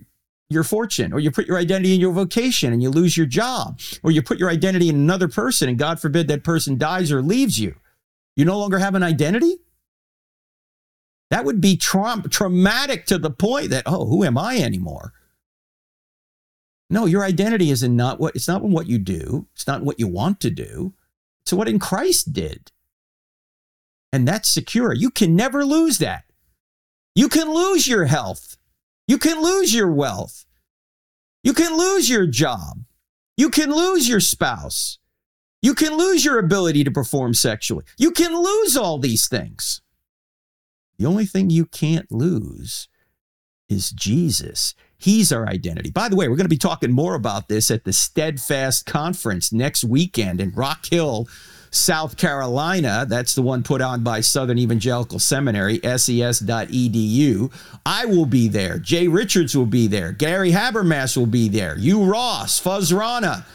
your 0.50 0.64
fortune, 0.64 1.12
or 1.12 1.20
you 1.20 1.30
put 1.30 1.46
your 1.46 1.58
identity 1.58 1.94
in 1.94 2.00
your 2.00 2.14
vocation 2.14 2.72
and 2.72 2.82
you 2.82 2.90
lose 2.90 3.18
your 3.18 3.26
job, 3.26 3.82
or 4.02 4.12
you 4.12 4.22
put 4.22 4.40
your 4.40 4.50
identity 4.50 4.88
in 4.88 4.96
another 4.96 5.28
person 5.28 5.68
and 5.68 5.78
God 5.78 6.00
forbid 6.00 6.30
that 6.30 6.46
person 6.46 6.78
dies 6.78 7.12
or 7.12 7.22
leaves 7.22 7.60
you. 7.60 7.76
You 8.38 8.46
no 8.46 8.58
longer 8.58 8.80
have 8.80 8.96
an 8.96 9.04
identity? 9.04 9.58
That 11.32 11.44
would 11.44 11.60
be 11.60 11.76
tra- 11.76 12.24
traumatic 12.30 13.06
to 13.08 13.18
the 13.18 13.30
point 13.30 13.72
that, 13.72 13.84
oh, 13.86 14.06
who 14.06 14.24
am 14.24 14.38
I 14.38 14.60
anymore? 14.60 15.12
No, 16.90 17.06
your 17.06 17.26
identity 17.26 17.70
is 17.70 17.84
in 17.84 17.98
not 17.98 18.18
what 18.18 18.34
it's 18.34 18.48
not 18.48 18.64
what 18.64 18.88
you 18.88 18.98
do, 18.98 19.48
it's 19.54 19.68
not 19.68 19.84
what 19.84 20.00
you 20.00 20.08
want 20.08 20.40
to 20.42 20.50
do. 20.50 20.94
It's 21.44 21.52
what 21.52 21.68
in 21.68 21.80
Christ 21.80 22.32
did 22.32 22.72
and 24.12 24.28
that's 24.28 24.50
secure. 24.50 24.94
You 24.94 25.10
can 25.10 25.36
never 25.36 25.66
lose 25.66 25.98
that. 26.00 26.24
You 27.16 27.30
can 27.30 27.52
lose 27.54 27.88
your 27.88 28.06
health. 28.06 28.58
You 29.08 29.18
can 29.18 29.42
lose 29.42 29.74
your 29.74 29.92
wealth. 29.92 30.46
You 31.44 31.54
can 31.54 31.78
lose 31.78 32.10
your 32.10 32.28
job. 32.28 32.84
You 33.38 33.50
can 33.50 33.72
lose 33.72 34.10
your 34.10 34.20
spouse. 34.20 35.00
You 35.62 35.74
can 35.74 35.98
lose 35.98 36.24
your 36.24 36.40
ability 36.40 36.84
to 36.84 36.92
perform 36.92 37.34
sexually. 37.34 37.86
You 37.98 38.12
can 38.12 38.36
lose 38.36 38.78
all 38.78 39.00
these 39.00 39.28
things. 39.28 39.82
The 40.98 41.06
only 41.06 41.26
thing 41.26 41.50
you 41.50 41.66
can't 41.66 42.12
lose 42.12 42.88
is 43.70 43.92
Jesus. 43.92 44.74
He's 44.98 45.32
our 45.32 45.48
identity. 45.48 45.92
By 45.92 46.10
the 46.10 46.16
way, 46.16 46.28
we're 46.28 46.36
going 46.36 46.46
to 46.46 46.50
be 46.50 46.58
talking 46.58 46.92
more 46.92 47.16
about 47.16 47.48
this 47.48 47.70
at 47.70 47.84
the 47.84 47.94
Steadfast 47.94 48.86
Conference 48.86 49.54
next 49.54 49.84
weekend 49.84 50.42
in 50.42 50.52
Rock 50.52 50.86
Hill, 50.86 51.28
South 51.78 52.18
Carolina. 52.18 53.06
That's 53.08 53.36
the 53.36 53.42
one 53.42 53.64
put 53.64 53.82
on 53.82 54.04
by 54.04 54.22
Southern 54.22 54.58
Evangelical 54.58 55.20
Seminary, 55.20 55.80
ses.edu. 55.84 57.52
I 57.86 58.06
will 58.06 58.26
be 58.26 58.48
there. 58.48 58.80
Jay 58.80 59.08
Richards 59.08 59.56
will 59.56 59.66
be 59.66 59.88
there. 59.88 60.12
Gary 60.12 60.52
Habermas 60.52 61.16
will 61.16 61.26
be 61.28 61.48
there. 61.50 61.76
Hugh 61.76 62.04
Ross, 62.04 62.60
Fuz 62.60 62.92
Rana, 62.92 63.46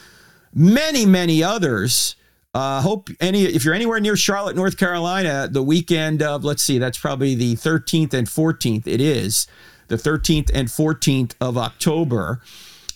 many, 0.54 1.04
many 1.06 1.42
others 1.42 2.16
Uh, 2.54 2.82
hope 2.82 3.08
any 3.18 3.44
if 3.44 3.64
you're 3.64 3.72
anywhere 3.72 3.98
near 3.98 4.14
Charlotte, 4.14 4.54
North 4.54 4.76
Carolina, 4.76 5.48
the 5.50 5.62
weekend 5.62 6.22
of 6.22 6.44
let's 6.44 6.62
see, 6.62 6.76
that's 6.78 6.98
probably 6.98 7.34
the 7.34 7.54
13th 7.56 8.12
and 8.12 8.26
14th. 8.26 8.86
It 8.86 9.00
is 9.00 9.46
the 9.88 9.96
13th 9.96 10.50
and 10.52 10.68
14th 10.68 11.32
of 11.40 11.56
October. 11.56 12.42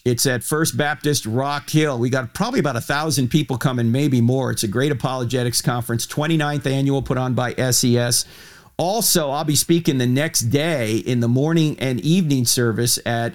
It's 0.07 0.25
at 0.25 0.45
First 0.45 0.77
Baptist 0.77 1.27
Rock 1.27 1.69
Hill. 1.69 1.99
We 1.99 2.11
got 2.11 2.33
probably 2.33 2.61
about 2.61 2.77
a 2.77 2.81
thousand 2.81 3.27
people 3.27 3.59
coming, 3.59 3.91
maybe 3.91 4.21
more. 4.21 4.53
It's 4.53 4.63
a 4.63 4.69
great 4.69 4.93
apologetics 4.93 5.61
conference, 5.61 6.07
29th 6.07 6.65
annual, 6.65 7.03
put 7.03 7.19
on 7.19 7.35
by 7.35 7.55
SES. 7.55 8.25
Also, 8.77 9.31
I'll 9.31 9.43
be 9.43 9.57
speaking 9.57 9.99
the 9.99 10.07
next 10.07 10.43
day 10.43 10.99
in 10.99 11.19
the 11.19 11.27
morning 11.27 11.77
and 11.81 12.01
evening 12.03 12.45
service 12.45 13.01
at 13.05 13.35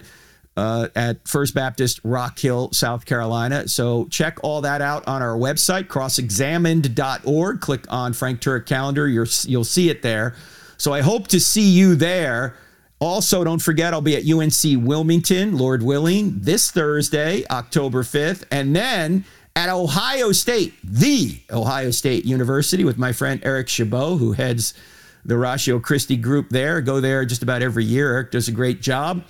uh, 0.56 0.88
at 0.96 1.28
First 1.28 1.54
Baptist 1.54 2.00
Rock 2.06 2.40
Hill, 2.40 2.72
South 2.72 3.06
Carolina. 3.06 3.68
So 3.68 4.06
check 4.06 4.38
all 4.42 4.62
that 4.62 4.82
out 4.82 5.06
on 5.10 5.22
our 5.22 5.36
website, 5.36 5.88
crossexamined.org. 5.88 7.60
Click 7.60 7.86
on 7.90 8.14
Frank 8.14 8.40
Turek 8.40 8.66
calendar. 8.66 9.10
You're, 9.10 9.28
you'll 9.44 9.66
see 9.66 9.90
it 9.90 10.04
there. 10.04 10.36
So 10.78 10.94
I 10.94 11.02
hope 11.02 11.28
to 11.30 11.40
see 11.42 11.70
you 11.70 11.96
there. 11.96 12.56
Also, 13.02 13.44
don't 13.44 13.62
forget, 13.62 13.96
I'll 13.96 14.02
be 14.02 14.16
at 14.16 14.32
UNC 14.32 14.86
Wilmington, 14.86 15.58
Lord 15.58 15.82
willing, 15.82 16.40
this 16.40 16.70
Thursday, 16.70 17.44
October 17.50 18.04
5th. 18.04 18.44
And 18.52 18.76
then 18.76 19.26
at 19.56 19.70
Ohio 19.70 20.32
State, 20.32 20.76
the 20.84 21.40
Ohio 21.50 21.90
State 21.90 22.26
University, 22.26 22.84
with 22.84 23.00
my 23.00 23.12
friend 23.12 23.42
Eric 23.44 23.70
Chabot, 23.70 24.18
who 24.18 24.34
heads 24.34 24.76
the 25.26 25.36
Ratio 25.36 25.80
Christi 25.80 26.16
group 26.16 26.50
there. 26.50 26.80
Go 26.80 27.02
there 27.02 27.26
just 27.26 27.42
about 27.42 27.64
every 27.64 27.86
year. 27.86 28.14
Eric 28.14 28.32
does 28.32 28.48
a 28.48 28.52
great 28.52 28.82
job. 28.82 29.24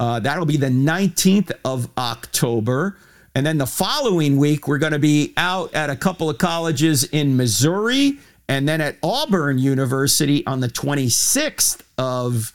Uh, 0.00 0.18
that'll 0.18 0.44
be 0.44 0.56
the 0.56 0.66
19th 0.66 1.52
of 1.64 1.88
October. 1.96 2.98
And 3.36 3.46
then 3.46 3.56
the 3.56 3.66
following 3.66 4.36
week, 4.36 4.66
we're 4.66 4.78
going 4.78 4.94
to 4.94 4.98
be 4.98 5.32
out 5.36 5.72
at 5.74 5.90
a 5.90 5.96
couple 5.96 6.28
of 6.28 6.38
colleges 6.38 7.04
in 7.04 7.36
Missouri 7.36 8.18
and 8.48 8.68
then 8.68 8.80
at 8.80 8.96
Auburn 9.00 9.58
University 9.58 10.44
on 10.44 10.58
the 10.58 10.68
26th 10.68 11.82
of 11.96 12.52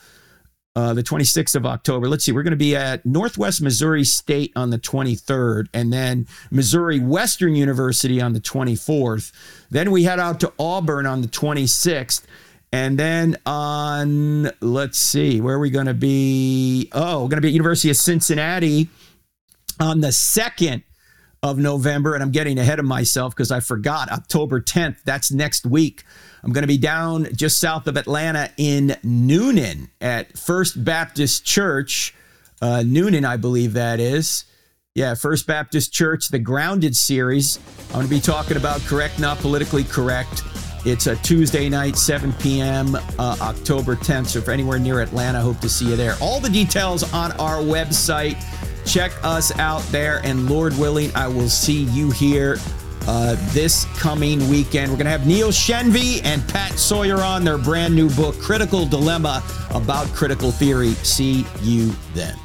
uh, 0.77 0.93
the 0.93 1.01
26th 1.01 1.55
of 1.55 1.65
October. 1.65 2.07
Let's 2.07 2.23
see, 2.23 2.31
we're 2.31 2.43
going 2.43 2.51
to 2.51 2.55
be 2.55 2.75
at 2.75 3.03
Northwest 3.03 3.63
Missouri 3.63 4.03
State 4.03 4.51
on 4.55 4.69
the 4.69 4.77
23rd, 4.77 5.69
and 5.73 5.91
then 5.91 6.27
Missouri 6.51 6.99
Western 6.99 7.55
University 7.55 8.21
on 8.21 8.33
the 8.33 8.39
24th. 8.39 9.31
Then 9.71 9.89
we 9.89 10.03
head 10.03 10.19
out 10.19 10.39
to 10.41 10.53
Auburn 10.59 11.07
on 11.07 11.23
the 11.23 11.27
26th. 11.27 12.21
And 12.71 12.99
then 12.99 13.37
on, 13.47 14.51
let's 14.61 14.99
see, 14.99 15.41
where 15.41 15.55
are 15.55 15.59
we 15.59 15.71
going 15.71 15.87
to 15.87 15.95
be? 15.95 16.89
Oh, 16.91 17.23
we're 17.23 17.29
going 17.29 17.37
to 17.37 17.41
be 17.41 17.47
at 17.47 17.53
University 17.55 17.89
of 17.89 17.97
Cincinnati 17.97 18.87
on 19.79 20.01
the 20.01 20.09
2nd 20.09 20.83
of 21.41 21.57
November. 21.57 22.13
And 22.13 22.21
I'm 22.21 22.29
getting 22.29 22.59
ahead 22.59 22.77
of 22.77 22.85
myself 22.85 23.35
because 23.35 23.49
I 23.49 23.61
forgot 23.61 24.11
October 24.11 24.61
10th. 24.61 24.97
That's 25.05 25.31
next 25.31 25.65
week. 25.65 26.03
I'm 26.43 26.53
going 26.53 26.63
to 26.63 26.67
be 26.67 26.77
down 26.77 27.27
just 27.35 27.59
south 27.59 27.87
of 27.87 27.97
Atlanta 27.97 28.51
in 28.57 28.95
Newnan 29.03 29.89
at 29.99 30.37
First 30.37 30.83
Baptist 30.83 31.45
Church. 31.45 32.13
Uh, 32.61 32.83
Newnan, 32.85 33.25
I 33.25 33.37
believe 33.37 33.73
that 33.73 33.99
is. 33.99 34.45
Yeah, 34.95 35.13
First 35.13 35.45
Baptist 35.45 35.93
Church, 35.93 36.29
the 36.29 36.39
Grounded 36.39 36.95
series. 36.95 37.59
I'm 37.89 37.93
going 37.93 38.05
to 38.05 38.09
be 38.09 38.19
talking 38.19 38.57
about 38.57 38.81
correct, 38.81 39.19
not 39.19 39.37
politically 39.39 39.83
correct. 39.83 40.43
It's 40.85 41.07
a 41.07 41.15
Tuesday 41.17 41.69
night, 41.69 41.97
7 41.97 42.33
p.m., 42.33 42.95
uh, 42.95 43.37
October 43.41 43.95
10th. 43.95 44.27
So 44.27 44.39
if 44.39 44.47
anywhere 44.47 44.79
near 44.79 45.01
Atlanta, 45.01 45.41
hope 45.41 45.59
to 45.59 45.69
see 45.69 45.89
you 45.89 45.95
there. 45.95 46.15
All 46.21 46.39
the 46.39 46.49
details 46.49 47.11
on 47.13 47.31
our 47.33 47.61
website. 47.61 48.43
Check 48.85 49.11
us 49.21 49.51
out 49.59 49.81
there, 49.91 50.21
and 50.23 50.49
Lord 50.49 50.77
willing, 50.77 51.13
I 51.13 51.27
will 51.27 51.49
see 51.49 51.83
you 51.83 52.09
here 52.09 52.57
uh, 53.07 53.35
this 53.53 53.85
coming 53.97 54.47
weekend. 54.49 54.91
We're 54.91 54.97
going 54.97 55.05
to 55.05 55.11
have 55.11 55.25
Neil 55.25 55.49
Shenvi 55.49 56.21
and 56.23 56.47
Pat 56.49 56.77
Sawyer 56.77 57.21
on 57.21 57.43
their 57.43 57.57
brand 57.57 57.95
new 57.95 58.09
book, 58.11 58.39
Critical 58.39 58.85
Dilemma, 58.85 59.43
about 59.71 60.07
critical 60.07 60.51
theory. 60.51 60.91
See 60.91 61.45
you 61.61 61.93
then. 62.13 62.37